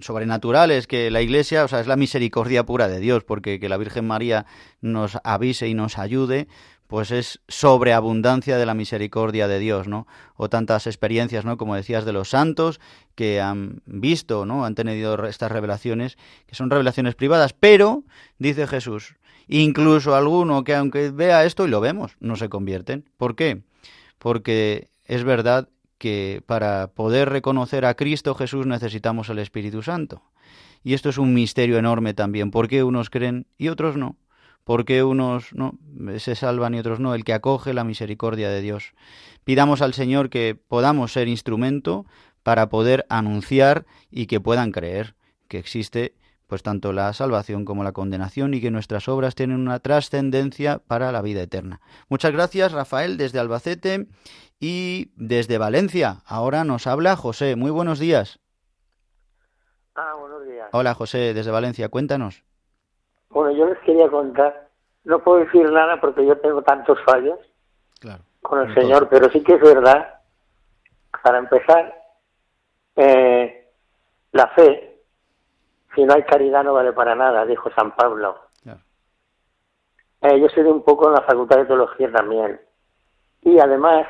sobrenaturales 0.00 0.86
que 0.86 1.10
la 1.10 1.20
Iglesia, 1.20 1.64
o 1.64 1.68
sea, 1.68 1.80
es 1.80 1.86
la 1.86 1.96
misericordia 1.96 2.64
pura 2.64 2.88
de 2.88 2.98
Dios, 2.98 3.22
porque 3.24 3.60
que 3.60 3.68
la 3.68 3.76
Virgen 3.76 4.06
María 4.06 4.46
nos 4.80 5.18
avise 5.22 5.68
y 5.68 5.74
nos 5.74 5.98
ayude, 5.98 6.48
pues 6.86 7.10
es 7.10 7.40
sobreabundancia 7.48 8.58
de 8.58 8.66
la 8.66 8.74
misericordia 8.74 9.48
de 9.48 9.58
Dios, 9.58 9.88
¿no? 9.88 10.06
O 10.36 10.48
tantas 10.48 10.86
experiencias, 10.86 11.44
¿no? 11.44 11.56
Como 11.56 11.74
decías, 11.74 12.04
de 12.04 12.12
los 12.12 12.30
santos 12.30 12.80
que 13.14 13.40
han 13.40 13.82
visto, 13.86 14.46
¿no? 14.46 14.64
Han 14.64 14.74
tenido 14.74 15.26
estas 15.26 15.50
revelaciones, 15.50 16.16
que 16.46 16.54
son 16.54 16.70
revelaciones 16.70 17.14
privadas, 17.14 17.52
pero, 17.52 18.04
dice 18.38 18.66
Jesús, 18.66 19.16
incluso 19.48 20.14
alguno 20.14 20.64
que 20.64 20.74
aunque 20.74 21.10
vea 21.10 21.44
esto 21.44 21.66
y 21.66 21.70
lo 21.70 21.80
vemos, 21.80 22.16
no 22.20 22.36
se 22.36 22.48
convierten. 22.48 23.08
¿Por 23.16 23.36
qué? 23.36 23.62
Porque 24.18 24.90
es 25.04 25.24
verdad 25.24 25.68
que 25.98 26.42
para 26.46 26.88
poder 26.88 27.30
reconocer 27.30 27.84
a 27.84 27.94
Cristo 27.94 28.34
Jesús 28.34 28.66
necesitamos 28.66 29.28
el 29.28 29.38
Espíritu 29.38 29.82
Santo. 29.82 30.22
Y 30.82 30.94
esto 30.94 31.08
es 31.08 31.18
un 31.18 31.34
misterio 31.34 31.78
enorme 31.78 32.14
también. 32.14 32.50
¿Por 32.50 32.68
qué 32.68 32.84
unos 32.84 33.10
creen 33.10 33.46
y 33.58 33.68
otros 33.68 33.96
no? 33.96 34.16
¿Por 34.66 34.84
qué 34.84 35.04
unos 35.04 35.54
no 35.54 35.78
se 36.18 36.34
salvan 36.34 36.74
y 36.74 36.80
otros 36.80 36.98
no? 36.98 37.14
El 37.14 37.22
que 37.22 37.32
acoge 37.32 37.72
la 37.72 37.84
misericordia 37.84 38.50
de 38.50 38.60
Dios. 38.60 38.94
Pidamos 39.44 39.80
al 39.80 39.94
Señor 39.94 40.28
que 40.28 40.56
podamos 40.56 41.12
ser 41.12 41.28
instrumento 41.28 42.04
para 42.42 42.68
poder 42.68 43.06
anunciar 43.08 43.86
y 44.10 44.26
que 44.26 44.40
puedan 44.40 44.72
creer 44.72 45.14
que 45.46 45.60
existe 45.60 46.16
pues 46.48 46.64
tanto 46.64 46.92
la 46.92 47.12
salvación 47.12 47.64
como 47.64 47.84
la 47.84 47.92
condenación 47.92 48.54
y 48.54 48.60
que 48.60 48.72
nuestras 48.72 49.06
obras 49.06 49.36
tienen 49.36 49.60
una 49.60 49.78
trascendencia 49.78 50.80
para 50.80 51.12
la 51.12 51.22
vida 51.22 51.42
eterna. 51.42 51.80
Muchas 52.08 52.32
gracias, 52.32 52.72
Rafael, 52.72 53.18
desde 53.18 53.38
Albacete 53.38 54.08
y 54.58 55.12
desde 55.14 55.58
Valencia. 55.58 56.22
Ahora 56.26 56.64
nos 56.64 56.88
habla 56.88 57.14
José. 57.14 57.54
Muy 57.54 57.70
buenos 57.70 58.00
días. 58.00 58.40
Ah, 59.94 60.14
buenos 60.18 60.44
días. 60.44 60.70
Hola, 60.72 60.92
José, 60.94 61.34
desde 61.34 61.52
Valencia. 61.52 61.88
Cuéntanos. 61.88 62.45
Bueno, 63.30 63.50
yo 63.56 63.66
les 63.68 63.78
quería 63.80 64.08
contar, 64.08 64.68
no 65.04 65.18
puedo 65.20 65.38
decir 65.38 65.70
nada 65.70 66.00
porque 66.00 66.24
yo 66.26 66.38
tengo 66.38 66.62
tantos 66.62 66.98
fallos 67.04 67.38
Claro. 68.00 68.22
con 68.42 68.60
el 68.68 68.74
Señor, 68.74 69.08
pero 69.08 69.28
sí 69.30 69.42
que 69.42 69.54
es 69.54 69.60
verdad, 69.60 70.20
para 71.22 71.38
empezar, 71.38 71.94
eh, 72.96 73.68
la 74.32 74.46
fe, 74.48 75.00
si 75.94 76.04
no 76.04 76.14
hay 76.14 76.22
caridad 76.24 76.62
no 76.64 76.74
vale 76.74 76.92
para 76.92 77.14
nada, 77.14 77.44
dijo 77.46 77.70
San 77.72 77.94
Pablo. 77.96 78.38
Claro. 78.62 78.80
Eh, 80.22 80.40
yo 80.40 80.46
estudié 80.46 80.70
un 80.70 80.82
poco 80.82 81.08
en 81.08 81.14
la 81.14 81.22
Facultad 81.22 81.56
de 81.58 81.64
Teología 81.66 82.10
también. 82.12 82.60
Y 83.42 83.58
además, 83.58 84.06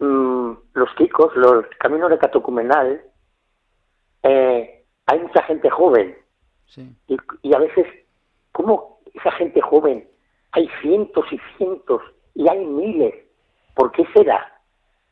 mm, 0.00 0.52
los 0.74 0.94
chicos, 0.96 1.34
los 1.36 1.64
caminos 1.78 2.10
de 2.10 2.18
catocumenal, 2.18 3.02
eh, 4.22 4.84
hay 5.06 5.20
mucha 5.20 5.42
gente 5.44 5.70
joven. 5.70 6.16
Sí. 6.66 6.94
Y, 7.08 7.16
y 7.42 7.54
a 7.54 7.58
veces, 7.58 7.86
¿cómo 8.64 8.98
esa 9.12 9.30
gente 9.32 9.60
joven? 9.60 10.08
Hay 10.52 10.68
cientos 10.80 11.26
y 11.30 11.38
cientos 11.58 12.00
y 12.34 12.48
hay 12.48 12.64
miles. 12.64 13.14
¿Por 13.74 13.92
qué 13.92 14.06
será? 14.14 14.58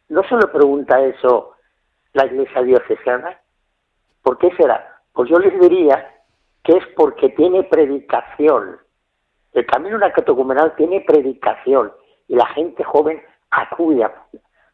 ¿No 0.08 0.22
se 0.24 0.36
lo 0.36 0.50
pregunta 0.50 1.02
eso 1.02 1.52
la 2.14 2.24
iglesia 2.26 2.62
diocesana? 2.62 3.38
¿Por 4.22 4.38
qué 4.38 4.50
será? 4.56 5.00
Pues 5.12 5.28
yo 5.28 5.38
les 5.38 5.58
diría 5.60 6.14
que 6.64 6.78
es 6.78 6.86
porque 6.96 7.28
tiene 7.30 7.64
predicación. 7.64 8.78
El 9.52 9.66
camino 9.66 9.98
de 9.98 10.06
la 10.06 10.12
catocumenal 10.12 10.74
tiene 10.76 11.02
predicación 11.02 11.92
y 12.28 12.36
la 12.36 12.46
gente 12.46 12.82
joven 12.84 13.22
acude 13.50 14.04
a, 14.04 14.26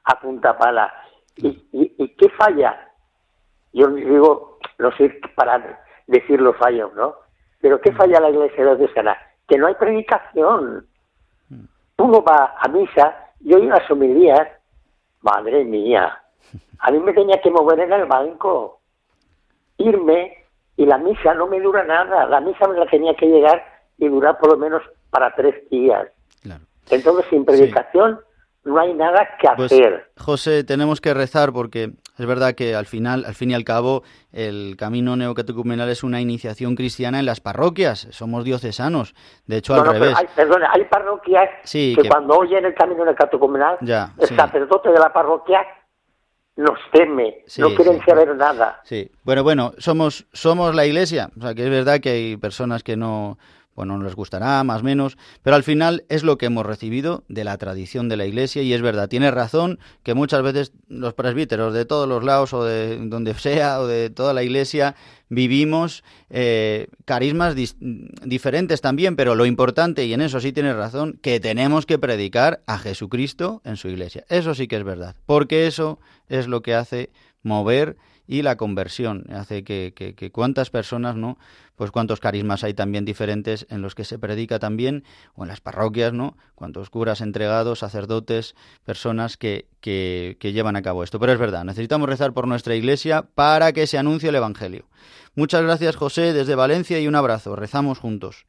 a 0.04 0.20
punta 0.20 0.56
pala. 0.56 0.92
¿Y, 1.36 1.48
y, 1.72 1.94
y 1.98 2.08
qué 2.10 2.28
falla? 2.30 2.92
Yo 3.72 3.88
les 3.88 4.06
digo, 4.06 4.58
no 4.78 4.92
sé 4.92 5.20
para 5.34 5.82
decir 6.06 6.40
los 6.40 6.56
fallos, 6.56 6.94
¿no? 6.94 7.27
Pero 7.60 7.80
¿qué 7.80 7.92
falla 7.92 8.20
la 8.20 8.30
iglesia 8.30 8.64
diocesana? 8.64 9.16
Que 9.46 9.58
no 9.58 9.66
hay 9.66 9.74
predicación. 9.74 10.86
Uno 11.98 12.22
va 12.22 12.54
a 12.58 12.68
misa 12.68 13.32
y 13.40 13.54
oye 13.54 13.66
las 13.66 13.90
homilías, 13.90 14.48
madre 15.22 15.64
mía, 15.64 16.20
a 16.78 16.90
mí 16.90 16.98
me 17.00 17.12
tenía 17.12 17.40
que 17.40 17.50
mover 17.50 17.80
en 17.80 17.92
el 17.92 18.06
banco, 18.06 18.80
irme 19.78 20.44
y 20.76 20.86
la 20.86 20.98
misa 20.98 21.34
no 21.34 21.48
me 21.48 21.60
dura 21.60 21.84
nada, 21.84 22.26
la 22.26 22.40
misa 22.40 22.68
me 22.68 22.78
la 22.78 22.86
tenía 22.86 23.14
que 23.14 23.26
llegar 23.26 23.64
y 23.98 24.08
durar 24.08 24.38
por 24.38 24.52
lo 24.52 24.58
menos 24.58 24.82
para 25.10 25.34
tres 25.34 25.68
días. 25.70 26.08
Claro. 26.42 26.62
Entonces 26.90 27.26
sin 27.30 27.44
predicación 27.44 28.20
no 28.64 28.78
hay 28.78 28.92
nada 28.94 29.26
que 29.40 29.48
Pues, 29.56 29.72
hacer. 29.72 30.10
José, 30.18 30.62
tenemos 30.64 31.00
que 31.00 31.14
rezar 31.14 31.52
porque 31.52 31.92
es 32.18 32.26
verdad 32.26 32.54
que 32.54 32.74
al 32.74 32.86
final, 32.86 33.24
al 33.24 33.34
fin 33.34 33.50
y 33.50 33.54
al 33.54 33.64
cabo, 33.64 34.02
el 34.32 34.76
camino 34.76 35.16
neocatecumenal 35.16 35.88
es 35.88 36.02
una 36.02 36.20
iniciación 36.20 36.74
cristiana 36.74 37.18
en 37.20 37.26
las 37.26 37.40
parroquias. 37.40 38.08
Somos 38.10 38.44
diocesanos. 38.44 39.14
De 39.46 39.56
hecho, 39.58 39.74
No, 39.74 39.80
al 39.82 39.86
no, 39.86 39.92
revés. 39.92 40.14
hay, 40.18 40.26
perdona, 40.34 40.70
hay 40.72 40.84
parroquias 40.84 41.48
Sí, 41.64 41.94
que, 41.96 42.02
que- 42.02 42.08
cuando 42.08 42.36
oyen 42.36 42.64
el 42.66 42.74
camino 42.74 43.04
del 43.04 43.14
catocumenal, 43.14 43.78
Ya, 43.80 44.12
el 44.18 44.28
sí. 44.28 44.34
sacerdote 44.36 44.90
de 44.90 44.98
la 44.98 45.12
parroquia 45.12 45.64
nos 46.56 46.78
teme, 46.92 47.44
Sí, 47.46 47.62
no 47.62 47.68
quieren 47.74 48.04
saber 48.04 48.34
nada. 48.34 48.80
Sí, 48.82 49.08
bueno, 49.22 49.44
bueno, 49.44 49.72
somos, 49.78 50.26
somos 50.32 50.74
la 50.74 50.84
iglesia, 50.86 51.30
o 51.38 51.40
sea 51.40 51.54
que 51.54 51.62
es 51.64 51.70
verdad 51.70 52.00
que 52.00 52.10
hay 52.10 52.36
personas 52.36 52.82
que 52.82 52.96
no, 52.96 53.38
bueno, 53.78 53.96
no 53.96 54.02
les 54.02 54.16
gustará, 54.16 54.64
más 54.64 54.80
o 54.80 54.84
menos, 54.84 55.16
pero 55.40 55.54
al 55.54 55.62
final 55.62 56.04
es 56.08 56.24
lo 56.24 56.36
que 56.36 56.46
hemos 56.46 56.66
recibido 56.66 57.22
de 57.28 57.44
la 57.44 57.56
tradición 57.58 58.08
de 58.08 58.16
la 58.16 58.26
iglesia 58.26 58.60
y 58.60 58.72
es 58.72 58.82
verdad, 58.82 59.08
tienes 59.08 59.32
razón 59.32 59.78
que 60.02 60.14
muchas 60.14 60.42
veces 60.42 60.72
los 60.88 61.14
presbíteros 61.14 61.72
de 61.72 61.84
todos 61.84 62.08
los 62.08 62.24
lados 62.24 62.52
o 62.54 62.64
de 62.64 62.98
donde 63.06 63.34
sea 63.34 63.78
o 63.78 63.86
de 63.86 64.10
toda 64.10 64.34
la 64.34 64.42
iglesia 64.42 64.96
vivimos 65.28 66.02
eh, 66.28 66.88
carismas 67.04 67.54
diferentes 67.78 68.80
también, 68.80 69.14
pero 69.14 69.36
lo 69.36 69.46
importante, 69.46 70.04
y 70.06 70.12
en 70.12 70.22
eso 70.22 70.40
sí 70.40 70.50
tienes 70.50 70.74
razón, 70.74 71.16
que 71.22 71.38
tenemos 71.38 71.86
que 71.86 72.00
predicar 72.00 72.64
a 72.66 72.78
Jesucristo 72.78 73.62
en 73.64 73.76
su 73.76 73.86
iglesia. 73.86 74.24
Eso 74.28 74.56
sí 74.56 74.66
que 74.66 74.74
es 74.74 74.82
verdad, 74.82 75.14
porque 75.24 75.68
eso 75.68 76.00
es 76.28 76.48
lo 76.48 76.62
que 76.62 76.74
hace 76.74 77.10
mover 77.44 77.96
y 78.28 78.42
la 78.42 78.56
conversión. 78.56 79.24
Hace 79.32 79.64
que, 79.64 79.94
que, 79.94 80.30
cuántas 80.30 80.68
personas, 80.70 81.16
¿no? 81.16 81.38
Pues 81.74 81.90
cuántos 81.90 82.20
carismas 82.20 82.62
hay 82.62 82.74
también 82.74 83.04
diferentes 83.04 83.66
en 83.70 83.80
los 83.80 83.94
que 83.94 84.04
se 84.04 84.18
predica 84.18 84.58
también, 84.58 85.02
o 85.34 85.44
en 85.44 85.48
las 85.48 85.60
parroquias, 85.60 86.12
¿no? 86.12 86.36
Cuántos 86.54 86.90
curas 86.90 87.22
entregados, 87.22 87.78
sacerdotes, 87.78 88.54
personas 88.84 89.38
que, 89.38 89.66
que, 89.80 90.36
que 90.38 90.52
llevan 90.52 90.76
a 90.76 90.82
cabo 90.82 91.02
esto. 91.02 91.18
Pero 91.18 91.32
es 91.32 91.38
verdad, 91.38 91.64
necesitamos 91.64 92.08
rezar 92.08 92.34
por 92.34 92.46
nuestra 92.46 92.74
iglesia 92.74 93.22
para 93.34 93.72
que 93.72 93.86
se 93.86 93.96
anuncie 93.96 94.28
el 94.28 94.34
Evangelio. 94.34 94.84
Muchas 95.34 95.62
gracias, 95.62 95.96
José, 95.96 96.34
desde 96.34 96.54
Valencia 96.54 97.00
y 97.00 97.08
un 97.08 97.14
abrazo. 97.14 97.56
Rezamos 97.56 97.98
juntos. 97.98 98.46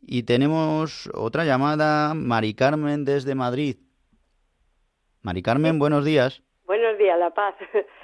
Y 0.00 0.22
tenemos 0.22 1.10
otra 1.14 1.44
llamada, 1.44 2.14
Mari 2.14 2.54
Carmen 2.54 3.04
desde 3.04 3.34
Madrid. 3.34 3.78
Mari 5.22 5.42
Carmen, 5.42 5.80
buenos 5.80 6.04
días. 6.04 6.44
Buenos 6.64 6.96
días, 6.98 7.18
La 7.18 7.30
Paz. 7.30 7.56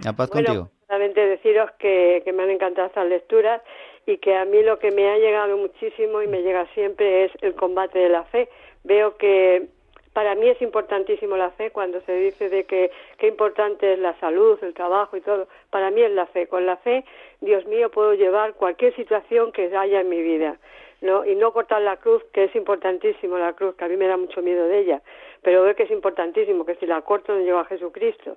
La 0.05 0.13
Paz 0.15 0.31
contigo. 0.31 0.71
Solamente 0.93 1.27
deciros 1.27 1.71
que, 1.79 2.21
que 2.23 2.35
me 2.35 2.43
han 2.43 2.51
encantado 2.51 2.89
estas 2.89 3.07
lecturas 3.07 3.63
y 4.05 4.19
que 4.19 4.37
a 4.37 4.45
mí 4.45 4.63
lo 4.63 4.79
que 4.79 4.91
me 4.91 5.09
ha 5.09 5.17
llegado 5.17 5.57
muchísimo 5.57 6.21
y 6.21 6.27
me 6.27 6.43
llega 6.43 6.67
siempre 6.75 7.25
es 7.25 7.33
el 7.41 7.55
combate 7.55 7.99
de 7.99 8.11
la 8.11 8.25
fe. 8.25 8.51
Veo 8.85 9.17
que 9.17 9.69
para 10.13 10.35
mí 10.35 10.51
es 10.51 10.61
importantísimo 10.61 11.39
la 11.39 11.49
fe 11.53 11.71
cuando 11.71 12.03
se 12.03 12.13
dice 12.13 12.51
de 12.51 12.65
que 12.65 12.91
qué 13.17 13.29
importante 13.29 13.95
es 13.95 14.01
la 14.01 14.13
salud, 14.21 14.59
el 14.61 14.75
trabajo 14.75 15.17
y 15.17 15.23
todo. 15.23 15.49
Para 15.71 15.91
mí 15.91 16.03
es 16.03 16.11
la 16.11 16.27
fe. 16.27 16.47
Con 16.47 16.67
la 16.67 16.77
fe, 16.77 17.07
Dios 17.41 17.65
mío, 17.65 17.91
puedo 17.91 18.13
llevar 18.13 18.53
cualquier 18.53 18.95
situación 18.95 19.51
que 19.51 19.75
haya 19.75 20.03
en 20.03 20.11
mi 20.11 20.21
vida. 20.21 20.59
¿no? 21.01 21.25
Y 21.25 21.35
no 21.37 21.55
cortar 21.55 21.81
la 21.81 21.97
cruz, 21.97 22.23
que 22.35 22.45
es 22.45 22.55
importantísimo 22.55 23.39
la 23.39 23.55
cruz, 23.55 23.77
que 23.77 23.87
a 23.87 23.89
mí 23.89 23.97
me 23.97 24.09
da 24.09 24.19
mucho 24.19 24.43
miedo 24.43 24.69
de 24.69 24.81
ella. 24.81 25.01
Pero 25.41 25.63
veo 25.63 25.75
que 25.75 25.85
es 25.85 25.91
importantísimo, 25.91 26.67
que 26.67 26.75
si 26.75 26.85
la 26.85 27.01
corto 27.01 27.33
no 27.33 27.41
llevo 27.41 27.61
a 27.61 27.65
Jesucristo. 27.65 28.37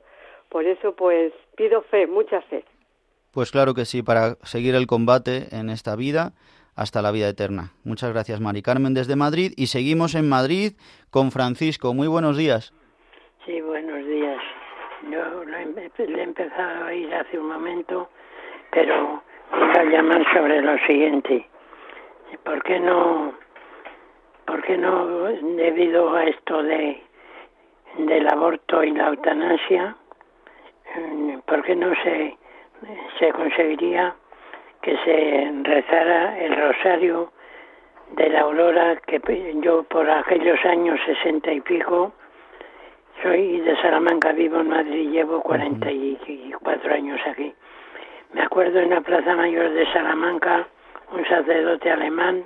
Por 0.49 0.65
eso, 0.65 0.95
pues, 0.95 1.33
pido 1.55 1.81
fe, 1.83 2.07
mucha 2.07 2.41
fe. 2.41 2.63
Pues 3.31 3.51
claro 3.51 3.73
que 3.73 3.85
sí, 3.85 4.01
para 4.01 4.35
seguir 4.43 4.75
el 4.75 4.87
combate 4.87 5.47
en 5.51 5.69
esta 5.69 5.95
vida 5.95 6.33
hasta 6.75 7.01
la 7.01 7.11
vida 7.11 7.27
eterna. 7.27 7.71
Muchas 7.83 8.11
gracias, 8.11 8.39
Mari 8.39 8.61
Carmen, 8.61 8.93
desde 8.93 9.15
Madrid. 9.15 9.51
Y 9.57 9.67
seguimos 9.67 10.15
en 10.15 10.29
Madrid 10.29 10.73
con 11.09 11.31
Francisco. 11.31 11.93
Muy 11.93 12.07
buenos 12.07 12.37
días. 12.37 12.73
Sí, 13.45 13.61
buenos 13.61 14.05
días. 14.07 14.41
Yo 15.11 15.43
le 15.43 16.19
he 16.19 16.23
empezado 16.23 16.83
a 16.83 16.87
oír 16.87 17.13
hace 17.13 17.37
un 17.37 17.47
momento, 17.47 18.09
pero 18.71 19.21
voy 19.51 19.77
a 19.77 19.83
llamar 19.83 20.25
sobre 20.33 20.61
lo 20.61 20.77
siguiente. 20.87 21.47
¿Por 22.43 22.63
qué 22.63 22.79
no, 22.79 23.33
por 24.45 24.61
qué 24.63 24.77
no, 24.77 25.25
debido 25.57 26.13
a 26.15 26.25
esto 26.25 26.63
de 26.63 27.01
del 27.97 28.27
aborto 28.27 28.83
y 28.83 28.91
la 28.91 29.07
eutanasia, 29.07 29.95
por 31.45 31.63
qué 31.63 31.75
no 31.75 31.93
se, 32.03 32.37
se 33.19 33.31
conseguiría 33.31 34.15
que 34.81 34.97
se 35.03 35.51
rezara 35.63 36.39
el 36.39 36.55
rosario 36.55 37.31
de 38.11 38.29
la 38.29 38.41
aurora 38.41 38.95
que 39.07 39.19
yo 39.61 39.83
por 39.83 40.09
aquellos 40.09 40.63
años 40.65 40.99
sesenta 41.05 41.51
y 41.51 41.61
pico 41.61 42.13
soy 43.23 43.61
de 43.61 43.75
Salamanca, 43.77 44.33
vivo 44.33 44.59
en 44.59 44.69
Madrid, 44.69 45.09
llevo 45.09 45.41
cuarenta 45.41 45.89
y 45.89 46.53
cuatro 46.61 46.93
años 46.93 47.19
aquí. 47.25 47.53
Me 48.33 48.41
acuerdo 48.41 48.79
en 48.79 48.89
la 48.89 49.01
Plaza 49.01 49.35
Mayor 49.35 49.71
de 49.71 49.85
Salamanca, 49.93 50.67
un 51.11 51.25
sacerdote 51.25 51.89
alemán, 51.89 52.43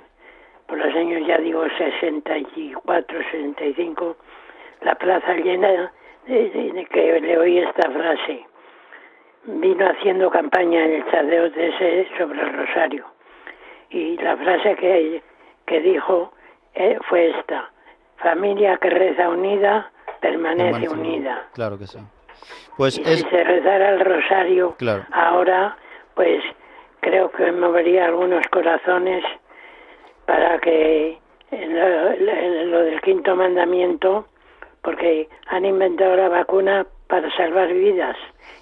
por 0.66 0.78
los 0.78 0.94
años 0.94 1.26
ya 1.26 1.38
digo 1.38 1.64
sesenta 1.76 2.38
y 2.38 2.72
cuatro, 2.84 3.18
sesenta 3.24 3.64
y 3.64 3.74
cinco, 3.74 4.16
la 4.82 4.94
plaza 4.94 5.34
llena 5.34 5.92
de 6.30 6.86
que 6.86 7.20
le 7.20 7.38
oí 7.38 7.58
esta 7.58 7.90
frase 7.90 8.46
vino 9.44 9.86
haciendo 9.86 10.30
campaña 10.30 10.84
en 10.84 10.92
el 10.92 11.04
sacerdote 11.10 11.68
ese 11.68 12.08
sobre 12.18 12.40
el 12.40 12.52
rosario. 12.52 13.04
Y 13.90 14.16
la 14.18 14.36
frase 14.36 14.76
que, 14.76 15.22
que 15.66 15.80
dijo 15.80 16.32
eh, 16.74 16.98
fue 17.08 17.30
esta, 17.30 17.70
familia 18.18 18.76
que 18.76 18.90
reza 18.90 19.28
unida, 19.28 19.90
permanece, 20.20 20.88
unida. 20.88 21.48
Claro 21.54 21.78
que 21.78 21.86
sí. 21.86 21.98
Pues 22.76 22.94
si 22.94 23.04
se 23.04 23.44
rezara 23.44 23.90
el 23.90 24.00
rosario 24.00 24.76
ahora, 25.12 25.76
pues 26.14 26.42
creo 27.00 27.30
que 27.30 27.50
movería 27.52 28.06
algunos 28.06 28.46
corazones 28.48 29.24
para 30.26 30.58
que 30.58 31.18
lo 31.50 32.82
del 32.82 33.00
quinto 33.00 33.34
mandamiento, 33.34 34.26
porque 34.82 35.28
han 35.48 35.64
inventado 35.64 36.16
la 36.16 36.28
vacuna 36.28 36.86
para 37.08 37.34
salvar 37.36 37.72
vidas 37.72 38.16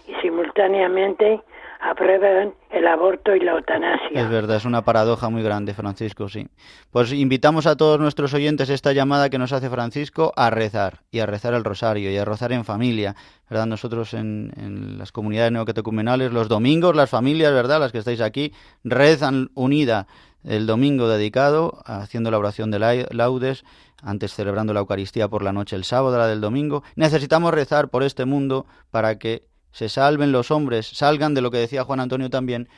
y 0.06 0.14
simultáneamente 0.22 1.40
aprueban 1.80 2.54
el 2.70 2.86
aborto 2.88 3.36
y 3.36 3.40
la 3.40 3.52
eutanasia. 3.52 4.20
Es 4.20 4.28
verdad, 4.28 4.56
es 4.56 4.64
una 4.64 4.82
paradoja 4.82 5.28
muy 5.30 5.42
grande, 5.42 5.74
Francisco, 5.74 6.28
sí. 6.28 6.48
Pues 6.90 7.12
invitamos 7.12 7.66
a 7.66 7.76
todos 7.76 8.00
nuestros 8.00 8.34
oyentes 8.34 8.68
esta 8.68 8.92
llamada 8.92 9.30
que 9.30 9.38
nos 9.38 9.52
hace 9.52 9.70
Francisco 9.70 10.32
a 10.34 10.50
rezar 10.50 11.00
y 11.12 11.20
a 11.20 11.26
rezar 11.26 11.54
el 11.54 11.64
rosario 11.64 12.10
y 12.10 12.16
a 12.16 12.24
rezar 12.24 12.52
en 12.52 12.64
familia, 12.64 13.14
¿verdad? 13.48 13.66
Nosotros 13.66 14.12
en, 14.14 14.52
en 14.56 14.98
las 14.98 15.12
comunidades 15.12 15.52
neocatecumenales 15.52 16.32
los 16.32 16.48
domingos, 16.48 16.96
las 16.96 17.10
familias, 17.10 17.52
¿verdad? 17.52 17.78
Las 17.78 17.92
que 17.92 17.98
estáis 17.98 18.20
aquí, 18.20 18.52
rezan 18.82 19.50
unida 19.54 20.08
el 20.44 20.66
domingo 20.66 21.08
dedicado 21.08 21.82
haciendo 21.84 22.30
la 22.30 22.38
oración 22.38 22.70
de 22.70 23.06
laudes, 23.10 23.64
antes 24.02 24.32
celebrando 24.32 24.72
la 24.72 24.80
Eucaristía 24.80 25.28
por 25.28 25.42
la 25.42 25.52
noche 25.52 25.76
el 25.76 25.84
sábado, 25.84 26.16
la 26.16 26.26
del 26.26 26.40
domingo. 26.40 26.82
Necesitamos 26.96 27.52
rezar 27.52 27.88
por 27.88 28.02
este 28.02 28.24
mundo 28.24 28.66
para 28.90 29.18
que 29.18 29.46
se 29.72 29.88
salven 29.88 30.32
los 30.32 30.50
hombres, 30.50 30.86
salgan 30.86 31.34
de 31.34 31.40
lo 31.40 31.50
que 31.50 31.58
decía 31.58 31.84
Juan 31.84 32.00
Antonio 32.00 32.30
también, 32.30 32.68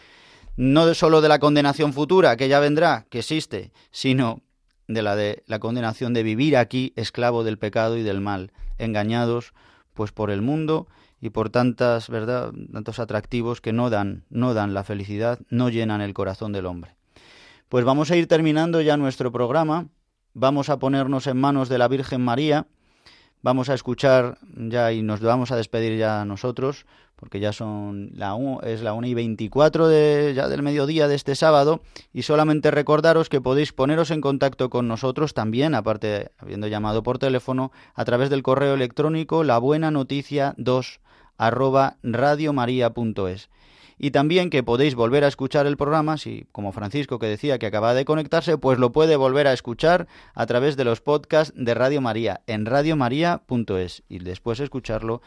no 0.57 0.93
solo 0.95 1.21
de 1.21 1.29
la 1.29 1.39
condenación 1.39 1.93
futura, 1.93 2.37
que 2.37 2.49
ya 2.49 2.61
vendrá, 2.61 3.07
que 3.11 3.21
existe, 3.21 3.73
sino 3.91 4.43
de 4.89 5.03
la 5.03 5.15
de 5.15 5.45
la 5.47 5.61
condenación 5.61 6.13
de 6.15 6.23
vivir 6.23 6.57
aquí 6.57 6.93
esclavo 6.97 7.45
del 7.45 7.59
pecado 7.59 7.97
y 7.97 8.03
del 8.03 8.21
mal, 8.21 8.53
engañados 8.79 9.55
pues 9.95 10.13
por 10.13 10.31
el 10.31 10.43
mundo 10.43 10.89
y 11.21 11.31
por 11.31 11.51
tantas, 11.51 12.09
¿verdad?, 12.09 12.53
tantos 12.73 12.99
atractivos 12.99 13.61
que 13.61 13.73
no 13.73 13.91
dan, 13.91 14.25
no 14.31 14.55
dan 14.55 14.75
la 14.75 14.85
felicidad, 14.85 15.39
no 15.49 15.69
llenan 15.69 16.01
el 16.01 16.15
corazón 16.15 16.53
del 16.53 16.67
hombre. 16.67 16.97
Pues 17.71 17.85
vamos 17.85 18.11
a 18.11 18.17
ir 18.17 18.27
terminando 18.27 18.81
ya 18.81 18.97
nuestro 18.97 19.31
programa, 19.31 19.87
vamos 20.35 20.71
a 20.71 20.81
ponernos 20.81 21.29
en 21.29 21.37
manos 21.37 21.69
de 21.69 21.79
la 21.79 21.87
Virgen 21.87 22.21
María, 22.21 22.67
vamos 23.43 23.69
a 23.69 23.75
escuchar 23.75 24.39
ya 24.57 24.91
y 24.91 25.03
nos 25.03 25.21
vamos 25.21 25.53
a 25.53 25.57
despedir 25.57 25.97
ya 25.97 26.25
nosotros, 26.25 26.85
porque 27.15 27.39
ya 27.39 27.53
son 27.53 28.11
la 28.15 28.37
es 28.65 28.83
la 28.83 28.93
1 28.93 29.07
y 29.07 29.15
24 29.15 29.87
de, 29.87 30.33
ya 30.35 30.49
del 30.49 30.65
mediodía 30.65 31.07
de 31.07 31.15
este 31.15 31.37
sábado, 31.37 31.81
y 32.13 32.23
solamente 32.23 32.73
recordaros 32.73 33.29
que 33.29 33.41
podéis 33.41 33.73
poneros 33.73 34.11
en 34.11 34.21
contacto 34.21 34.69
con 34.69 34.89
nosotros 34.89 35.33
también, 35.33 35.77
aparte 35.77 36.33
habiendo 36.39 36.67
llamado 36.67 37.05
por 37.05 37.21
teléfono, 37.21 37.71
a 37.95 38.05
través 38.05 38.31
del 38.31 38.43
correo 38.43 38.75
electrónico 38.75 39.45
la 39.45 39.59
buena 39.59 39.93
noticia 39.93 40.55
2 40.57 40.99
arroba 41.39 41.99
radiomaria.es 42.03 43.49
y 44.03 44.13
también 44.13 44.49
que 44.49 44.63
podéis 44.63 44.95
volver 44.95 45.25
a 45.25 45.29
escuchar 45.29 45.67
el 45.67 45.77
programa, 45.77 46.17
si 46.17 46.47
como 46.53 46.73
Francisco 46.73 47.19
que 47.19 47.27
decía 47.27 47.59
que 47.59 47.67
acaba 47.67 47.93
de 47.93 48.07
conectarse, 48.07 48.57
pues 48.57 48.79
lo 48.79 48.93
puede 48.93 49.15
volver 49.17 49.47
a 49.47 49.53
escuchar 49.53 50.09
a 50.35 50.47
través 50.47 50.79
de 50.79 50.85
los 50.85 51.03
podcasts 51.03 51.53
de 51.55 51.75
Radio 51.75 52.01
María 52.01 52.41
en 52.47 52.65
radiomaria.es 52.65 54.03
y 54.09 54.21
después 54.21 54.59
escucharlo 54.61 55.21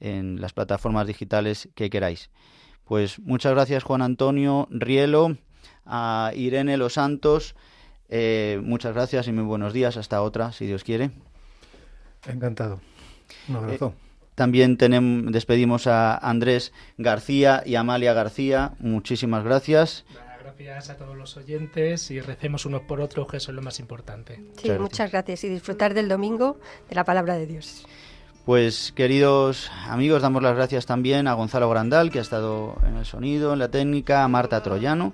en 0.00 0.38
las 0.38 0.52
plataformas 0.52 1.06
digitales 1.06 1.70
que 1.74 1.88
queráis. 1.88 2.28
Pues 2.84 3.20
muchas 3.20 3.54
gracias 3.54 3.84
Juan 3.84 4.02
Antonio 4.02 4.68
Rielo, 4.70 5.38
a 5.86 6.32
Irene 6.34 6.76
Los 6.76 6.92
Santos, 6.94 7.54
eh, 8.10 8.60
muchas 8.62 8.92
gracias 8.92 9.28
y 9.28 9.32
muy 9.32 9.44
buenos 9.44 9.72
días. 9.72 9.96
Hasta 9.96 10.20
otra, 10.20 10.52
si 10.52 10.66
Dios 10.66 10.84
quiere. 10.84 11.10
Encantado. 12.26 12.80
Un 13.48 13.56
abrazo. 13.56 13.94
Eh, 13.96 14.09
también 14.34 14.76
tenemos, 14.76 15.32
despedimos 15.32 15.86
a 15.86 16.16
Andrés 16.16 16.72
García 16.98 17.62
y 17.64 17.74
Amalia 17.74 18.12
García. 18.12 18.72
Muchísimas 18.78 19.44
gracias. 19.44 20.04
Gracias 20.42 20.90
a 20.90 20.96
todos 20.96 21.16
los 21.16 21.36
oyentes 21.36 22.10
y 22.10 22.20
recemos 22.20 22.66
unos 22.66 22.82
por 22.82 23.00
otros, 23.00 23.26
que 23.28 23.38
eso 23.38 23.50
es 23.50 23.54
lo 23.54 23.62
más 23.62 23.80
importante. 23.80 24.42
Sí, 24.56 24.70
muchas 24.72 25.10
gracias. 25.10 25.44
y 25.44 25.48
disfrutar 25.48 25.94
del 25.94 26.08
domingo 26.08 26.58
de 26.88 26.94
la 26.94 27.04
palabra 27.04 27.36
de 27.36 27.46
Dios. 27.46 27.86
Pues 28.44 28.92
queridos 28.92 29.70
amigos, 29.86 30.22
damos 30.22 30.42
las 30.42 30.56
gracias 30.56 30.86
también 30.86 31.28
a 31.28 31.34
Gonzalo 31.34 31.68
Grandal, 31.68 32.10
que 32.10 32.18
ha 32.18 32.22
estado 32.22 32.76
en 32.86 32.96
el 32.96 33.04
sonido, 33.04 33.52
en 33.52 33.58
la 33.58 33.70
técnica, 33.70 34.24
a 34.24 34.28
Marta 34.28 34.62
Troyano. 34.62 35.12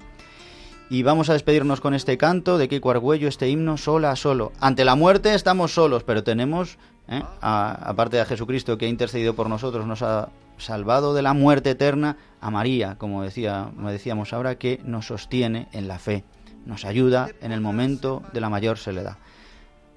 Y 0.88 1.02
vamos 1.02 1.28
a 1.28 1.32
despedirnos 1.32 1.80
con 1.80 1.94
este 1.94 2.16
canto 2.16 2.58
de 2.58 2.68
Kiko 2.68 2.90
Argüello, 2.90 3.26
este 3.26 3.48
himno 3.48 3.76
sola 3.76 4.12
a 4.12 4.16
solo. 4.16 4.52
Ante 4.60 4.84
la 4.84 4.94
muerte 4.94 5.34
estamos 5.34 5.74
solos, 5.74 6.04
pero 6.04 6.22
tenemos 6.22 6.78
¿eh? 7.08 7.22
aparte 7.40 8.16
de 8.16 8.24
Jesucristo 8.24 8.78
que 8.78 8.86
ha 8.86 8.88
intercedido 8.88 9.34
por 9.34 9.48
nosotros, 9.48 9.86
nos 9.86 10.02
ha 10.02 10.28
salvado 10.58 11.14
de 11.14 11.22
la 11.22 11.34
muerte 11.34 11.70
eterna, 11.70 12.16
a 12.40 12.50
María, 12.50 12.96
como 12.98 13.22
decía, 13.22 13.70
decíamos 13.76 14.32
ahora, 14.32 14.56
que 14.56 14.80
nos 14.84 15.06
sostiene 15.06 15.68
en 15.72 15.88
la 15.88 15.98
fe, 15.98 16.24
nos 16.64 16.84
ayuda 16.84 17.28
en 17.40 17.52
el 17.52 17.60
momento 17.60 18.22
de 18.32 18.40
la 18.40 18.48
mayor 18.48 18.78
soledad. 18.78 19.16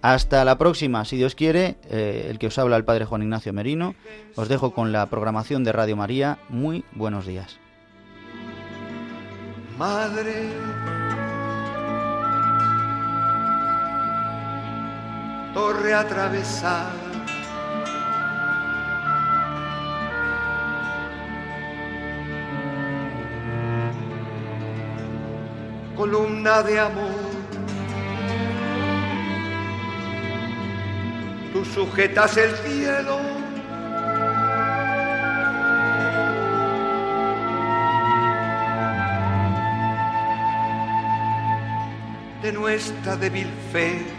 Hasta 0.01 0.45
la 0.45 0.57
próxima, 0.57 1.03
si 1.03 1.17
Dios 1.17 1.35
quiere, 1.35 1.75
eh, 1.89 2.27
el 2.29 2.39
que 2.39 2.47
os 2.47 2.57
habla 2.57 2.77
el 2.77 2.85
Padre 2.85 3.05
Juan 3.05 3.21
Ignacio 3.21 3.51
Merino, 3.51 3.95
os 4.35 4.47
dejo 4.47 4.73
con 4.73 4.93
la 4.93 5.05
programación 5.07 5.65
de 5.65 5.73
Radio 5.73 5.97
María. 5.97 6.39
Muy 6.47 6.85
buenos 6.93 7.25
días. 7.25 7.59
Torre 15.53 15.93
atravesada, 15.93 16.93
columna 25.95 26.63
de 26.63 26.79
amor. 26.79 27.29
Tú 31.53 31.65
sujetas 31.65 32.37
el 32.37 32.55
cielo. 32.57 33.39
de 42.41 42.53
nuestra 42.53 43.17
débil 43.17 43.47
fe. 43.71 44.18